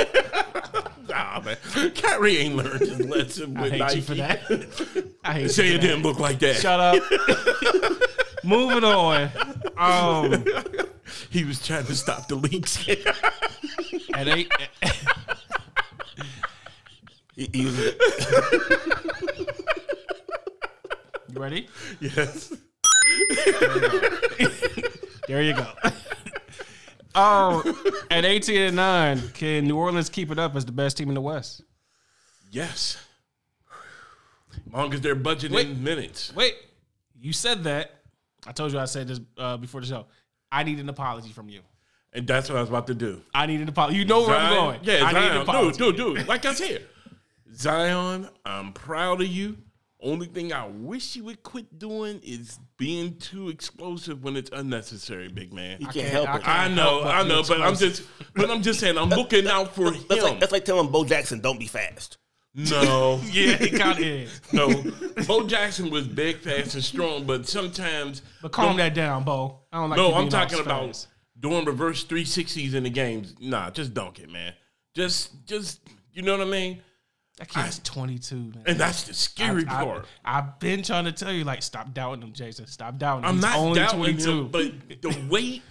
nah, 1.08 1.40
man. 1.40 1.56
Kyrie 1.94 2.38
ain't 2.38 2.56
learned 2.56 2.80
his 2.80 3.00
lesson 3.00 3.56
I 3.56 3.62
with 3.62 3.72
hate 3.72 3.78
Nike. 3.80 3.96
you 3.96 4.02
for 4.02 4.14
that. 4.14 5.04
I 5.24 5.32
hate 5.34 5.50
Say 5.50 5.68
you 5.68 5.74
it 5.74 5.80
didn't 5.80 6.02
look 6.02 6.18
like 6.18 6.38
that. 6.40 6.56
Shut 6.56 6.80
up. 6.80 7.02
Moving 8.44 8.84
on. 8.84 9.30
Um, 9.76 10.44
He 11.30 11.44
was 11.44 11.64
trying 11.64 11.84
to 11.86 11.94
stop 11.94 12.28
the 12.28 12.34
leaks. 12.36 12.86
at 14.14 14.28
eight. 14.28 14.50
He, 17.36 17.48
he 17.52 17.64
was, 17.64 17.78
You 21.28 21.40
ready? 21.40 21.68
yes. 22.00 22.52
There 25.28 25.42
you 25.42 25.54
go. 25.54 25.66
Oh, 27.14 28.02
at 28.10 28.24
18 28.24 28.60
and 28.60 28.76
9, 28.76 29.28
can 29.34 29.66
New 29.66 29.76
Orleans 29.76 30.08
keep 30.08 30.30
it 30.30 30.38
up 30.38 30.56
as 30.56 30.64
the 30.64 30.72
best 30.72 30.96
team 30.96 31.08
in 31.08 31.14
the 31.14 31.20
West? 31.20 31.62
Yes. 32.50 32.98
Long 34.72 34.92
as 34.92 35.00
they're 35.00 35.16
budgeting 35.16 35.52
Wait. 35.52 35.76
minutes. 35.76 36.34
Wait, 36.34 36.54
you 37.20 37.32
said 37.32 37.64
that. 37.64 38.00
I 38.46 38.52
told 38.52 38.72
you 38.72 38.78
I 38.78 38.84
said 38.84 39.08
this 39.08 39.20
uh, 39.38 39.56
before 39.56 39.80
the 39.80 39.86
show. 39.86 40.06
I 40.50 40.64
need 40.64 40.78
an 40.78 40.88
apology 40.88 41.30
from 41.30 41.48
you. 41.48 41.60
And 42.12 42.26
that's 42.26 42.48
what 42.48 42.58
I 42.58 42.60
was 42.60 42.68
about 42.68 42.86
to 42.88 42.94
do. 42.94 43.22
I 43.34 43.46
need 43.46 43.60
an 43.60 43.68
apology. 43.68 43.98
You 43.98 44.04
know 44.04 44.20
where 44.20 44.36
I'm 44.36 44.54
going. 44.54 44.80
Yeah, 44.82 45.04
I 45.04 45.12
need 45.12 45.30
an 45.30 45.36
apology. 45.38 45.78
Dude, 45.78 45.96
dude, 45.96 46.16
dude. 46.16 46.28
Like 46.28 46.44
I 46.44 46.54
said, 46.54 46.86
Zion, 47.54 48.28
I'm 48.44 48.72
proud 48.72 49.20
of 49.20 49.26
you. 49.26 49.56
Only 50.04 50.26
thing 50.26 50.52
I 50.52 50.66
wish 50.66 51.16
you 51.16 51.24
would 51.24 51.42
quit 51.42 51.78
doing 51.78 52.20
is 52.22 52.58
being 52.76 53.16
too 53.16 53.48
explosive 53.48 54.22
when 54.22 54.36
it's 54.36 54.50
unnecessary, 54.52 55.28
big 55.28 55.52
man. 55.52 55.78
he 55.80 55.86
I 55.86 55.92
can't 55.92 56.08
help 56.08 56.28
I 56.28 56.36
it. 56.36 56.42
can't 56.42 56.72
I 56.72 56.74
know, 56.74 57.02
I 57.04 57.22
know, 57.26 57.42
but 57.42 57.60
I'm 57.62 57.74
just, 57.74 58.02
but 58.34 58.50
I'm 58.50 58.60
just 58.62 58.80
saying, 58.80 58.98
I'm 58.98 59.08
looking 59.08 59.46
out 59.48 59.74
for 59.74 59.90
That's 59.90 60.22
like, 60.22 60.32
him. 60.34 60.38
that's 60.40 60.52
like 60.52 60.64
telling 60.66 60.90
Bo 60.90 61.04
Jackson, 61.04 61.40
don't 61.40 61.58
be 61.58 61.66
fast. 61.66 62.18
No, 62.54 63.18
Yeah, 63.32 63.56
he 63.56 63.70
kind 63.70 63.98
of 63.98 64.04
is. 64.04 64.40
no. 64.52 64.68
Bo 65.26 65.46
Jackson 65.46 65.90
was 65.90 66.06
big, 66.06 66.36
fast, 66.38 66.74
and 66.74 66.84
strong, 66.84 67.24
but 67.24 67.48
sometimes. 67.48 68.20
But 68.42 68.52
calm 68.52 68.76
that 68.76 68.94
down, 68.94 69.24
Bo. 69.24 69.60
I 69.72 69.78
don't 69.80 69.90
like 69.90 69.96
No, 69.96 70.14
I'm 70.14 70.28
talking 70.28 70.60
about 70.60 70.86
fast. 70.88 71.08
doing 71.40 71.64
reverse 71.64 72.04
360s 72.04 72.74
in 72.74 72.82
the 72.84 72.90
games. 72.90 73.34
Nah, 73.40 73.70
just 73.70 73.94
dunk 73.94 74.20
it, 74.20 74.30
man. 74.30 74.52
Just, 74.94 75.46
just, 75.46 75.80
you 76.12 76.22
know 76.22 76.36
what 76.38 76.46
I 76.46 76.50
mean? 76.50 76.82
That 77.38 77.48
kid's 77.48 77.80
22, 77.80 78.36
man. 78.36 78.62
And 78.66 78.78
that's 78.78 79.04
the 79.04 79.14
scary 79.14 79.64
I, 79.66 79.84
part. 79.84 80.06
I, 80.24 80.34
have 80.36 80.60
been 80.60 80.82
trying 80.82 81.06
to 81.06 81.12
tell 81.12 81.32
you, 81.32 81.42
like, 81.42 81.62
stop 81.64 81.92
doubting 81.92 82.22
him, 82.22 82.32
Jason. 82.32 82.66
Stop 82.68 82.96
doubting 82.96 83.24
him. 83.24 83.28
I'm 83.28 83.34
He's 83.36 83.42
not 83.42 83.56
only 83.56 83.80
doubting 83.80 83.98
22. 84.18 84.30
him, 84.30 84.48
but 84.48 84.72
the 85.02 85.26
weight 85.28 85.62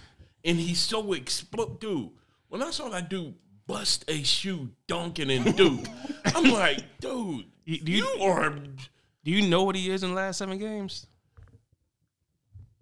and 0.44 0.58
he's 0.58 0.78
so 0.78 1.14
explode, 1.14 1.80
dude. 1.80 2.10
When 2.48 2.62
I 2.62 2.70
saw 2.70 2.90
that 2.90 3.08
dude 3.08 3.34
bust 3.66 4.04
a 4.08 4.22
shoe 4.22 4.68
dunking 4.86 5.30
and 5.30 5.56
dude, 5.56 5.88
I'm 6.26 6.52
like, 6.52 6.80
dude, 7.00 7.46
You- 7.64 7.80
do 7.80 7.92
you, 7.92 8.06
you- 8.14 8.22
are 8.22 8.50
Do 8.50 9.30
you 9.30 9.48
know 9.48 9.62
what 9.62 9.74
he 9.74 9.90
is 9.90 10.02
in 10.02 10.10
the 10.10 10.16
last 10.16 10.38
seven 10.38 10.58
games? 10.58 11.06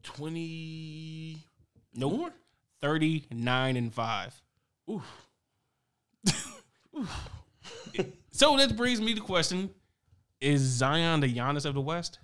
20. 0.03 1.39
Nope. 1.95 2.33
39 2.81 3.77
and 3.77 3.95
5. 3.95 4.43
Oof. 4.91 5.27
So 8.35 8.57
that 8.57 8.77
brings 8.77 9.01
me 9.01 9.09
to 9.15 9.21
the 9.21 9.27
question 9.27 9.69
Is 10.41 10.61
Zion 10.63 11.21
the 11.21 11.33
Giannis 11.33 11.67
of 11.67 11.75
the 11.75 11.81
West? 11.83 12.19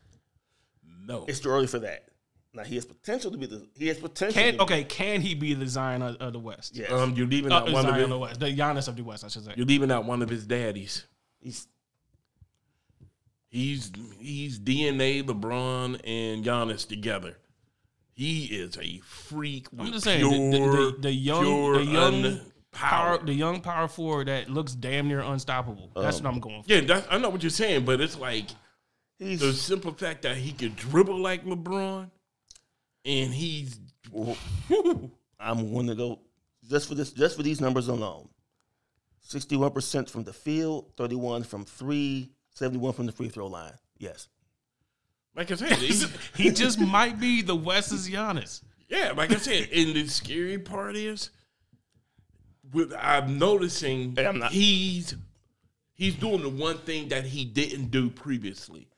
No. 1.07 1.25
It's 1.29 1.41
too 1.41 1.51
early 1.51 1.67
for 1.67 1.79
that. 1.81 2.05
Now 2.55 2.65
he 2.65 2.77
has 2.77 2.87
potential 2.87 3.31
to 3.31 3.37
be 3.39 3.45
the. 3.47 3.67
He 3.79 3.89
has 3.89 3.99
potential. 3.99 4.35
Can 4.43 4.53
to 4.55 4.59
be, 4.59 4.63
okay? 4.65 4.85
Can 4.85 5.21
he 5.21 5.35
be 5.35 5.53
the 5.55 5.67
Zion 5.67 6.01
of, 6.03 6.17
of 6.17 6.33
the 6.33 6.39
West? 6.39 6.75
Yes. 6.77 6.91
Um, 6.91 7.13
you're 7.15 7.27
leaving 7.27 7.53
Uh, 7.53 7.57
out 7.57 7.71
one 7.71 7.83
Zion 7.85 7.87
of 7.87 7.95
of 7.95 7.99
his, 8.01 8.09
the 8.09 8.19
West, 8.19 8.41
the 8.41 8.47
Giannis 8.57 8.89
of 8.89 8.97
the 8.97 9.03
West, 9.05 9.25
I 9.25 9.29
should 9.29 9.45
say. 9.45 9.53
you're 9.57 9.67
leaving 9.67 9.91
out 9.93 10.05
one 10.07 10.23
of 10.23 10.31
his 10.31 10.47
daddies. 10.47 11.05
He's 11.41 11.67
He's 13.51 13.91
he's 14.21 14.59
DNA, 14.59 15.23
LeBron, 15.23 16.01
and 16.05 16.45
Giannis 16.45 16.87
together. 16.87 17.37
He 18.13 18.45
is 18.47 18.77
a 18.77 18.99
freak. 19.05 19.69
I'm 19.79 19.93
just 19.93 20.05
saying, 20.05 20.51
the, 20.51 20.59
the, 20.59 20.67
the, 20.67 20.97
the 21.03 21.13
young, 21.13 21.73
the 21.73 21.85
young 21.85 22.25
un- 22.27 22.41
power, 22.73 23.17
power. 23.19 23.27
the 23.27 23.33
young 23.35 23.61
power 23.61 23.89
forward 23.89 24.29
that 24.29 24.49
looks 24.51 24.73
damn 24.75 25.09
near 25.09 25.21
unstoppable. 25.21 25.91
That's 25.97 26.19
Um, 26.19 26.25
what 26.25 26.35
I'm 26.35 26.41
going 26.41 26.63
for. 26.63 26.73
Yeah, 26.73 26.81
that, 26.83 27.07
I 27.11 27.19
know 27.19 27.29
what 27.31 27.43
you're 27.43 27.51
saying, 27.51 27.85
but 27.85 28.01
it's 28.01 28.19
like 28.19 28.47
he's 29.19 29.41
the 29.41 29.53
simple 29.53 29.93
fact 29.93 30.23
that 30.23 30.37
he 30.37 30.53
could 30.53 30.77
dribble 30.77 31.19
like 31.19 31.45
LeBron, 31.45 32.11
and 33.05 33.33
he's 33.35 33.79
I'm 35.41 35.73
going 35.73 35.87
to 35.89 35.95
go 35.95 36.21
just 36.69 36.89
for 36.89 36.95
this, 36.95 37.13
just 37.13 37.37
for 37.37 37.43
these 37.43 37.61
numbers 37.61 37.89
alone. 37.89 38.29
Sixty-one 39.21 39.71
percent 39.73 40.09
from 40.09 40.25
the 40.25 40.33
field, 40.33 40.93
thirty-one 40.97 41.43
from 41.45 41.65
three, 41.65 42.31
71 42.55 42.95
from 42.95 43.07
the 43.07 43.13
free 43.13 43.29
throw 43.29 43.47
line. 43.47 43.75
Yes. 43.99 44.29
like 45.37 45.51
I 45.51 45.55
said, 45.57 45.73
he's, 45.73 46.07
He 46.37 46.51
just 46.51 46.81
might 46.81 47.21
be 47.21 47.43
the 47.43 47.55
West's 47.55 48.09
Giannis. 48.09 48.63
yeah, 48.89 49.13
like 49.15 49.31
I 49.33 49.37
said. 49.37 49.69
And 49.75 49.95
the 49.95 50.07
scary 50.09 50.59
part 50.59 50.97
is, 50.97 51.29
with 51.29 51.38
I'm 52.99 53.39
noticing 53.39 54.15
Hey, 54.17 54.27
I'm 54.27 54.39
not- 54.39 54.53
he's 54.53 55.15
he's 55.95 56.15
doing 56.15 56.43
the 56.43 56.49
one 56.49 56.79
thing 56.79 57.09
that 57.09 57.25
he 57.25 57.45
didn't 57.45 57.91
do 57.91 58.11
previously. 58.11 58.89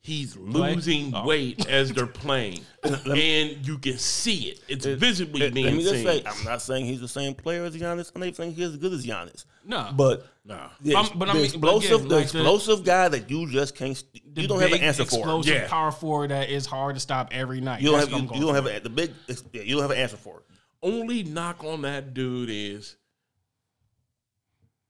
He's 0.00 0.36
losing 0.36 1.12
Oh. 1.12 1.24
weight 1.26 1.66
as 1.66 1.92
they're 1.92 2.06
playing, 2.24 2.60
and 2.84 3.66
you 3.66 3.76
can 3.78 3.98
see 3.98 4.50
it. 4.50 4.60
It's 4.68 4.86
visibly 4.86 5.40
Let 5.40 5.54
being 5.54 5.76
me 5.78 5.82
just 5.82 5.96
seen. 5.96 6.04
say, 6.06 6.22
I'm 6.24 6.44
not 6.44 6.62
saying 6.62 6.84
he's 6.86 7.00
the 7.00 7.08
same 7.08 7.34
player 7.34 7.64
as 7.64 7.76
Giannis. 7.76 8.12
I'm 8.14 8.20
not 8.20 8.36
saying 8.36 8.54
he's 8.54 8.66
as 8.66 8.76
good 8.76 8.92
as 8.92 9.04
Giannis. 9.04 9.46
No, 9.64 9.90
But 9.96 10.24
Nah. 10.44 10.68
the, 10.80 10.94
Um, 10.94 11.08
but 11.16 11.28
I 11.28 11.32
the 11.32 11.38
mean- 11.40 11.50
but 11.60 11.74
explosive, 11.74 11.92
again, 11.96 12.08
the 12.08 12.14
like 12.14 12.28
the- 12.30 12.38
explosive 12.38 12.84
guy 12.84 13.08
that 13.08 13.28
you 13.28 13.50
just 13.50 13.74
can't, 13.74 14.00
you 14.36 14.46
don't 14.46 14.60
have 14.60 14.72
an 14.72 14.80
answer 14.80 15.04
for. 15.04 15.16
explosive 15.16 15.54
Yeah. 15.54 15.66
power 15.68 15.90
forward 15.90 16.30
that 16.30 16.50
is 16.50 16.66
hard 16.66 16.94
to 16.94 17.00
stop 17.00 17.30
every 17.32 17.60
night. 17.60 17.82
You 17.82 17.90
don't 17.90 17.98
That's 17.98 18.12
have, 18.12 18.22
you, 18.22 18.30
you 18.32 18.40
don't 18.42 18.54
have 18.54 18.66
a, 18.66 18.78
the 18.78 18.90
big, 18.90 19.12
you 19.52 19.74
don't 19.74 19.82
have 19.82 19.90
an 19.90 19.98
answer 19.98 20.16
for 20.16 20.36
it. 20.38 20.44
Only 20.82 21.22
knock 21.22 21.64
on 21.64 21.82
that 21.82 22.14
dude 22.14 22.50
is 22.50 22.96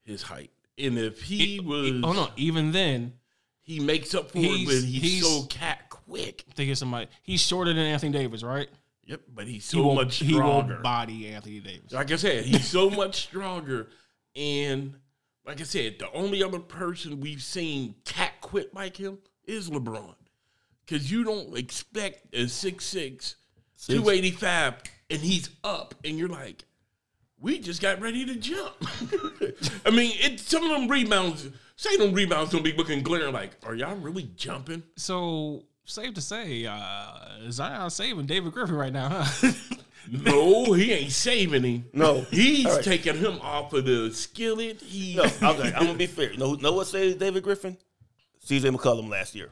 his 0.04 0.22
height. 0.22 0.50
And 0.78 0.98
if 0.98 1.22
he 1.22 1.58
was, 1.60 1.90
Oh 2.04 2.12
no! 2.12 2.28
Even 2.36 2.72
then, 2.72 3.14
he 3.62 3.80
makes 3.80 4.14
up 4.14 4.30
for 4.30 4.38
He's- 4.38 4.60
it, 4.60 4.66
but 4.66 4.88
he's, 4.88 5.02
he's- 5.02 5.22
so 5.26 5.46
cat 5.46 5.88
quick. 5.88 6.44
I 6.50 6.52
think 6.52 6.70
it's 6.70 6.80
somebody. 6.80 7.08
He's 7.22 7.40
shorter 7.40 7.72
than 7.72 7.84
Anthony 7.84 8.12
Davis, 8.12 8.42
right? 8.42 8.68
Yep, 9.06 9.20
but 9.34 9.46
he's 9.46 9.70
He 9.70 9.76
so 9.78 9.82
will, 9.84 9.94
much 9.94 10.16
he 10.16 10.32
will 10.34 10.40
stronger. 10.40 10.76
body 10.80 11.28
Anthony 11.28 11.60
Davis. 11.60 11.92
Like 11.92 12.10
I 12.10 12.16
said, 12.16 12.44
he's 12.44 12.66
so 12.66 12.90
much 12.90 13.16
stronger. 13.22 13.88
And 14.34 14.94
like 15.46 15.60
I 15.60 15.64
said, 15.64 15.98
the 15.98 16.10
only 16.12 16.42
other 16.42 16.58
person 16.58 17.20
we've 17.20 17.42
seen 17.42 17.94
cat 18.04 18.32
quit 18.40 18.74
like 18.74 18.96
him 18.96 19.18
is 19.44 19.70
LeBron. 19.70 20.14
Because 20.84 21.10
you 21.10 21.22
don't 21.24 21.56
expect 21.56 22.34
a 22.34 22.44
6'6, 22.46 23.34
285, 23.86 24.74
and 25.10 25.20
he's 25.20 25.50
up, 25.64 25.94
and 26.04 26.18
you're 26.18 26.28
like, 26.28 26.64
we 27.40 27.58
just 27.58 27.82
got 27.82 28.00
ready 28.00 28.24
to 28.24 28.36
jump. 28.36 28.74
I 29.86 29.90
mean, 29.90 30.12
it, 30.20 30.40
some 30.40 30.64
of 30.64 30.70
them 30.70 30.88
rebounds, 30.88 31.48
say 31.76 31.96
them 31.96 32.12
rebounds 32.12 32.52
gonna 32.52 32.64
be 32.64 32.72
looking 32.72 33.02
glaring 33.02 33.34
like, 33.34 33.52
are 33.64 33.74
y'all 33.74 33.96
really 33.96 34.30
jumping? 34.36 34.82
So 34.96 35.64
safe 35.84 36.14
to 36.14 36.20
say, 36.20 36.66
uh, 36.66 37.50
Zion 37.50 37.90
saving 37.90 38.26
David 38.26 38.52
Griffin 38.52 38.76
right 38.76 38.92
now, 38.92 39.08
huh? 39.22 39.52
No, 40.08 40.72
he 40.72 40.92
ain't 40.92 41.10
saving 41.10 41.64
him. 41.64 41.84
No. 41.92 42.20
he's 42.30 42.64
All 42.66 42.76
right. 42.76 42.84
taking 42.84 43.16
him 43.16 43.40
off 43.42 43.72
of 43.72 43.86
the 43.86 44.12
skillet. 44.12 44.80
He 44.80 45.16
No, 45.16 45.24
okay, 45.24 45.72
I'm 45.74 45.86
gonna 45.86 45.94
be 45.94 46.06
fair. 46.06 46.30
You 46.30 46.38
know, 46.38 46.54
know 46.54 46.72
what 46.72 46.86
saved 46.86 47.18
David 47.18 47.42
Griffin? 47.42 47.76
C.J. 48.40 48.70
McCollum 48.70 49.08
last 49.08 49.34
year. 49.34 49.50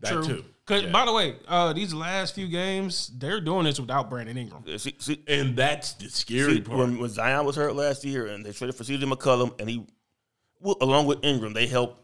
That 0.00 0.12
True. 0.12 0.22
too. 0.24 0.44
Because 0.66 0.84
Yeah. 0.84 0.90
by 0.92 1.04
the 1.04 1.12
way, 1.12 1.36
uh, 1.48 1.72
these 1.72 1.92
last 1.92 2.34
few 2.34 2.46
games, 2.48 3.10
they're 3.18 3.40
doing 3.40 3.64
this 3.64 3.80
without 3.80 4.08
Brandon 4.08 4.36
Ingram. 4.36 4.64
See, 4.78 4.94
see, 4.98 5.22
and 5.26 5.56
that's 5.56 5.94
the 5.94 6.08
scary 6.08 6.54
see, 6.56 6.60
part. 6.60 6.78
when, 6.78 6.98
when 6.98 7.10
Zion 7.10 7.44
was 7.44 7.56
hurt 7.56 7.74
last 7.74 8.04
year, 8.04 8.26
and 8.26 8.44
they 8.44 8.52
traded 8.52 8.76
for 8.76 8.84
C.J. 8.84 9.04
McCollum, 9.06 9.58
and 9.60 9.68
he, 9.68 9.84
well, 10.60 10.76
along 10.80 11.06
with 11.06 11.24
Ingram, 11.24 11.52
they 11.54 11.66
helped. 11.66 12.00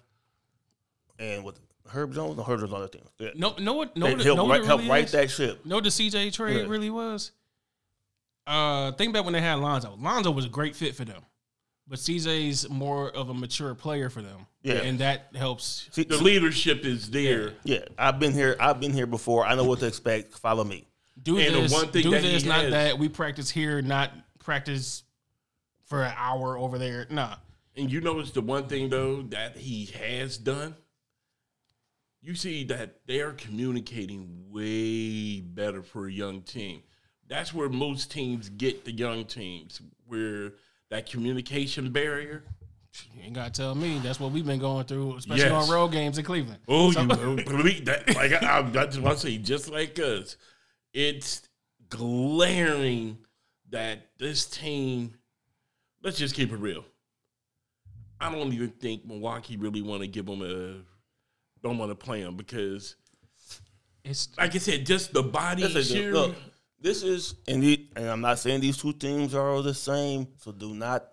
And 1.18 1.44
with 1.44 1.58
Herb 1.88 2.12
Jones, 2.12 2.36
no, 2.36 2.42
Herb 2.42 2.60
Jones 2.60 2.72
on 2.72 2.82
the 2.82 2.88
team. 2.88 3.02
Yeah. 3.18 3.30
No, 3.36 3.54
no, 3.58 3.72
what, 3.74 3.96
no, 3.96 4.06
they 4.14 4.22
helped 4.24 4.36
no, 4.36 4.48
right, 4.48 4.60
it 4.60 4.66
help 4.66 4.80
really 4.80 4.90
right 4.90 5.04
is? 5.04 5.12
that 5.12 5.30
ship. 5.30 5.64
No, 5.64 5.80
the 5.80 5.88
CJ 5.88 6.32
trade 6.32 6.56
Yeah. 6.62 6.68
really 6.68 6.90
was. 6.90 7.30
Uh, 8.46 8.92
think 8.92 9.12
back 9.14 9.24
when 9.24 9.32
they 9.32 9.40
had 9.40 9.54
Lonzo. 9.60 9.96
Lonzo 9.98 10.30
was 10.30 10.44
a 10.44 10.48
great 10.48 10.76
fit 10.76 10.94
for 10.94 11.04
them, 11.04 11.22
but 11.88 11.98
CJ's 11.98 12.68
more 12.68 13.10
of 13.10 13.28
a 13.28 13.34
mature 13.34 13.74
player 13.74 14.10
for 14.10 14.22
them. 14.22 14.46
Yeah. 14.62 14.74
and 14.82 14.98
that 14.98 15.28
helps. 15.36 15.88
See, 15.92 16.02
the 16.02 16.16
leadership 16.16 16.84
is 16.84 17.08
there. 17.10 17.52
yeah, 17.62 17.84
I've 17.96 18.18
been 18.18 18.32
here. 18.32 18.56
I've 18.58 18.80
been 18.80 18.92
here 18.92 19.06
before. 19.06 19.46
I 19.46 19.54
know 19.54 19.62
what 19.64 19.78
to 19.78 19.86
expect. 19.86 20.36
Follow 20.36 20.64
me. 20.64 20.88
Do 21.22 21.38
And 21.38 21.54
the 21.54 21.60
this, 21.62 21.72
one 21.72 21.88
thing 21.92 22.02
do 22.02 22.10
that 22.10 22.22
this, 22.22 22.44
not 22.44 22.62
has- 22.64 22.72
that. 22.72 22.98
We 22.98 23.08
practice 23.08 23.48
here, 23.48 23.80
not 23.80 24.10
practice 24.40 25.04
for 25.84 26.02
an 26.02 26.12
hour 26.16 26.58
over 26.58 26.78
there. 26.78 27.06
Nah, 27.10 27.36
And 27.76 27.90
you 27.92 28.00
notice 28.00 28.32
the 28.32 28.40
one 28.42 28.66
thing 28.66 28.88
though 28.88 29.22
that 29.22 29.56
he 29.56 29.86
has 29.86 30.36
done. 30.36 30.74
You 32.20 32.34
see 32.34 32.64
that 32.64 32.96
they're 33.06 33.32
communicating 33.32 34.46
way 34.50 35.40
better 35.40 35.82
for 35.84 36.08
a 36.08 36.12
young 36.12 36.42
team. 36.42 36.82
That's 37.28 37.54
where 37.54 37.68
most 37.68 38.10
teams 38.10 38.48
get 38.48 38.84
the 38.84 38.90
young 38.92 39.26
teams, 39.26 39.80
where 40.06 40.54
that 40.90 41.08
communication 41.10 41.90
barrier. 41.90 42.44
you 43.14 43.22
ain't 43.22 43.34
gotta 43.34 43.50
tell 43.50 43.74
me. 43.74 43.98
That's 43.98 44.18
what 44.20 44.32
we've 44.32 44.46
been 44.46 44.60
going 44.60 44.84
through, 44.86 45.16
especially 45.16 45.44
Yes. 45.44 45.68
on 45.68 45.68
road 45.74 45.88
games 45.88 46.18
in 46.18 46.24
Cleveland. 46.24 46.60
Oh, 46.68 46.90
So- 46.92 47.00
you 47.02 47.44
believe 47.44 47.84
that? 47.86 48.14
Like 48.14 48.32
I, 48.32 48.60
I, 48.60 48.60
I 48.60 48.86
just 48.86 49.00
want 49.00 49.18
to 49.18 49.26
say, 49.26 49.38
just 49.38 49.68
like 49.70 49.98
us, 49.98 50.36
it's 50.94 51.42
glaring 51.88 53.18
that 53.70 54.10
this 54.18 54.46
team. 54.46 55.14
Let's 56.02 56.18
just 56.18 56.34
keep 56.34 56.52
it 56.52 56.56
real. 56.56 56.84
I 58.20 58.30
don't 58.32 58.52
even 58.52 58.70
think 58.70 59.04
Milwaukee 59.04 59.56
really 59.56 59.82
want 59.82 60.02
to 60.02 60.08
give 60.08 60.26
them 60.26 60.40
a. 60.42 60.76
Don't 61.62 61.78
want 61.78 61.90
to 61.90 61.94
play 61.96 62.22
them 62.22 62.36
because, 62.36 62.94
it's 64.04 64.28
like 64.38 64.54
I 64.54 64.58
said, 64.58 64.86
just 64.86 65.12
the 65.12 65.22
body 65.22 65.62
This 65.62 65.74
is, 65.74 65.88
sheer. 65.88 66.12
look, 66.12 66.34
this 66.86 67.02
is, 67.02 67.34
and, 67.48 67.60
the, 67.60 67.84
and 67.96 68.08
I'm 68.08 68.20
not 68.20 68.38
saying 68.38 68.60
these 68.60 68.76
two 68.76 68.92
teams 68.92 69.34
are 69.34 69.50
all 69.50 69.60
the 69.62 69.74
same, 69.74 70.28
so 70.38 70.52
do 70.52 70.72
not 70.72 71.04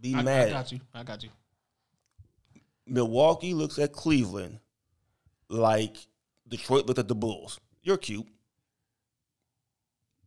be 0.00 0.16
I, 0.16 0.18
I 0.20 0.50
got 0.50 0.72
you. 0.72 0.80
I 0.92 1.04
got 1.04 1.22
you. 1.22 1.30
Milwaukee 2.88 3.54
looks 3.54 3.78
at 3.78 3.92
Cleveland 3.92 4.58
like 5.48 5.96
Detroit 6.48 6.86
looked 6.86 6.98
at 6.98 7.06
the 7.06 7.14
Bulls. 7.14 7.60
You're 7.82 7.96
cute. 7.98 8.26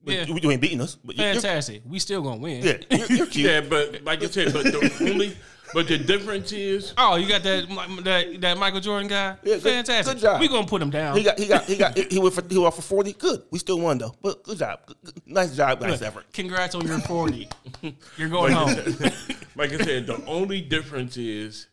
But 0.02 0.14
Yeah. 0.14 0.24
you, 0.28 0.40
you 0.42 0.52
ain't 0.52 0.62
beating 0.62 0.80
us. 0.80 0.96
But 0.96 1.18
you're, 1.18 1.34
Fantastic. 1.34 1.82
We 1.86 2.00
still 2.00 2.22
gonna 2.22 2.38
win. 2.40 2.64
yeah, 2.64 2.78
you're, 2.90 3.08
you're 3.08 3.26
cute. 3.36 3.52
Yeah, 3.52 3.60
but 3.62 4.02
like 4.06 4.24
I 4.24 4.28
said, 4.28 4.54
but 4.54 4.64
the 4.64 5.10
only, 5.12 5.36
but 5.74 5.88
the 5.88 5.98
difference 5.98 6.52
is 6.52 6.94
Oh, 6.98 7.16
you 7.16 7.28
got 7.28 7.44
that 7.44 7.68
that 8.04 8.42
that 8.42 8.58
Michael 8.58 8.80
Jordan 8.80 9.08
guy? 9.08 9.38
Yeah, 9.44 9.56
good- 9.56 9.62
Fantastic. 9.64 10.16
good 10.16 10.22
job. 10.22 10.42
We 10.42 10.48
gonna 10.48 10.66
put 10.68 10.82
him 10.82 10.90
down. 10.90 11.16
He 11.18 11.24
got, 11.24 11.38
he 11.40 11.48
got, 11.48 11.64
he 11.66 11.76
got, 11.78 11.98
he 11.98 12.20
went 12.20 12.34
for, 12.34 12.44
he 12.48 12.58
went 12.58 12.74
for 12.74 12.82
forty. 12.82 13.14
Good. 13.14 13.44
We 13.52 13.60
still 13.60 13.80
won 13.80 13.98
though. 13.98 14.16
But 14.22 14.44
good 14.44 14.58
job. 14.60 14.80
Good- 14.86 14.98
good- 15.04 15.22
Nice 15.28 15.56
job, 15.56 15.82
nice 15.82 16.02
effort. 16.02 16.26
Congrats 16.34 16.76
on 16.76 16.86
your 16.88 17.00
forty. 17.00 17.48
You're 18.18 18.30
going 18.30 18.54
home. 18.54 18.70
like 19.56 19.72
I 19.74 19.78
said, 19.78 20.08
the 20.08 20.22
only 20.26 20.62
difference 20.62 21.18
is 21.18 21.68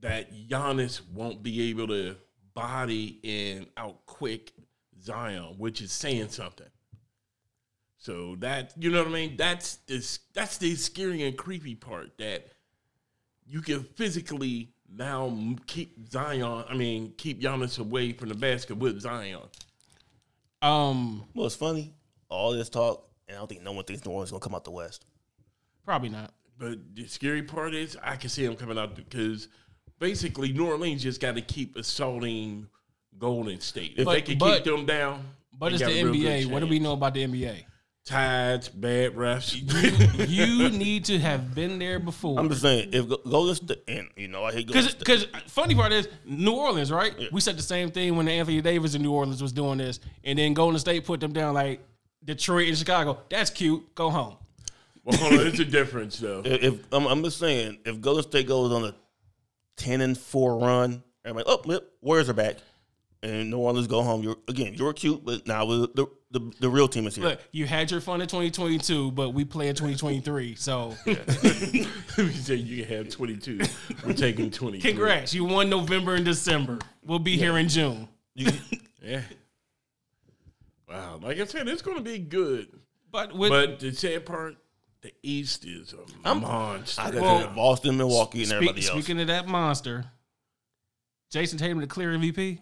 that 0.00 0.32
Giannis 0.48 1.00
won't 1.12 1.42
be 1.42 1.68
able 1.70 1.88
to 1.88 2.16
body 2.54 3.20
and 3.22 3.66
out 3.76 4.06
quick 4.06 4.52
Zion, 5.02 5.54
which 5.58 5.80
is 5.82 5.92
saying 5.92 6.30
something. 6.30 6.66
So 7.98 8.36
that 8.38 8.72
you 8.78 8.90
know 8.90 9.00
what 9.00 9.08
I 9.08 9.12
mean? 9.12 9.36
That's 9.36 9.76
this 9.86 10.20
that's 10.32 10.56
the 10.56 10.74
scary 10.74 11.22
and 11.24 11.36
creepy 11.36 11.74
part 11.74 12.16
that 12.18 12.46
you 13.50 13.60
can 13.60 13.82
physically 13.82 14.70
now 14.88 15.36
keep 15.66 16.08
Zion. 16.08 16.64
I 16.68 16.74
mean, 16.74 17.12
keep 17.16 17.40
Giannis 17.42 17.78
away 17.78 18.12
from 18.12 18.28
the 18.28 18.34
basket 18.34 18.76
with 18.76 19.00
Zion. 19.00 19.40
Um, 20.62 21.24
Well, 21.34 21.46
it's 21.46 21.56
funny. 21.56 21.94
All 22.28 22.52
this 22.52 22.68
talk, 22.68 23.08
and 23.28 23.36
I 23.36 23.40
don't 23.40 23.48
think 23.48 23.62
no 23.62 23.72
one 23.72 23.84
thinks 23.84 24.04
New 24.04 24.12
Orleans 24.12 24.28
is 24.28 24.32
gonna 24.32 24.40
come 24.40 24.54
out 24.54 24.64
the 24.64 24.70
West. 24.70 25.04
probably 25.84 26.10
not. 26.10 26.32
But 26.58 26.78
the 26.94 27.06
scary 27.08 27.42
part 27.42 27.74
is 27.74 27.96
I 28.02 28.14
can 28.16 28.28
see 28.30 28.46
them 28.46 28.54
coming 28.54 28.78
out 28.78 28.94
because 28.94 29.48
basically 29.98 30.52
New 30.52 30.66
Orleans 30.66 31.02
just 31.02 31.20
got 31.20 31.34
to 31.34 31.40
keep 31.40 31.74
assaulting 31.76 32.68
Golden 33.18 33.60
State. 33.60 33.94
If 33.96 34.04
But- 34.04 34.12
they 34.12 34.22
can 34.22 34.38
but- 34.38 34.56
keep 34.62 34.72
them 34.72 34.86
down, 34.86 35.24
But 35.58 35.72
it's 35.72 35.82
the 35.82 35.88
got 35.88 35.94
a 35.96 36.04
real 36.04 36.12
good 36.12 36.20
NBA. 36.20 36.44
What 36.52 36.60
do 36.60 36.66
we 36.66 36.78
know 36.78 36.92
about 36.92 37.14
the 37.14 37.22
NBA? 37.24 37.64
Tides, 38.10 38.68
bad 38.68 39.14
refs. 39.14 39.54
You 40.28 40.68
need 40.70 41.04
to 41.04 41.18
have 41.20 41.54
been 41.54 41.78
there 41.78 42.00
before. 42.00 42.40
I'm 42.40 42.48
just 42.48 42.62
saying, 42.62 42.88
if 42.92 43.08
Go- 43.08 43.20
Golden 43.28 43.54
State, 43.54 43.84
and 43.86 44.08
you 44.16 44.26
know, 44.26 44.42
I 44.44 44.50
hate 44.52 44.66
Golden 44.66 44.82
Because, 44.82 44.90
State. 44.90 44.98
because 44.98 45.26
funny 45.46 45.76
part 45.76 45.92
is 45.92 46.08
New 46.24 46.52
Orleans, 46.54 46.90
right? 46.90 47.14
We 47.30 47.40
said 47.40 47.56
the 47.56 47.62
same 47.62 47.92
thing 47.92 48.16
when 48.16 48.26
Anthony 48.26 48.60
Davis 48.60 48.96
in 48.96 49.02
New 49.02 49.12
Orleans 49.12 49.40
was 49.40 49.52
doing 49.52 49.78
this, 49.78 50.00
and 50.24 50.36
then 50.38 50.54
Golden 50.54 50.80
State 50.80 51.04
put 51.04 51.20
them 51.20 51.32
down 51.32 51.54
like 51.54 51.80
Detroit 52.24 52.66
and 52.68 52.76
Chicago. 52.76 53.18
That's 53.30 53.48
cute. 53.50 53.94
Go 53.94 54.10
home. 54.10 54.36
well, 55.04 55.16
hold 55.16 55.34
on, 55.40 55.46
it's 55.46 55.60
a 55.60 55.64
difference 55.64 56.18
though. 56.18 56.42
If, 56.44 56.62
if 56.64 56.92
I'm, 56.92 57.06
I'm 57.06 57.22
just 57.22 57.38
saying, 57.38 57.78
if 57.84 58.00
Golden 58.00 58.24
State 58.24 58.48
goes 58.48 58.72
on 58.72 58.86
a 58.86 58.94
ten 59.76 60.00
and 60.00 60.18
four 60.18 60.58
run, 60.58 61.04
everybody, 61.24 61.44
oh, 61.48 61.62
yep, 61.72 61.84
Warriors 62.00 62.28
are 62.28 62.34
back, 62.34 62.56
and 63.22 63.50
New 63.50 63.58
Orleans 63.58 63.86
go 63.86 64.02
home. 64.02 64.24
You're 64.24 64.36
again, 64.48 64.74
you're 64.74 64.92
cute, 64.94 65.24
but 65.24 65.46
now 65.46 65.64
with 65.64 65.94
the, 65.94 66.06
the, 66.32 66.40
the 66.60 66.68
real 66.68 66.86
team 66.88 67.06
is 67.06 67.16
here. 67.16 67.24
Look, 67.24 67.40
you 67.52 67.66
had 67.66 67.90
your 67.90 68.00
fun 68.00 68.20
in 68.20 68.28
2022, 68.28 69.10
but 69.12 69.30
we 69.30 69.44
play 69.44 69.68
in 69.68 69.74
2023. 69.74 70.54
So 70.54 70.94
we 71.06 71.14
say 72.32 72.54
you 72.56 72.84
can 72.84 72.96
have 72.96 73.08
22. 73.10 73.60
We're 74.06 74.12
taking 74.12 74.50
20. 74.50 74.80
congrats. 74.80 75.34
You 75.34 75.44
won 75.44 75.68
November 75.68 76.14
and 76.14 76.24
December. 76.24 76.78
We'll 77.04 77.18
be 77.18 77.36
here 77.36 77.58
in 77.58 77.68
June. 77.68 78.08
You, 78.34 78.50
Yeah. 79.02 79.22
Wow. 80.88 81.18
Like 81.22 81.38
I 81.40 81.44
said, 81.46 81.68
it's 81.68 81.82
going 81.82 81.96
to 81.96 82.02
be 82.02 82.18
good. 82.18 82.68
But 83.10 83.34
with 83.34 83.50
But 83.50 83.80
the 83.80 83.92
sad 83.92 84.24
part, 84.26 84.56
the 85.02 85.12
East 85.22 85.64
is 85.64 85.94
a 85.94 86.28
I'm- 86.28 86.42
monster. 86.42 87.00
I 87.02 87.10
got 87.10 87.22
Well, 87.22 87.52
Boston, 87.54 87.96
Milwaukee, 87.96 88.40
and 88.40 88.48
Speak- 88.48 88.56
everybody 88.56 88.80
else. 88.86 88.90
Speaking 88.90 89.20
of 89.20 89.26
that 89.28 89.48
monster, 89.48 90.04
Jayson 91.32 91.58
Tatum 91.58 91.80
the 91.80 91.86
clear 91.86 92.10
MVP. 92.16 92.58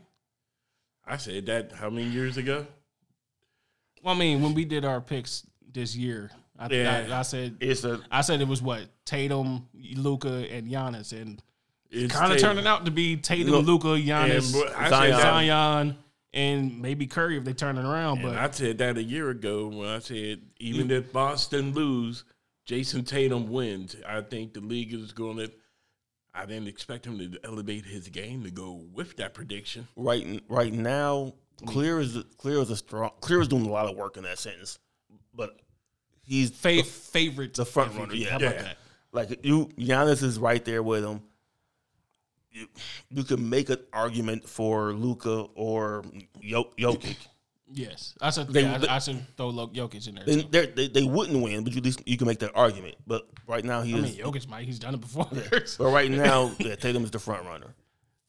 I 1.07 1.17
said 1.17 1.47
that 1.47 1.73
how 1.73 1.91
many 1.91 2.07
years 2.09 2.37
ago? 2.37 2.67
Well, 4.03 4.15
I 4.15 4.19
mean, 4.19 4.43
when 4.43 4.55
we 4.55 4.65
did 4.65 4.85
our 4.85 5.01
picks 5.01 5.47
this 5.73 5.95
year, 5.97 6.31
I, 6.59 6.69
Yeah. 6.69 7.07
I, 7.11 7.19
I 7.21 7.23
said 7.23 7.57
It's 7.61 7.85
a 7.85 8.01
I 8.11 8.21
said 8.23 8.41
it 8.41 8.49
was 8.49 8.61
what 8.63 8.83
Tatum, 9.05 9.69
Luka, 9.75 10.47
and 10.51 10.69
Giannis, 10.69 11.13
and 11.13 11.43
It's 11.91 12.15
kind 12.15 12.33
of 12.33 12.39
turning 12.39 12.67
out 12.67 12.85
to 12.85 12.91
be 12.91 13.17
Tatum, 13.17 13.53
Look, 13.53 13.67
Luka, 13.67 13.93
And 13.93 14.05
Giannis, 14.05 14.53
bro- 14.53 14.73
I 14.77 14.89
Zion. 14.91 15.21
Zion, 15.21 15.99
and 16.35 16.83
maybe 16.83 17.07
Curry 17.07 17.37
if 17.39 17.45
they 17.45 17.53
turn 17.55 17.79
it 17.79 17.85
around. 17.85 18.19
and 18.19 18.27
But 18.29 18.37
I 18.37 18.51
said 18.51 18.79
that 18.79 18.99
a 18.99 19.03
year 19.03 19.31
ago 19.31 19.69
when 19.69 19.89
I 19.89 19.99
said 20.01 20.41
even 20.59 20.91
if 20.91 21.13
Boston 21.13 21.73
lose, 21.73 22.25
Jayson 22.67 23.05
Tatum 23.07 23.49
wins. 23.51 23.97
I 24.07 24.21
think 24.21 24.53
the 24.55 24.61
league 24.61 24.93
is 24.93 25.13
going 25.13 25.39
to. 25.39 25.51
I 26.35 26.45
didn't 26.47 26.69
expect 26.69 27.07
him 27.07 27.19
to 27.19 27.39
elevate 27.43 27.85
his 27.87 28.09
game 28.09 28.45
to 28.45 28.51
go 28.51 28.85
with 28.93 29.17
that 29.17 29.33
prediction. 29.35 29.89
right 29.97 30.43
right 30.49 30.73
now. 30.73 31.33
Clear 31.67 32.01
is 32.01 32.17
clear 32.37 32.59
is 32.61 32.71
a 32.71 32.77
strong. 32.77 33.11
Clear 33.21 33.41
is 33.41 33.49
doing 33.49 33.67
a 33.67 33.71
lot 33.71 33.87
of 33.91 33.97
work 33.97 34.17
in 34.17 34.23
that 34.25 34.39
sentence, 34.39 34.79
but 35.35 35.59
he's 36.23 36.51
fa- 36.51 36.85
favorite 36.85 37.55
the 37.55 37.65
front 37.65 37.95
runner, 37.97 38.15
yeah. 38.15 38.31
How 38.31 38.37
about 38.37 38.55
Yeah. 38.55 38.63
that? 38.63 38.77
like 39.13 39.45
you. 39.45 39.67
Giannis 39.79 40.23
is 40.23 40.39
right 40.39 40.65
there 40.65 40.83
with 40.83 41.03
him. 41.05 41.23
You, 42.51 42.67
you 43.11 43.25
can 43.25 43.49
make 43.49 43.69
an 43.71 43.79
argument 43.93 44.49
for 44.49 44.93
Luka 44.93 45.47
or 45.55 46.03
Jok- 46.43 46.77
Jokic. 46.77 47.17
Yes, 47.71 48.15
I 48.21 48.31
said 48.31 48.49
They- 48.49 48.63
yeah, 48.63 48.79
they- 48.79 48.89
I, 48.89 48.97
I 48.97 48.99
should 48.99 49.23
throw 49.37 49.51
Jokic 49.53 50.09
in 50.09 50.15
there. 50.15 50.25
They, 50.25 50.43
they're- 50.43 50.67
they 50.67 50.89
they 50.89 51.03
wouldn't 51.05 51.43
win, 51.43 51.65
but 51.65 51.73
you 51.75 51.79
at 51.79 51.85
least 51.85 52.03
you 52.07 52.17
can 52.17 52.27
make 52.27 52.39
that 52.39 52.53
argument. 52.55 52.95
But 53.07 53.29
right 53.47 53.65
now 53.65 53.83
he 53.83 53.95
I 53.95 53.99
is. 53.99 54.03
mean, 54.17 54.25
Jokic 54.25 54.49
might 54.49 54.65
he's 54.65 54.79
done 54.79 54.95
it 54.95 55.01
before. 55.01 55.27
but 55.51 55.79
right 55.81 56.11
now, 56.11 56.53
yeah, 56.59 56.77
Tatum 56.77 57.05
is 57.05 57.11
the 57.11 57.19
front 57.19 57.45
runner. 57.45 57.75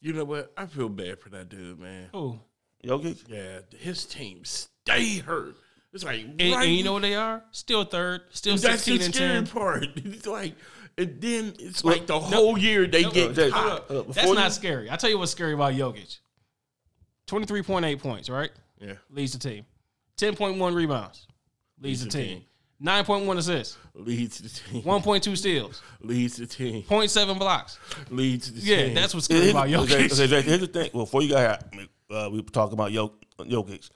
You 0.02 0.14
know 0.14 0.26
what? 0.26 0.52
I 0.58 0.66
feel 0.66 0.90
bad 0.90 1.20
for 1.20 1.30
that 1.30 1.48
dude, 1.50 1.80
man. 1.80 2.10
Ooh. 2.16 2.40
Jokic, 2.86 3.24
Yeah, 3.28 3.60
his 3.78 4.06
team 4.06 4.44
stay 4.46 5.18
hurt. 5.20 5.56
It's 5.92 6.04
like 6.04 6.22
And, 6.22 6.40
right, 6.40 6.68
and 6.68 6.76
you 6.76 6.84
know 6.84 6.94
what 6.94 7.02
they 7.02 7.16
are? 7.16 7.44
Still 7.52 7.84
third, 7.84 8.22
still 8.32 8.56
that's 8.58 8.86
the 8.86 8.94
and 8.96 9.14
scary 9.14 9.30
ten. 9.34 9.48
part. 9.48 9.86
It's 9.96 10.28
like, 10.28 10.56
and 10.98 11.20
then 11.22 11.54
it's 11.60 11.84
Look, 11.84 11.98
like 11.98 12.08
the 12.08 12.20
whole 12.20 12.58
year 12.58 12.86
they 12.88 13.02
no, 13.04 13.12
get 13.12 13.34
Jay, 13.34 13.50
caught. 13.50 13.90
uh, 13.90 14.04
That's 14.10 14.32
not 14.32 14.46
you- 14.46 14.50
scary. 14.52 14.92
I 14.92 14.96
tell 14.98 15.10
you 15.10 15.18
what's 15.18 15.32
scary 15.32 15.54
about 15.54 15.74
Jokic. 15.74 16.20
Twenty 17.28 17.46
three 17.46 17.62
point 17.64 17.86
eight 17.86 18.00
points, 18.00 18.30
right? 18.30 18.52
Yeah, 18.80 18.94
Leads 19.12 19.34
the 19.34 19.40
team. 19.40 19.66
Ten 20.18 20.36
point 20.36 20.58
one 20.58 20.74
rebounds. 20.74 21.28
leads 21.82 22.00
the 22.02 22.06
Leads 22.06 22.16
the 22.16 22.22
team. 22.24 22.38
team. 22.40 22.46
9.1 22.82 23.38
assists, 23.38 23.78
Leads 23.94 24.38
the 24.40 24.48
team. 24.72 24.84
1.2 24.84 25.38
steals, 25.38 25.82
Leads 26.00 26.38
the 26.38 26.48
team. 26.48 26.82
0.7 26.84 27.38
blocks. 27.38 27.78
Leads 28.10 28.54
the 28.54 28.62
Yeah, 28.62 28.78
team. 28.78 28.88
Yeah, 28.96 29.02
that's 29.02 29.14
what's 29.14 29.28
Here's- 29.28 29.44
good 29.48 29.50
about 29.52 29.68
here's- 29.68 29.84
Jokic. 29.86 30.18
here's- 30.30 30.46
Here's 30.46 30.60
the 30.62 30.68
thing. 30.68 30.90
Well, 30.94 31.04
before 31.04 31.22
you 31.22 31.28
got 31.32 31.62
here, 31.74 31.88
uh, 32.10 32.30
we 32.32 32.38
were 32.38 32.44
talking 32.50 32.74
about 32.74 32.92
Jok- 32.92 33.14
Jokic. 33.40 33.90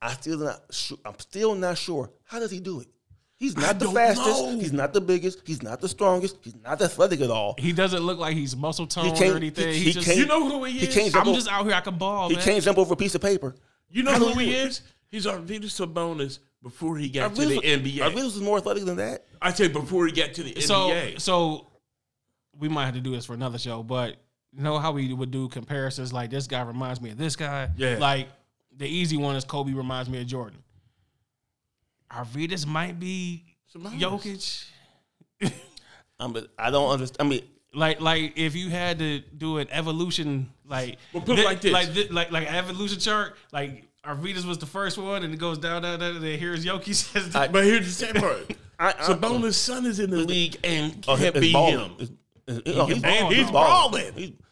I 0.00 0.12
still 0.14 0.38
not 0.38 0.60
sure. 0.70 0.98
I'm 1.04 1.18
still 1.18 1.54
not 1.54 1.78
sure. 1.78 2.10
How 2.24 2.38
does 2.38 2.50
he 2.50 2.60
do 2.60 2.80
it? 2.80 2.88
He's 3.36 3.56
not 3.56 3.78
the 3.78 3.88
fastest. 3.90 4.26
know. 4.42 4.58
He's 4.58 4.72
not 4.72 4.92
the 4.92 5.00
biggest. 5.00 5.40
He's 5.46 5.62
not 5.62 5.80
the 5.80 5.88
strongest. 5.88 6.36
He's 6.42 6.54
not 6.62 6.80
athletic 6.80 7.20
at 7.20 7.30
all. 7.30 7.54
He 7.58 7.72
doesn't 7.72 8.00
look 8.02 8.18
like 8.18 8.36
he's 8.36 8.54
muscle 8.56 8.86
toned 8.86 9.20
or 9.20 9.36
anything. 9.36 9.68
he- 9.72 9.78
He, 9.78 9.84
he 9.86 9.92
just, 9.92 10.06
can't- 10.06 10.18
You 10.18 10.26
know 10.26 10.48
who 10.48 10.64
he 10.64 10.78
He 10.80 10.86
is? 10.86 10.94
jump 11.12 11.16
I'm 11.16 11.28
over, 11.28 11.36
just 11.38 11.48
out 11.50 11.64
here. 11.64 11.74
I 11.74 11.80
can 11.80 11.96
ball, 11.98 12.28
He 12.28 12.36
man. 12.36 12.44
can't 12.44 12.62
jump 12.64 12.78
over 12.78 12.94
a 12.94 12.96
piece 12.96 13.14
of 13.14 13.20
paper. 13.22 13.54
You 13.90 14.02
know 14.02 14.14
who 14.14 14.38
he 14.38 14.54
is? 14.54 14.82
He's 15.08 15.26
Arvydas 15.26 15.64
Sabonis 15.86 16.38
before 16.62 16.96
he 16.96 17.08
got 17.08 17.34
to 17.34 17.40
Arvydas- 17.42 17.60
the 17.62 18.00
NBA. 18.00 18.10
Arvydas 18.10 18.26
is 18.26 18.40
more 18.40 18.58
athletic 18.58 18.84
than 18.84 18.96
that. 18.96 19.26
I 19.42 19.52
say 19.52 19.68
before 19.68 20.06
he 20.06 20.12
got 20.12 20.34
to 20.34 20.42
the 20.42 20.60
So, 20.60 20.88
NBA. 20.90 21.20
so 21.20 21.66
we 22.58 22.68
might 22.68 22.86
have 22.86 22.94
to 22.94 23.00
do 23.00 23.10
this 23.12 23.24
for 23.26 23.34
another 23.34 23.58
show, 23.58 23.82
but 23.82 24.16
you 24.56 24.62
know 24.62 24.78
how 24.78 24.92
we 24.92 25.12
would 25.12 25.30
do 25.30 25.48
comparisons 25.48 26.12
like 26.12 26.30
this 26.30 26.46
guy 26.46 26.62
reminds 26.62 27.00
me 27.00 27.10
of 27.10 27.18
this 27.18 27.36
guy? 27.36 27.70
Yeah. 27.76 27.96
Like 27.98 28.28
the 28.76 28.86
easy 28.86 29.16
one 29.16 29.36
is 29.36 29.44
Kobe 29.44 29.72
reminds 29.72 30.08
me 30.08 30.20
of 30.20 30.26
Jordan. 30.26 30.58
Arvydas 32.12 32.66
might 32.66 32.98
be 33.00 33.44
Sabonis. 33.74 33.98
Jokic. 33.98 34.64
Um, 36.20 36.30
I 36.30 36.34
mean, 36.40 36.46
I 36.56 36.70
don't 36.70 36.90
understand. 36.90 37.26
I 37.26 37.28
mean, 37.28 37.42
Like, 37.74 38.00
like 38.00 38.34
if 38.36 38.54
you 38.54 38.70
had 38.70 39.00
to 39.00 39.18
do 39.18 39.58
an 39.58 39.66
evolution, 39.72 40.48
like 40.64 40.98
Well, 41.12 41.24
put 41.24 41.40
it 41.40 41.42
thi- 41.42 41.44
like 41.44 41.60
this. 41.60 41.72
like 41.72 41.88
thi- 41.88 42.08
like 42.08 42.30
like 42.30 42.48
an 42.48 42.54
evolution 42.54 43.00
chart, 43.00 43.34
like 43.52 43.88
Arvydas 44.04 44.44
was 44.44 44.58
the 44.58 44.66
first 44.66 44.96
one, 44.96 45.24
and 45.24 45.34
it 45.34 45.38
goes 45.38 45.58
down, 45.58 45.82
down, 45.82 45.98
down, 45.98 46.14
and 46.14 46.24
then 46.24 46.38
here's 46.38 46.64
Jokic. 46.64 47.16
as 47.16 47.30
the- 47.30 47.48
But 47.50 47.64
here's 47.64 47.84
the 47.86 48.06
sad 48.06 48.14
part. 48.14 48.52
I, 48.78 48.90
I, 48.90 48.92
Sabonis' 49.12 49.54
son 49.54 49.86
is 49.86 49.98
in 49.98 50.10
the 50.10 50.18
league 50.18 50.56
and 50.62 51.04
oh, 51.08 51.16
can't 51.16 51.34
it's 51.34 51.40
be 51.40 51.52
balling. 51.52 51.78
him. 51.80 51.92
It's- 51.98 52.58
it's- 52.64 52.76
oh, 52.76 52.86
he's 52.86 53.02
ball, 53.02 53.20
balling. 53.20 53.34
he's 53.36 53.50
balling. 53.50 54.12
He's- 54.14 54.30
but 54.30 54.43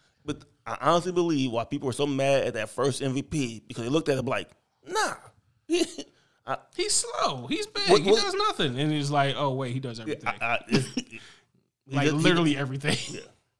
I 0.67 0.77
honestly 0.81 1.13
believe 1.13 1.51
why 1.51 1.65
people 1.65 1.87
were 1.87 1.93
so 1.93 2.07
mad 2.07 2.45
at 2.45 2.55
that 2.55 2.71
first 2.71 3.03
MVP 3.03 3.63
because 3.67 3.85
they 3.85 3.91
looked 3.91 4.09
at 4.09 4.19
him 4.19 4.27
like, 4.27 4.49
nah. 4.87 5.15
I, 6.47 6.57
He's 6.77 6.93
slow. 6.95 7.47
He's 7.47 7.67
big. 7.67 7.89
What- 7.89 8.03
he 8.03 8.11
does 8.11 8.35
nothing, 8.35 8.79
and 8.79 8.91
he's 8.91 9.11
like, 9.11 9.35
oh 9.37 9.55
wait, 9.55 9.73
he 9.73 9.81
does 9.81 10.01
everything. 10.01 10.29
I, 10.41 10.45
I, 10.45 10.59
he 10.69 10.77
like 11.97 12.07
just- 12.07 12.17
he- 12.17 12.23
literally 12.23 12.57
everything. 12.57 12.97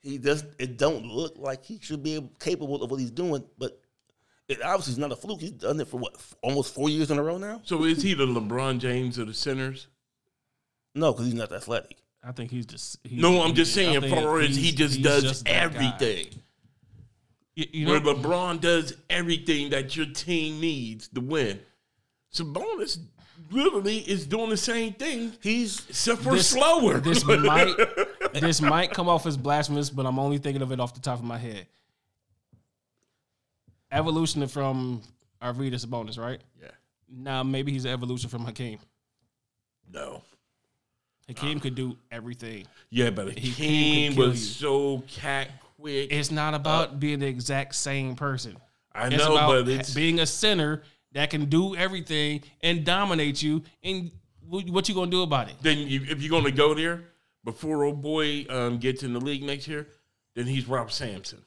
He 0.01 0.19
just 0.19 0.45
it 0.59 0.79
don't 0.79 1.07
look 1.07 1.35
like 1.39 1.65
he 1.65 1.79
should 1.81 2.03
be 2.03 2.29
capable 2.41 2.83
of 2.83 2.91
what 2.91 2.99
he's 2.99 3.13
doing, 3.13 3.45
but 3.57 3.81
it 4.49 4.61
obviously 4.61 4.93
is 4.93 4.99
not 4.99 5.13
a 5.13 5.17
fluke. 5.17 5.41
He's 5.41 5.53
done 5.53 5.79
it 5.79 5.87
for 5.87 5.99
what 5.99 6.17
almost 6.43 6.75
four 6.75 6.89
years 6.91 7.13
in 7.13 7.19
a 7.19 7.23
row 7.23 7.39
now. 7.39 7.61
So 7.65 7.85
is 7.85 8.03
he 8.03 8.13
the 8.15 8.27
LeBron 8.27 8.81
James 8.81 9.17
of 9.19 9.29
the 9.29 9.35
centers? 9.35 9.87
No, 10.97 11.13
because 11.13 11.27
he's 11.27 11.35
not 11.37 11.53
athletic. 11.53 11.99
I 12.25 12.33
think 12.33 12.51
he's 12.51 12.67
just. 12.67 12.99
He's, 13.05 13.21
No, 13.23 13.43
I'm 13.43 13.55
just 13.55 13.75
saying, 13.75 14.01
think 14.01 14.13
far 14.15 14.41
as 14.41 14.57
he 14.57 14.73
just 14.73 15.03
does 15.03 15.23
just 15.23 15.45
that 15.45 15.73
guy. 15.73 16.27
Everything. 17.57 17.75
You, 17.75 17.81
you 17.83 17.87
Where 17.89 18.01
know, 18.01 18.15
LeBron 18.15 18.61
does 18.61 18.95
everything 19.11 19.71
that 19.71 19.97
your 19.97 20.07
team 20.07 20.61
needs 20.61 21.09
to 21.09 21.21
win. 21.21 21.61
Sabonis 22.33 22.99
literally 23.51 23.99
is 23.99 24.27
doing 24.27 24.49
the 24.51 24.57
same 24.57 24.95
thing, 24.95 25.33
He's 25.43 25.87
except 25.89 26.23
for 26.23 26.33
this 26.33 26.49
slower. 26.49 26.99
This 26.99 27.25
might 27.27 27.75
this 28.33 28.63
might 28.63 28.91
come 28.93 29.09
off 29.09 29.27
as 29.27 29.37
blasphemous, 29.37 29.91
but 29.91 30.07
I'm 30.07 30.19
only 30.19 30.39
thinking 30.39 30.63
of 30.63 30.73
it 30.73 30.81
off 30.81 30.95
the 30.95 31.01
top 31.01 31.19
of 31.19 31.25
my 31.25 31.37
head. 31.39 31.67
Evolution 33.91 34.47
from 34.49 35.03
Arvydas 35.43 35.85
Sabonis, 35.85 36.19
right? 36.19 36.41
yeah. 36.61 36.69
Now 37.15 37.43
maybe 37.43 37.73
he's 37.73 37.85
an 37.85 37.91
evolution 37.93 38.31
from 38.31 38.45
Hakeem. 38.47 38.79
No. 39.93 40.23
Hakeem 41.29 41.61
could 41.61 41.75
do 41.75 41.97
everything. 42.11 42.67
Yeah, 42.91 43.11
but 43.11 43.39
He 43.39 43.51
Hakeem 43.51 44.13
can 44.13 44.17
kill 44.17 44.29
was 44.29 44.41
you. 44.41 44.47
so 44.47 45.03
cat 45.09 45.49
quick. 45.83 46.13
It's 46.13 46.31
not 46.31 46.55
about 46.55 46.99
being 47.01 47.19
the 47.19 47.27
exact 47.27 47.75
same 47.75 48.15
person. 48.17 48.57
I 48.95 49.09
It's 49.09 49.17
know, 49.17 49.33
about 49.33 49.65
but 49.65 49.69
it's 49.69 49.93
being 49.95 50.21
a 50.21 50.27
sinner 50.27 50.83
that 51.13 51.31
can 51.31 51.47
do 51.47 51.75
everything 51.77 52.43
and 52.63 52.85
dominate 52.85 53.43
you. 53.43 53.63
And 53.83 54.11
what 54.49 54.89
you 54.89 54.95
gonna 54.95 55.11
do 55.11 55.23
about 55.23 55.49
it? 55.49 55.55
then 55.63 55.79
you, 55.79 56.03
if 56.09 56.23
you're 56.23 56.31
going 56.31 56.45
to 56.45 56.51
go 56.53 56.75
there 56.75 57.05
before 57.45 57.85
old 57.85 58.03
boy 58.03 58.47
um, 58.49 58.79
gets 58.79 59.03
in 59.03 59.13
the 59.13 59.21
league 59.21 59.43
next 59.43 59.67
year, 59.67 59.89
then 60.35 60.47
he's 60.47 60.69
Rob 60.69 60.93
Sampson. 60.93 61.43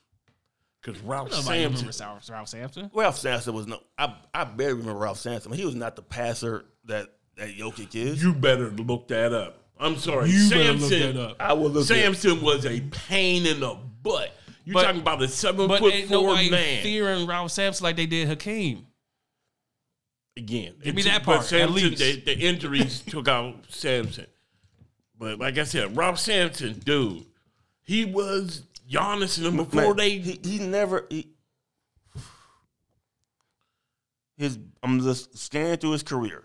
Because 0.82 1.02
Ralph 1.02 1.34
Sampson, 1.34 1.54
remembers 1.54 2.00
Ralph, 2.00 2.30
Ralph 2.30 2.48
Sampson. 2.48 2.92
Ralph 2.94 3.18
Sampson 3.18 3.56
was 3.56 3.66
no. 3.66 3.80
I 3.98 4.16
I 4.34 4.44
barely 4.44 4.76
remember 4.80 5.00
Ralph 5.00 5.18
Sampson. 5.18 5.52
He 5.54 5.66
was 5.66 5.74
not 5.74 5.96
the 5.96 6.04
passer 6.04 6.66
that 6.86 7.10
that 7.38 7.56
Jokic 7.58 7.96
is. 7.96 8.22
you 8.22 8.34
better 8.34 8.70
look 8.70 9.08
that 9.08 9.34
up. 9.34 9.65
I'm 9.80 9.98
sorry, 9.98 10.30
You 10.30 10.50
better 10.50 10.64
Sampson. 10.78 10.90
look 11.02 11.16
that 11.16 11.30
up. 11.32 11.36
I 11.40 11.54
will 11.54 11.70
look. 11.70 11.86
Sampson 11.86 12.42
was 12.42 12.66
a 12.66 12.80
pain 12.82 13.46
in 13.46 13.60
the 13.60 13.78
butt. 14.04 14.32
You 14.64 14.74
But- 14.74 14.84
talking 14.84 15.02
about 15.02 15.20
the 15.20 15.28
seven 15.28 15.68
But 15.68 15.80
foot 15.80 15.94
ain't 15.94 16.08
four 16.10 16.24
nobody 16.30 16.50
man 16.50 16.82
fearing 16.84 17.28
Ralph 17.28 17.52
Sampson 17.52 17.84
like 17.84 17.96
they 17.98 18.06
did 18.06 18.28
Hakeem. 18.28 18.88
again? 20.38 20.76
Give 20.84 20.96
me 20.96 21.02
that 21.04 21.24
but 21.26 21.38
part, 21.42 21.54
at 21.54 21.72
least. 21.72 21.98
The, 22.00 22.22
the 22.22 22.38
injuries 22.40 23.02
took 23.08 23.28
out 23.28 23.56
Sampson. 23.70 24.28
But 25.18 25.40
like 25.40 25.58
I 25.58 25.64
said, 25.66 25.96
Ralph 25.96 26.20
Sampson, 26.20 26.80
dude, 26.80 27.26
he 27.84 28.06
was 28.06 28.64
Giannis 28.90 29.38
and 29.38 29.46
them 29.46 29.58
before 29.58 29.94
Man, 29.94 29.98
they. 29.98 30.18
he, 30.20 30.40
he 30.44 30.60
never 30.60 31.06
he, 31.10 31.28
his 34.38 34.58
I'm 34.84 35.02
just 35.02 35.38
scanning 35.38 35.78
through 35.78 35.92
his 35.92 36.04
career. 36.04 36.44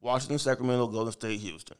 Washington, 0.00 0.38
Sacramento, 0.38 0.86
Golden 0.88 1.12
State, 1.12 1.40
Houston. 1.40 1.76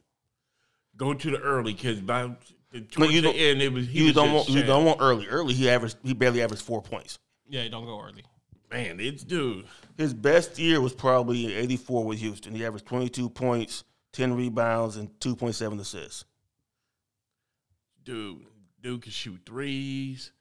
Go 0.97 1.13
to 1.13 1.31
the 1.31 1.37
early 1.39 1.73
because 1.73 1.99
by 2.01 2.23
the, 2.71 2.79
No, 2.79 2.85
towards 2.91 3.13
you 3.13 3.21
the 3.21 3.29
end 3.29 3.61
it 3.61 3.71
was 3.71 3.87
he 3.87 3.99
You 3.99 4.05
was 4.05 4.15
don't 4.15 4.25
just 4.25 4.35
want 4.35 4.49
you 4.49 4.57
sham. 4.59 4.67
don't 4.67 4.85
want 4.85 4.99
early. 5.01 5.27
Early 5.27 5.53
he 5.53 5.69
averaged 5.69 5.97
he 6.03 6.13
barely 6.13 6.41
averaged 6.41 6.63
four 6.63 6.81
points. 6.81 7.19
Yeah, 7.49 7.67
don't 7.69 7.85
go 7.85 8.01
early. 8.01 8.23
man 8.71 8.99
it's 8.99 9.23
dude 9.23 9.65
His 9.97 10.13
best 10.13 10.59
year 10.59 10.81
was 10.81 10.93
probably 10.93 11.53
eighty 11.55 11.77
four 11.77 12.03
with 12.03 12.19
Houston. 12.19 12.53
He 12.55 12.65
averaged 12.65 12.85
twenty 12.85 13.09
two 13.09 13.29
points, 13.29 13.83
ten 14.11 14.33
rebounds, 14.35 14.97
and 14.97 15.09
two 15.21 15.35
point 15.35 15.55
seven 15.55 15.79
assists. 15.79 16.25
dude 18.03 18.45
dude 18.81 19.01
can 19.01 19.11
shoot 19.11 19.39
threes 19.45 20.31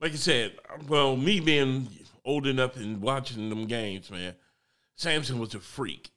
like 0.00 0.12
I 0.12 0.16
said 0.16 0.56
well 0.88 1.16
me 1.16 1.40
being 1.40 1.88
old 2.24 2.46
enough 2.46 2.76
and 2.76 3.00
watching 3.00 3.48
them 3.50 3.66
games 3.66 4.10
man 4.10 4.34
Sampson 4.96 5.38
was 5.38 5.54
a 5.54 5.60
freak 5.60 6.10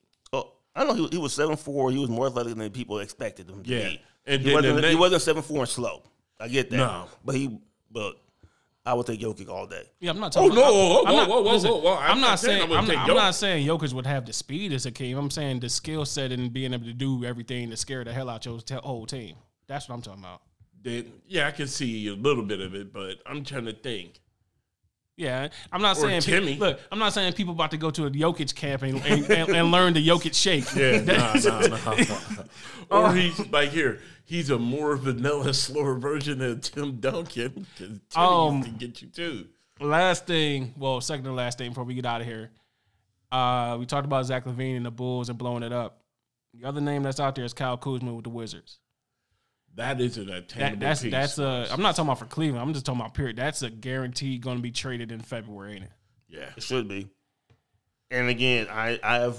I 0.74 0.84
know 0.84 0.94
he, 0.94 1.08
he 1.12 1.18
was 1.18 1.32
seven 1.34 1.56
four. 1.56 1.90
He 1.90 1.98
was 1.98 2.08
more 2.08 2.26
athletic 2.26 2.54
than 2.56 2.70
people 2.70 2.98
expected 3.00 3.48
him 3.50 3.62
to 3.62 3.68
Yeah. 3.70 3.88
be. 3.88 4.00
And 4.26 4.42
he 4.42 4.54
wasn't 4.54 4.84
he 4.84 4.94
wasn't 4.94 5.22
seven 5.22 5.42
four 5.42 5.60
and 5.60 5.68
slow. 5.68 6.02
I 6.40 6.48
get 6.48 6.70
that. 6.70 6.76
No. 6.76 7.06
but 7.24 7.34
he 7.34 7.58
but 7.90 8.16
I 8.84 8.94
would 8.94 9.06
take 9.06 9.20
Jokic 9.20 9.48
all 9.48 9.66
day. 9.66 9.84
Yeah, 10.00 10.10
I'm 10.10 10.18
not 10.18 10.32
talking. 10.32 10.50
Oh, 10.50 10.54
talking. 10.54 10.60
no, 10.60 10.64
I'm- 10.64 10.74
whoa, 10.74 11.04
I'm 11.06 11.16
not, 11.16 11.28
whoa, 11.28 11.42
whoa, 11.42 11.52
listen, 11.52 11.70
whoa, 11.70 11.76
whoa. 11.82 11.96
I'm, 11.98 12.20
not 12.20 12.38
saying. 12.40 12.60
I 12.62 12.64
I'm, 12.64 12.70
wouldn't 12.86 12.98
I'm 12.98 13.14
not 13.14 13.34
saying 13.36 13.64
Jokic 13.66 13.92
would 13.92 14.06
have 14.06 14.26
the 14.26 14.32
speed 14.32 14.72
as 14.72 14.86
a 14.86 14.88
Hakeem. 14.88 15.16
I'm 15.16 15.30
saying 15.30 15.60
the 15.60 15.68
skill 15.68 16.04
set 16.04 16.32
and 16.32 16.52
being 16.52 16.72
able 16.74 16.86
to 16.86 16.92
do 16.92 17.24
everything 17.24 17.70
to 17.70 17.76
scare 17.76 18.02
the 18.02 18.12
hell 18.12 18.28
out 18.28 18.44
your 18.44 18.58
te- 18.60 18.74
whole 18.74 19.06
team. 19.06 19.36
That's 19.68 19.88
what 19.88 19.94
I'm 19.94 20.02
talking 20.02 20.22
about. 20.24 20.42
That- 20.82 21.06
yeah 21.28 21.46
I 21.46 21.52
can 21.52 21.68
see 21.68 22.08
a 22.08 22.14
little 22.14 22.42
bit 22.42 22.60
of 22.60 22.74
it 22.74 22.92
but 22.92 23.18
I'm 23.24 23.44
trying 23.44 23.66
to 23.66 23.72
think 23.72 24.18
Yeah, 25.16 25.48
I'm 25.70 25.82
not 25.82 25.98
Or 25.98 26.00
saying. 26.00 26.22
Timmy. 26.22 26.56
look, 26.56 26.80
I'm 26.90 26.98
not 26.98 27.12
saying 27.12 27.34
people 27.34 27.52
about 27.52 27.70
to 27.72 27.76
go 27.76 27.90
to 27.90 28.06
a 28.06 28.10
Jokic 28.10 28.54
camp 28.54 28.82
and, 28.82 28.96
and, 29.04 29.30
and, 29.30 29.70
learn 29.70 29.92
the 29.92 30.06
Jokic 30.06 30.34
shake. 30.34 30.64
yeah 30.74 31.00
nah, 31.04 31.34
nah, 31.34 31.94
nah. 31.94 32.44
or 33.10 33.14
he's 33.14 33.38
like 33.50 33.70
here 33.70 34.00
he's 34.24 34.48
a 34.50 34.58
more 34.58 34.96
vanilla 34.96 35.52
slower 35.54 35.96
version 35.96 36.40
of 36.40 36.62
Tim 36.62 36.96
Duncan 36.96 37.66
Tim 37.76 38.00
Um, 38.16 38.62
to 38.62 38.70
get 38.70 39.02
you 39.02 39.08
too 39.08 39.46
Last 39.80 40.26
thing, 40.26 40.74
well, 40.78 41.00
second 41.00 41.24
to 41.24 41.32
last 41.32 41.58
thing 41.58 41.70
before 41.70 41.84
we 41.84 41.94
get 41.94 42.06
out 42.06 42.20
of 42.20 42.26
here. 42.26 42.50
Uh, 43.32 43.76
we 43.80 43.86
talked 43.86 44.04
about 44.04 44.24
Zach 44.26 44.44
LaVine 44.44 44.76
and 44.76 44.86
the 44.86 44.90
Bulls 44.92 45.28
and 45.28 45.36
blowing 45.36 45.62
it 45.64 45.72
up. 45.72 46.02
The 46.54 46.68
other 46.68 46.80
name 46.80 47.02
that's 47.02 47.18
out 47.18 47.34
there 47.34 47.44
is 47.44 47.52
Kyle 47.52 47.76
Kuzma 47.76 48.12
with 48.14 48.24
the 48.24 48.30
Wizards. 48.30 48.78
That 49.76 50.00
is 50.00 50.18
an 50.18 50.26
That, 50.26 50.36
attainable 50.38 50.80
that's 50.80 51.02
piece 51.02 51.10
that's 51.10 51.38
a. 51.38 51.68
I'm 51.70 51.80
not 51.80 51.96
talking 51.96 52.08
about 52.08 52.18
for 52.18 52.26
Cleveland. 52.26 52.62
I'm 52.62 52.72
just 52.72 52.84
talking 52.84 53.00
about 53.00 53.14
period. 53.14 53.36
That's 53.36 53.62
a 53.62 53.70
guarantee 53.70 54.38
going 54.38 54.56
to 54.56 54.62
be 54.62 54.70
traded 54.70 55.12
in 55.12 55.20
February, 55.20 55.74
ain't 55.74 55.84
it? 55.84 55.90
yeah 56.28 56.50
It 56.56 56.62
should 56.62 56.88
be. 56.88 57.08
And 58.10 58.28
again, 58.28 58.68
I 58.70 58.98
I 59.02 59.14
have 59.20 59.36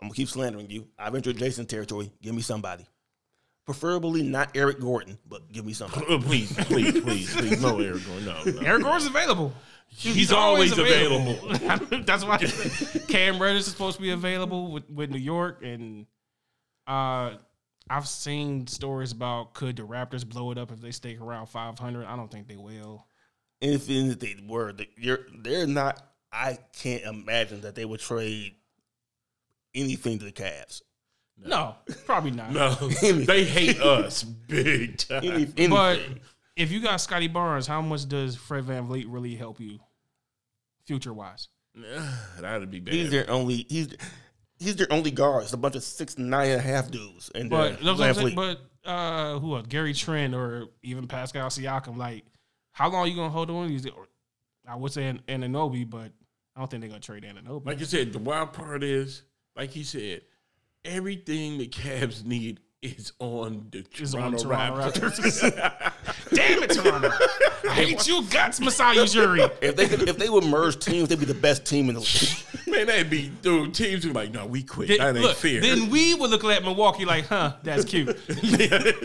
I'm 0.00 0.08
gonna 0.08 0.14
keep 0.14 0.28
slandering 0.28 0.70
you. 0.70 0.86
I've 0.98 1.14
entered 1.14 1.36
Jason 1.38 1.66
territory. 1.66 2.12
Give 2.22 2.34
me 2.34 2.42
somebody. 2.42 2.86
Preferably 3.66 4.22
not 4.22 4.50
Eric 4.54 4.80
Gordon, 4.80 5.18
but 5.26 5.50
give 5.52 5.66
me 5.66 5.72
somebody. 5.72 6.06
Please, 6.20 6.52
please, 6.64 7.00
please, 7.02 7.36
please, 7.36 7.60
no 7.60 7.78
Eric 7.78 8.06
Gordon, 8.06 8.24
no, 8.24 8.60
no. 8.60 8.66
Eric 8.66 8.82
Gordon's 8.82 9.06
available. 9.06 9.52
He's, 9.88 10.32
always, 10.32 10.76
available. 10.76 11.36
That's 12.04 12.24
why 12.24 12.38
Cam 13.08 13.40
Reddish 13.40 13.62
is 13.62 13.66
supposed 13.66 13.96
to 13.96 14.02
be 14.02 14.10
available 14.10 14.70
with, 14.70 14.88
with 14.88 15.10
New 15.10 15.18
York, 15.18 15.62
and 15.62 16.06
uh, 16.86 17.32
I've 17.90 18.06
seen 18.08 18.66
stories 18.66 19.12
about 19.12 19.54
could 19.54 19.76
the 19.76 19.82
Raptors 19.82 20.26
blow 20.28 20.50
it 20.50 20.58
up 20.58 20.70
if 20.72 20.80
they 20.80 20.90
stay 20.90 21.16
around 21.16 21.46
500. 21.46 22.04
I 22.06 22.16
don't 22.16 22.30
think 22.30 22.48
they 22.48 22.56
will. 22.56 23.06
And 23.60 23.72
if 23.72 23.88
if 23.88 24.18
they 24.18 24.36
were, 24.46 24.72
they- 24.72 24.88
you're 24.96 25.20
they're 25.42 25.66
not. 25.66 26.04
I 26.32 26.58
can't 26.78 27.02
imagine 27.04 27.62
that 27.62 27.74
they 27.74 27.84
would 27.84 28.00
trade 28.00 28.54
anything 29.74 30.18
to 30.18 30.24
the 30.24 30.32
Cavs. 30.32 30.82
No, 31.36 31.76
probably 32.04 32.32
not. 32.32 32.50
No, 32.52 32.74
they 33.02 33.44
hate 33.44 33.80
us 33.80 34.22
big 34.24 34.98
time. 34.98 35.52
Any. 35.56 35.68
But 35.68 36.00
if 36.56 36.70
you 36.70 36.80
got 36.80 36.96
Scottie 37.00 37.28
Barnes, 37.28 37.66
how 37.66 37.80
much 37.80 38.08
does 38.08 38.34
Fred 38.36 38.64
VanVleet 38.64 39.04
really 39.08 39.36
help 39.36 39.60
you 39.60 39.78
future 40.84 41.12
wise? 41.14 41.48
That'd 42.40 42.70
be 42.70 42.80
bad. 42.80 42.94
he's 42.94 43.10
their 43.10 43.30
only. 43.30 43.66
He's 43.68 43.88
he's 44.58 44.76
their 44.76 44.92
only 44.92 45.10
guard. 45.10 45.44
It's 45.44 45.52
a 45.52 45.56
bunch 45.56 45.76
of 45.76 45.82
six 45.82 46.18
nine 46.18 46.50
and 46.50 46.60
a 46.60 46.62
half 46.62 46.90
dudes. 46.90 47.30
And 47.34 47.50
But 47.50 47.72
uh, 47.72 47.76
that's 47.84 47.98
what 47.98 48.08
I'm 48.08 48.14
saying, 48.14 48.34
but 48.34 48.60
uh, 48.84 49.38
who 49.38 49.56
else? 49.56 49.66
Gary 49.68 49.92
Trent 49.94 50.34
or 50.34 50.66
even 50.82 51.06
Pascal 51.06 51.48
Siakam? 51.48 51.96
Like, 51.96 52.24
how 52.72 52.88
long 52.90 53.04
are 53.04 53.06
you 53.06 53.16
gonna 53.16 53.30
hold 53.30 53.50
on? 53.50 53.64
to 53.66 53.68
these? 53.68 53.86
Or, 53.86 54.06
I 54.66 54.76
would 54.76 54.92
say 54.92 55.06
An- 55.06 55.22
Anunoby, 55.28 55.88
but 55.88 56.12
I 56.56 56.60
don't 56.60 56.70
think 56.70 56.80
they're 56.82 56.88
gonna 56.90 57.00
trade 57.00 57.24
Anunoby. 57.24 57.66
like 57.66 57.80
you 57.80 57.86
said, 57.86 58.12
the 58.12 58.18
wild 58.18 58.52
part 58.52 58.82
is, 58.82 59.22
like 59.56 59.70
he 59.70 59.82
said, 59.82 60.22
everything 60.84 61.58
the 61.58 61.68
Cavs 61.68 62.24
need 62.24 62.60
is 62.82 63.12
on 63.18 63.66
the 63.72 63.84
Is 63.98 64.14
on 64.14 64.36
Toronto, 64.36 64.90
Toronto 64.90 65.08
Raptors. 65.08 65.87
Damn 66.38 66.62
it, 66.62 66.70
Toronto! 66.70 67.10
I 67.68 67.74
hate 67.74 68.06
you 68.06 68.22
guts, 68.30 68.60
Masai 68.60 68.96
Ujiri. 68.96 69.50
if 69.60 69.76
they 69.76 69.88
could, 69.88 70.08
if 70.08 70.16
they 70.18 70.28
would 70.28 70.44
merge 70.44 70.78
teams, 70.78 71.08
they'd 71.08 71.18
be 71.18 71.24
the 71.26 71.34
best 71.34 71.64
team 71.66 71.88
in 71.88 71.94
the 71.96 72.00
league. 72.00 72.66
Man, 72.68 72.86
that'd 72.86 73.10
be 73.10 73.30
dude. 73.42 73.74
Teams 73.74 74.04
would 74.04 74.12
be 74.12 74.18
like, 74.18 74.30
no, 74.32 74.46
we 74.46 74.62
quit. 74.62 74.88
Then, 74.88 74.98
that 74.98 75.16
ain't 75.16 75.24
look, 75.24 75.36
fair. 75.36 75.60
then 75.60 75.90
we 75.90 76.14
would 76.14 76.30
look 76.30 76.44
at 76.44 76.62
Milwaukee 76.62 77.04
like, 77.04 77.26
huh, 77.26 77.54
that's 77.62 77.84
cute. 77.84 78.08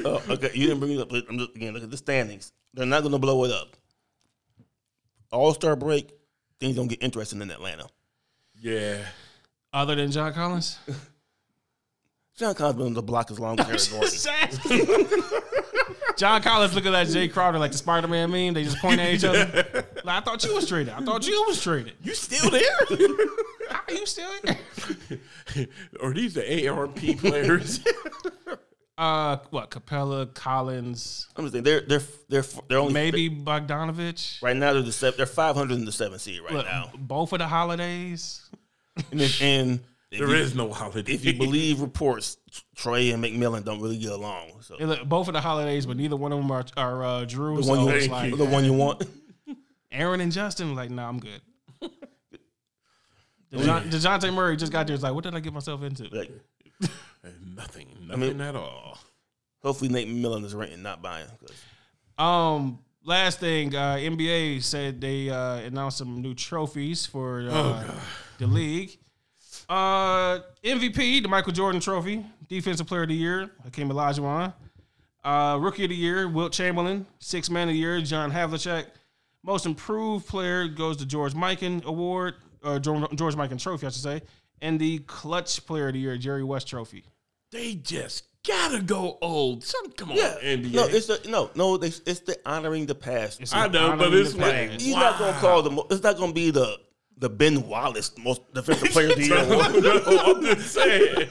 Oh, 0.06 0.22
okay, 0.30 0.52
you 0.54 0.68
didn't 0.68 0.80
bring 0.80 0.92
it 0.94 1.00
up. 1.02 1.10
but 1.10 1.26
I'm 1.30 1.38
just, 1.38 1.56
again, 1.56 1.74
look 1.74 1.84
at 1.84 1.90
the 1.92 1.98
standings. 1.98 2.52
They're 2.74 2.86
not 2.86 3.02
going 3.02 3.14
to 3.14 3.20
blow 3.20 3.44
it 3.46 3.52
up. 3.52 3.76
All 5.32 5.54
Star 5.54 5.76
break, 5.76 6.12
things 6.60 6.76
don't 6.76 6.88
get 6.88 7.02
interesting 7.02 7.42
in 7.42 7.50
Atlanta. 7.52 7.88
yeah, 8.60 8.98
Other 9.72 9.96
than 9.96 10.12
John 10.12 10.34
Collins, 10.34 10.78
John 12.38 12.56
Collins 12.56 12.78
been 12.78 12.86
on 12.88 12.94
the 12.94 13.04
block 13.04 13.30
as 13.30 13.40
long 13.40 13.60
as 13.60 13.68
Eric 14.28 14.52
Gordon. 14.68 15.22
John 16.18 16.42
Collins 16.42 16.74
looking 16.74 16.94
at 16.96 17.08
Jay 17.08 17.28
Crowder 17.28 17.60
like 17.60 17.72
the 17.72 17.78
Spider 17.78 18.08
Man 18.08 18.32
meme. 18.32 18.54
They 18.54 18.64
just 18.64 18.78
point 18.80 19.00
at 19.00 19.14
each 19.14 19.24
other. 19.24 19.86
Like, 20.06 20.18
I 20.18 20.26
thought 20.26 20.44
you 20.44 20.54
was 20.54 20.68
traded. 20.68 20.94
I 20.94 21.00
thought 21.00 21.26
you 21.26 21.46
was 21.48 21.64
traded. 21.64 21.94
you 22.04 22.14
still 22.14 22.50
there? 22.52 22.70
Are 23.72 23.84
you 23.94 24.06
still 24.06 24.30
here? 24.44 24.58
Or 26.02 26.14
these 26.14 26.34
the 26.34 26.68
ARP 26.68 26.98
players? 27.20 27.80
Uh, 28.98 29.38
what? 29.52 29.72
Capela, 29.72 30.34
Collins, 30.34 31.30
I'm 31.38 31.46
just 31.46 31.54
saying 31.54 31.64
they're 31.64 31.82
they're 31.82 32.02
they're 32.28 32.44
they're 32.68 32.80
only 32.80 32.92
maybe 32.94 33.30
Bogdanovich. 33.30 34.42
right 34.44 34.58
now 34.58 34.74
they're 34.74 34.82
the 34.82 34.92
seven, 34.92 35.16
they're 35.16 35.26
500 35.26 35.74
in 35.74 35.86
the 35.86 35.92
seventh 35.94 36.20
seed 36.22 36.42
right 36.42 36.52
Look, 36.52 36.66
now. 36.66 36.92
both 36.98 37.32
of 37.32 37.40
the 37.40 37.48
holidays. 37.48 38.50
And, 39.12 39.38
and 39.42 39.80
there 40.20 40.30
you, 40.30 40.36
is 40.36 40.56
no 40.56 40.72
holiday. 40.72 41.12
if 41.14 41.26
you 41.26 41.34
believe 41.34 41.82
reports, 41.82 42.38
Trae 42.76 43.14
and 43.14 43.24
McMillan 43.24 43.64
don't 43.64 43.82
really 43.82 43.98
get 43.98 44.12
along. 44.12 44.62
So 44.62 44.76
look, 44.80 45.04
both 45.08 45.28
of 45.28 45.34
the 45.34 45.42
holidays, 45.42 45.86
but 45.86 45.98
neither 45.98 46.16
one 46.16 46.32
of 46.32 46.40
them 46.40 46.52
are, 46.52 46.66
are 46.78 47.04
uh, 47.04 47.26
Jrue. 47.26 47.58
the 47.58 47.64
so 47.64 47.70
one 47.70 47.80
you 47.82 47.90
it's 47.90 48.08
Thank 48.08 48.32
like 48.32 48.38
the 48.38 48.46
one 48.46 48.66
you 48.66 48.74
want. 48.74 49.04
Aaron 49.92 50.22
and 50.22 50.32
Justin. 50.32 50.76
Like, 50.76 50.90
nah, 50.90 51.08
I'm 51.08 51.20
good. 51.20 51.42
DeJoun- 53.54 53.90
Dejounte 53.92 54.34
Murray 54.34 54.58
just 54.58 54.72
got 54.72 54.88
there. 54.88 54.94
It's 54.96 55.04
like, 55.04 55.14
what 55.14 55.24
did 55.24 55.36
I 55.36 55.40
get 55.40 55.54
myself 55.54 55.84
into? 55.84 56.04
Like, 56.16 56.32
nothing, 57.56 57.88
nothing 58.08 58.20
mean- 58.20 58.42
at 58.42 58.56
all. 58.56 58.98
hopefully 59.62 59.90
Nate 59.92 60.08
McMillan 60.08 60.44
is 60.46 60.56
renting, 60.56 60.82
not 60.82 61.02
buying. 61.02 61.28
Um, 62.18 62.80
last 63.04 63.40
thing, 63.40 63.76
uh, 63.76 63.96
NBA 63.96 64.64
said 64.64 65.00
they 65.02 65.30
uh, 65.30 65.56
announced 65.58 65.98
some 65.98 66.22
new 66.22 66.34
trophies 66.34 67.06
for 67.06 67.48
uh, 67.50 67.84
the 68.40 68.48
league. 68.48 68.98
Uh, 69.74 70.40
MVP, 70.64 71.24
the 71.24 71.28
Michael 71.28 71.52
Jordan 71.52 71.82
Trophy, 71.82 72.24
Defensive 72.48 72.86
Player 72.86 73.04
of 73.04 73.08
the 73.10 73.16
Year, 73.16 73.50
Hakeem 73.64 73.90
Olajuwon. 73.90 74.54
Uh, 75.24 75.58
Rookie 75.60 75.86
of 75.86 75.90
the 75.90 75.96
Year, 75.96 76.30
Wilt 76.30 76.54
Chamberlain. 76.54 77.08
Six 77.18 77.50
Man 77.50 77.70
of 77.70 77.74
the 77.74 77.80
Year, 77.80 78.00
John 78.02 78.32
Havlicek. 78.32 78.86
Most 79.42 79.66
Improved 79.66 80.28
Player 80.28 80.68
goes 80.68 80.98
to 80.98 81.08
George 81.08 81.34
Mikan 81.34 81.84
Award, 81.86 82.36
or 82.64 82.78
George, 82.78 83.04
George 83.16 83.36
Mikan 83.36 83.60
Trophy, 83.60 83.88
I 83.88 83.90
should 83.90 84.04
say. 84.04 84.22
And 84.62 84.80
the 84.80 85.00
Clutch 85.00 85.66
Player 85.66 85.88
of 85.88 85.94
the 85.94 86.00
Year, 86.00 86.18
Jerry 86.18 86.44
West 86.44 86.68
Trophy. 86.68 87.04
They 87.52 87.74
just 87.74 88.26
gotta 88.48 88.80
go 88.80 89.18
old. 89.22 89.64
Some, 89.64 89.92
come 89.94 90.12
on, 90.12 90.18
Yeah, 90.18 90.36
NBA. 90.44 90.72
no, 90.74 90.84
it's 90.86 91.08
the, 91.08 91.20
no, 91.30 91.50
no. 91.56 91.78
They, 91.78 91.88
it's 91.88 92.20
the 92.20 92.38
honoring 92.46 92.86
the 92.86 92.96
past. 92.96 93.42
It's 93.42 93.54
I 93.56 93.68
know, 93.70 93.96
but 93.98 94.14
it's 94.14 94.36
like- 94.36 94.70
past. 94.70 94.86
You're 94.86 95.00
not 95.00 95.18
gonna 95.18 95.38
call 95.40 95.64
the. 95.64 95.72
mo- 95.72 95.88
It's 95.90 96.04
not 96.04 96.18
gonna 96.18 96.32
be 96.34 96.52
the 96.52 96.78
the 97.18 97.30
Ben 97.30 97.68
Wallace 97.68 98.12
most 98.18 98.42
defensive 98.54 98.90
player 98.90 99.10
of 99.12 99.16
the 99.18 99.24
year. 99.28 99.38
award. 99.38 99.84
no, 99.84 100.36
I'm 100.36 100.44
just 100.44 100.74
saying. 100.74 101.30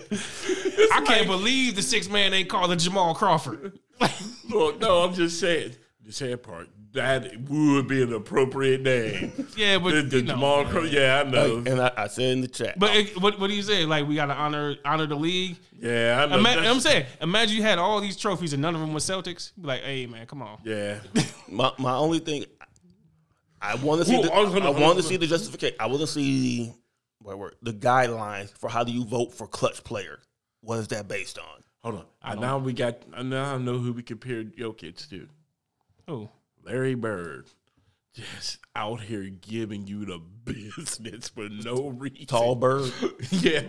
I 0.93 1.03
can't 1.05 1.26
believe 1.26 1.76
the 1.76 1.83
six 1.83 2.09
man 2.09 2.33
ain't 2.35 2.49
called 2.49 2.76
Jamal 2.78 3.14
Crawford. 3.14 3.78
Look, 4.49 4.80
no, 4.80 5.03
I'm 5.03 5.14
just 5.14 5.39
saying. 5.41 5.76
The 6.05 6.12
sad 6.12 6.43
part 6.43 6.68
that 6.95 7.24
would 7.49 7.89
be 7.89 8.03
an 8.03 8.12
appropriate 8.12 8.83
name. 8.83 9.33
yeah, 9.57 9.78
but 9.78 9.93
the, 9.95 10.03
the 10.03 10.16
you 10.18 10.22
know, 10.24 10.35
Jamal 10.35 10.64
Crow, 10.66 10.83
yeah, 10.83 11.22
I 11.24 11.30
know. 11.30 11.59
and 11.64 11.80
I, 11.80 11.91
I 11.97 12.07
said 12.09 12.24
in 12.33 12.41
the 12.43 12.49
chat, 12.49 12.78
But 12.78 12.95
it, 12.95 13.20
what 13.20 13.39
what 13.41 13.49
do 13.49 13.55
you 13.55 13.62
say? 13.62 13.87
Like 13.87 14.07
we 14.07 14.14
got 14.16 14.26
to 14.26 14.35
honor 14.35 14.76
honor 14.85 15.07
the 15.07 15.14
league. 15.14 15.57
yeah, 15.78 16.22
I 16.22 16.26
know. 16.26 16.39
Ima- 16.39 16.68
I'm 16.68 16.80
saying, 16.80 17.07
imagine 17.20 17.57
you 17.57 17.62
had 17.62 17.78
all 17.78 18.01
these 18.01 18.16
trophies 18.16 18.53
and 18.53 18.61
none 18.61 18.74
of 18.74 18.80
them 18.80 18.93
was 18.93 19.05
Celtics. 19.05 19.53
Be 19.59 19.66
like, 19.68 19.83
hey 19.83 20.07
man, 20.07 20.26
come 20.26 20.43
on. 20.43 20.59
yeah, 20.64 20.99
my 21.49 21.72
my 21.78 21.95
only 21.95 22.18
thing, 22.18 22.45
I 23.62 23.76
want 23.76 24.00
to 24.02 24.04
see. 24.06 24.16
Who- 24.16 24.22
the, 24.22 24.30
hold 24.30 24.48
on, 24.56 24.62
I 24.62 24.66
hold 24.66 24.80
want 24.80 24.96
to 24.98 25.02
see 25.04 25.16
the 25.16 25.26
justification. 25.26 25.76
I 25.80 25.86
want 25.86 26.00
to 26.00 26.06
see 26.06 26.72
what 27.20 27.38
word 27.38 27.54
the 27.62 27.72
guidelines 27.72 28.50
for 28.58 28.68
how 28.68 28.82
do 28.84 28.92
you 28.92 29.04
vote 29.04 29.32
for 29.32 29.46
clutch 29.46 29.84
player. 29.84 30.18
What 30.60 30.78
is 30.80 30.88
that 30.88 31.08
based 31.08 31.38
on? 31.38 31.44
hold 31.82 31.96
on. 31.96 32.04
I, 32.22 32.34
now 32.36 32.58
we 32.58 32.72
got. 32.72 32.98
I 33.14 33.22
now 33.22 33.54
I 33.54 33.58
know 33.58 33.78
who 33.78 33.92
we 33.92 34.02
compared 34.02 34.56
Jokic 34.56 35.08
to. 35.10 35.28
Oh, 36.08 36.30
Larry 36.64 36.94
Bird. 36.94 37.46
Just 38.14 38.58
out 38.76 39.00
here 39.00 39.22
giving 39.40 39.86
you 39.86 40.04
the 40.04 40.18
business 40.44 41.30
for 41.30 41.48
no 41.48 41.88
reason. 41.98 42.26
Tall 42.26 42.54
bird. 42.56 42.92
yeah, 43.30 43.62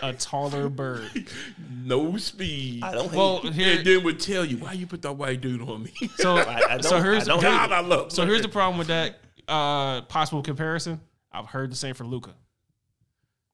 a 0.00 0.14
taller 0.14 0.70
bird. 0.70 1.10
no 1.84 2.16
speed. 2.16 2.82
I 2.82 2.92
don't. 2.92 3.12
Well, 3.12 3.40
it. 3.44 3.52
here, 3.52 3.76
and 3.76 3.86
then 3.86 4.02
would 4.04 4.20
tell 4.20 4.42
you 4.44 4.56
why 4.56 4.72
you 4.72 4.86
put 4.86 5.02
that 5.02 5.12
white 5.12 5.42
dude 5.42 5.60
on 5.60 5.82
me. 5.82 5.92
so 6.16 6.36
I, 6.36 6.62
I 6.76 6.80
so 6.80 6.90
don't- 6.92 7.02
here's 7.04 7.24
I 7.24 7.32
don't 7.32 7.42
God, 7.42 7.68
hate 7.68 7.74
I 7.76 7.80
love. 7.80 8.10
so 8.10 8.24
here's 8.24 8.40
the 8.42 8.48
problem 8.48 8.78
with 8.78 8.86
that 8.88 9.18
uh 9.48 10.02
possible 10.02 10.42
comparison. 10.42 11.00
I've 11.32 11.46
heard 11.46 11.70
the 11.72 11.76
same 11.76 11.94
for 11.94 12.04
Luka. 12.04 12.34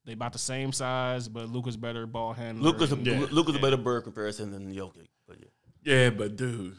They 0.05 0.13
about 0.13 0.33
the 0.33 0.39
same 0.39 0.71
size, 0.71 1.27
but 1.27 1.49
Luka's 1.49 1.77
better 1.77 2.05
ball 2.07 2.33
handler. 2.33 2.63
Luka's 2.71 2.91
a, 2.91 2.95
and- 2.95 3.05
Yeah. 3.05 3.27
Luka's 3.31 3.55
a 3.55 3.59
better 3.59 3.77
bird 3.77 4.03
comparison 4.03 4.51
than 4.51 4.73
Jokic. 4.73 5.07
But 5.27 5.37
yeah. 5.39 5.47
Yeah, 5.83 6.09
but 6.11 6.35
dude, 6.35 6.77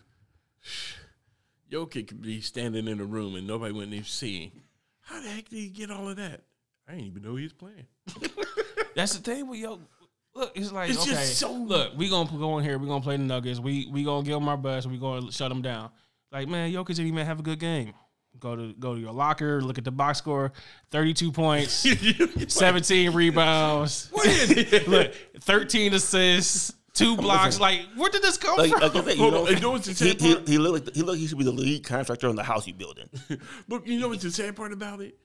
Jokic 1.70 2.08
could 2.08 2.22
be 2.22 2.40
standing 2.40 2.86
in 2.88 3.00
a 3.00 3.04
room 3.04 3.34
and 3.34 3.46
nobody 3.46 3.72
wouldn't 3.72 3.92
even 3.92 4.04
see 4.04 4.46
him. 4.46 4.62
How 5.00 5.20
the 5.20 5.28
heck 5.28 5.48
did 5.48 5.56
he 5.56 5.68
get 5.68 5.90
all 5.90 6.08
of 6.08 6.16
that? 6.16 6.42
I 6.88 6.92
didn't 6.92 7.06
even 7.06 7.22
know 7.22 7.36
he 7.36 7.44
was 7.44 7.52
playing. 7.52 7.86
That's 8.96 9.14
the 9.16 9.22
thing 9.22 9.46
with 9.48 9.58
yo. 9.60 9.80
Look, 10.34 10.52
it's 10.56 10.72
like 10.72 10.90
It's 10.90 11.00
okay. 11.02 11.10
just 11.10 11.38
so- 11.38 11.52
look, 11.52 11.96
we 11.96 12.08
gonna 12.08 12.30
go 12.30 12.58
in 12.58 12.64
here. 12.64 12.78
We 12.78 12.86
gonna 12.88 13.02
play 13.02 13.16
the 13.16 13.22
Nuggets. 13.22 13.60
We 13.60 13.88
we 13.92 14.04
gonna 14.04 14.24
give 14.24 14.34
them 14.34 14.48
our 14.48 14.56
best. 14.56 14.86
We 14.86 14.98
gonna 14.98 15.30
shut 15.32 15.48
them 15.48 15.62
down. 15.62 15.90
Like 16.30 16.48
man, 16.48 16.70
Jokic 16.72 16.88
didn't 16.88 17.06
even 17.06 17.26
have 17.26 17.40
a 17.40 17.42
good 17.42 17.58
game. 17.58 17.94
Go 18.40 18.56
to 18.56 18.72
go 18.74 18.94
to 18.94 19.00
your 19.00 19.12
locker. 19.12 19.62
Look 19.62 19.78
at 19.78 19.84
the 19.84 19.90
box 19.92 20.18
score. 20.18 20.52
Thirty 20.90 21.14
two 21.14 21.30
points, 21.42 21.86
seventeen 22.48 23.12
rebounds. 23.12 24.10
look, 24.88 25.12
thirteen 25.40 25.94
assists, 25.94 26.72
two 26.92 27.16
blocks. 27.16 27.60
Like 27.60 27.82
where 27.96 28.10
did 28.10 28.22
this 28.22 28.36
come 28.38 28.56
Like, 28.56 28.70
from? 28.72 28.80
like 28.80 28.96
I 28.96 29.04
said, 29.04 29.16
you 29.18 29.30
know, 29.30 29.46
on, 29.46 29.54
you 29.54 29.60
know 29.60 29.70
what's 29.72 29.86
the 29.86 29.92
he, 30.04 30.10
sad 30.10 30.20
he, 30.20 30.34
part? 30.34 30.48
he 30.48 30.58
looked 30.58 30.86
like 30.86 30.94
he 30.96 31.02
looked 31.02 31.18
he 31.20 31.26
should 31.28 31.38
be 31.38 31.44
the 31.44 31.52
lead 31.52 31.84
contractor 31.84 32.28
on 32.28 32.34
the 32.36 32.42
house 32.42 32.66
you're 32.66 32.76
building. 32.76 33.08
Look, 33.68 33.86
you 33.86 34.00
know 34.00 34.08
what's 34.08 34.22
the 34.24 34.30
sad 34.30 34.56
part 34.56 34.72
about 34.72 35.00
it? 35.00 35.16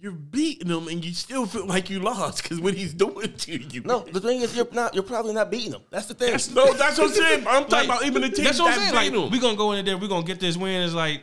You're 0.00 0.12
beating 0.12 0.68
him 0.68 0.88
and 0.88 1.02
you 1.04 1.14
still 1.14 1.46
feel 1.46 1.66
like 1.66 1.88
you 1.88 2.00
lost 2.00 2.42
because 2.42 2.60
what 2.60 2.74
he's 2.74 2.92
doing 2.92 3.32
to 3.32 3.56
you. 3.56 3.82
No, 3.82 4.00
the 4.00 4.20
thing 4.20 4.40
is, 4.42 4.54
you're 4.56 4.66
not. 4.72 4.94
You're 4.94 5.02
probably 5.04 5.32
not 5.32 5.50
beating 5.50 5.70
them. 5.70 5.82
That's 5.90 6.06
the 6.06 6.14
thing. 6.14 6.32
That's, 6.32 6.50
no, 6.50 6.74
that's 6.74 6.98
what 6.98 7.08
I'm 7.08 7.14
saying. 7.14 7.46
I'm 7.46 7.64
talking 7.66 7.88
Like, 7.88 7.98
about 8.00 8.04
even 8.04 8.20
the 8.22 8.28
team 8.30 8.44
That's 8.44 8.58
what 8.58 8.72
I'm 8.74 8.80
that 8.80 8.90
saying. 8.90 9.12
beat 9.12 9.16
Like 9.18 9.26
him. 9.26 9.30
we 9.30 9.38
gonna 9.38 9.56
go 9.56 9.72
in 9.72 9.84
there. 9.84 9.96
We 9.96 10.06
are 10.06 10.08
gonna 10.08 10.26
get 10.26 10.40
this 10.40 10.56
win. 10.58 10.82
It's 10.82 10.92
like 10.92 11.22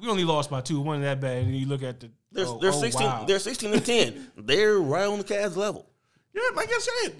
we 0.00 0.08
only 0.08 0.24
lost 0.24 0.50
by 0.50 0.60
two. 0.60 0.80
One 0.80 1.02
that 1.02 1.20
bad. 1.20 1.44
And 1.44 1.56
you 1.56 1.66
look 1.66 1.82
at 1.82 2.00
the. 2.00 2.10
They're, 2.32 2.46
oh, 2.46 2.58
they're 2.58 2.70
oh, 2.70 2.80
16. 2.80 3.06
wow. 3.06 3.24
They're 3.26 3.38
16 3.38 3.72
and 3.72 3.84
10. 3.84 4.32
They're 4.36 4.78
right 4.78 5.06
on 5.06 5.18
the 5.18 5.24
Cavs 5.24 5.56
level. 5.56 5.90
yeah, 6.32 6.42
like 6.54 6.68
I 6.70 6.78
said. 6.78 7.14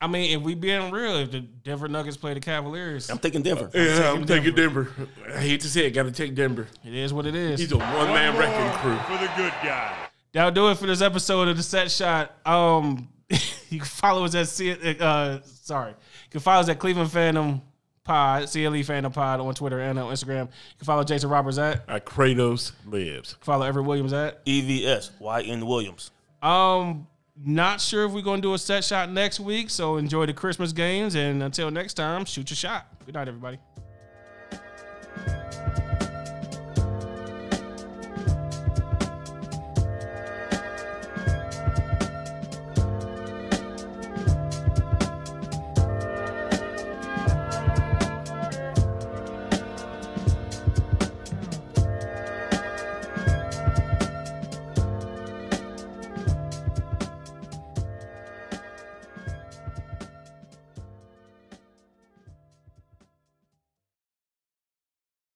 I 0.00 0.06
mean, 0.06 0.38
if 0.38 0.42
we 0.44 0.54
being 0.54 0.90
real, 0.90 1.16
if 1.16 1.32
the 1.32 1.40
Denver 1.40 1.88
Nuggets 1.88 2.16
play 2.16 2.34
the 2.34 2.40
Cavaliers, 2.40 3.08
I'm 3.08 3.18
taking 3.18 3.42
Denver. 3.42 3.70
Yeah, 3.72 4.12
I'm 4.12 4.26
taking 4.26 4.54
Denver. 4.54 4.92
I 5.26 5.40
hate 5.40 5.62
to 5.62 5.68
say 5.68 5.86
it, 5.86 5.92
got 5.92 6.02
to 6.02 6.12
take 6.12 6.34
Denver. 6.34 6.68
it 6.84 6.94
is 6.94 7.14
what 7.14 7.24
it 7.24 7.34
is. 7.34 7.58
He's 7.58 7.72
a 7.72 7.78
one 7.78 7.88
man 7.88 8.36
wrecking 8.36 8.78
crew. 8.78 8.96
for 9.06 9.22
the 9.22 9.30
good 9.36 9.54
guy. 9.64 9.96
That'll 10.32 10.50
do 10.50 10.68
it 10.70 10.76
for 10.76 10.86
this 10.86 11.00
episode 11.00 11.48
of 11.48 11.56
the 11.56 11.62
Set 11.62 11.90
Shot. 11.90 12.36
Um, 12.46 13.08
you 13.70 13.78
can 13.78 13.86
follow 13.86 14.24
us 14.26 14.34
at 14.34 14.48
C- 14.48 14.98
uh, 15.00 15.38
sorry, 15.44 15.92
you 15.92 16.30
can 16.30 16.40
follow 16.40 16.60
us 16.60 16.68
at 16.68 16.78
Cleveland 16.78 17.10
Phantom 17.10 17.62
Pod, 18.06 18.48
CLE 18.48 18.82
Phantom 18.82 19.12
Pod 19.12 19.40
on 19.40 19.54
Twitter 19.54 19.80
and 19.80 19.98
on 19.98 20.12
Instagram. 20.12 20.44
You 20.46 20.78
can 20.78 20.86
follow 20.86 21.04
Jason 21.04 21.28
Roberts 21.28 21.58
at. 21.58 21.82
Uh, 21.88 21.98
Kratos 21.98 22.72
lives. 22.86 23.36
Follow 23.40 23.66
Everett 23.66 23.84
Williams 23.84 24.12
at. 24.12 24.44
EVS, 24.46 25.10
YN 25.20 25.66
Williams. 25.66 26.12
Um, 26.40 27.06
not 27.44 27.80
sure 27.80 28.06
if 28.06 28.12
we're 28.12 28.22
going 28.22 28.40
to 28.40 28.48
do 28.48 28.54
a 28.54 28.58
set 28.58 28.84
shot 28.84 29.10
next 29.10 29.40
week. 29.40 29.68
So 29.70 29.96
enjoy 29.96 30.26
the 30.26 30.32
Christmas 30.32 30.72
games. 30.72 31.16
And 31.16 31.42
until 31.42 31.70
next 31.70 31.94
time, 31.94 32.24
shoot 32.24 32.48
your 32.48 32.56
shot. 32.56 32.86
Good 33.04 33.14
night, 33.14 33.28
everybody. 33.28 33.58